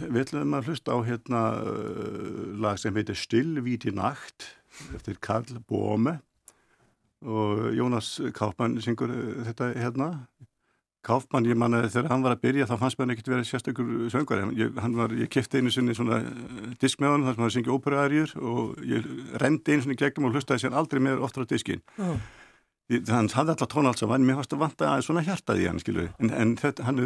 Við 0.00 0.22
ætlum 0.24 0.56
að 0.56 0.70
hlusta 0.70 0.96
á 0.96 0.98
hérna 1.04 1.44
uh, 1.60 2.42
lag 2.62 2.80
sem 2.80 2.96
heitir 2.96 3.18
Stillvíti 3.18 3.94
Nacht 3.96 4.50
eftir 4.96 5.18
Karl 5.20 5.62
Bóme 5.68 6.20
og 7.20 7.66
Jónas 7.76 8.14
Kaufmann 8.36 8.78
syngur 8.80 9.12
uh, 9.12 9.40
þetta 9.48 9.72
hérna. 9.76 10.12
Kaufmann, 11.04 11.46
ég 11.48 11.56
manna 11.56 11.86
þegar 11.88 12.12
hann 12.12 12.24
var 12.26 12.34
að 12.34 12.42
byrja 12.42 12.66
þá 12.68 12.74
fannst 12.82 12.98
mér 12.98 13.06
hann 13.06 13.14
ekkert 13.14 13.30
verið 13.32 13.46
sérstökur 13.48 13.92
söngar 14.12 14.42
ég, 14.52 14.74
var, 14.76 15.14
ég 15.16 15.30
kefti 15.32 15.62
einu 15.62 15.72
sinni 15.72 15.96
svona 15.96 16.18
uh, 16.20 16.66
disk 16.80 17.00
með 17.00 17.14
hann 17.14 17.24
þar 17.24 17.38
sem 17.38 17.46
hann 17.46 17.54
syngi 17.54 17.72
óperæðarjur 17.72 18.34
og 18.36 18.84
ég 18.84 19.08
rendi 19.40 19.76
einu 19.76 19.86
sinni 19.86 19.96
gegnum 20.00 20.28
og 20.28 20.36
hlustaði 20.36 20.66
sér 20.66 20.76
aldrei 20.76 21.00
meður 21.00 21.24
oftar 21.24 21.48
á 21.48 21.52
diskin 21.56 21.80
oh 21.96 22.20
hann 22.90 23.28
hafði 23.30 23.54
alltaf 23.54 23.70
tónald 23.70 24.00
sem 24.00 24.10
var 24.10 24.22
mér 24.24 24.40
fannst 24.40 24.54
að 24.56 24.62
vanta 24.64 24.88
að 24.90 25.04
svona 25.06 25.22
hjartaði 25.26 25.68
hann 25.70 25.78
skilur 25.82 26.08
en, 26.10 26.32
en 26.34 26.54
þetta, 26.58 26.86
hann 26.88 26.98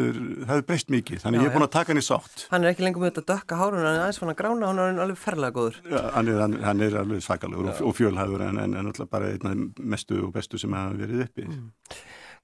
hefur 0.48 0.64
breyst 0.70 0.92
mikið 0.94 1.20
þannig 1.24 1.42
já, 1.42 1.44
ég 1.44 1.50
er 1.50 1.56
búin 1.58 1.66
að 1.66 1.74
taka 1.76 1.92
hann 1.92 2.00
í 2.00 2.06
sátt. 2.06 2.46
Hann 2.52 2.64
er 2.64 2.72
ekki 2.72 2.86
lengur 2.86 3.04
með 3.04 3.12
þetta 3.12 3.26
dökka 3.34 3.60
hárun 3.60 3.82
hann 3.82 3.90
er 3.90 4.02
aðeins 4.06 4.22
fann 4.22 4.32
að 4.32 4.40
grána 4.40 4.72
hann 4.72 4.82
er 4.86 5.04
alveg 5.04 5.20
ferlega 5.20 5.56
góður. 5.58 5.78
Já, 5.92 6.00
hann, 6.16 6.32
er, 6.32 6.42
hann, 6.46 6.58
hann 6.64 6.84
er 6.88 6.98
alveg 7.04 7.24
svakalegur 7.28 7.70
og, 7.70 7.84
og 7.90 7.96
fjölhæður 8.00 8.48
en, 8.48 8.64
en 8.64 8.80
alltaf 8.82 9.12
bara 9.12 9.30
einn 9.34 9.70
mestu 9.78 10.18
og 10.24 10.34
bestu 10.34 10.60
sem 10.60 10.74
hafa 10.76 10.96
verið 11.04 11.26
uppi. 11.28 11.48
Mm. 11.50 11.70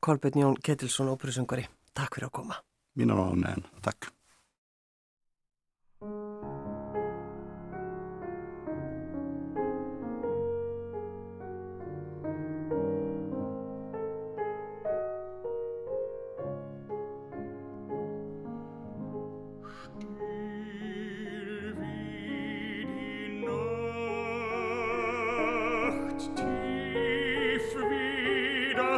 Kolbjörn 0.05 0.41
Jón 0.45 0.63
Ketilsson, 0.65 1.13
óperusungari 1.13 1.69
Takk 1.97 2.17
fyrir 2.17 2.31
að 2.31 2.37
koma. 2.39 2.63
Mín 2.99 3.11
á 3.11 3.19
án, 3.19 3.67
takk 3.83 4.13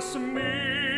us 0.02 0.16
me. 0.16 0.91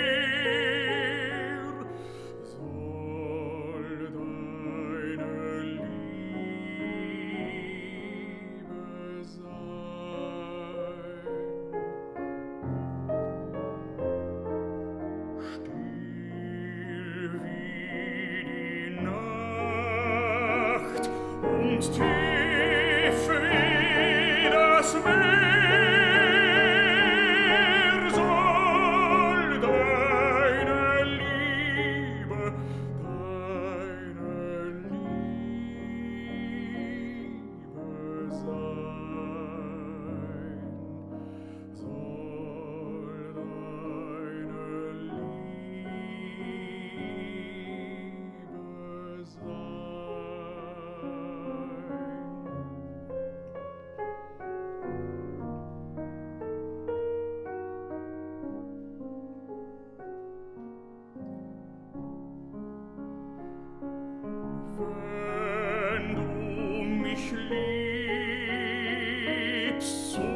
So. 69.80 70.33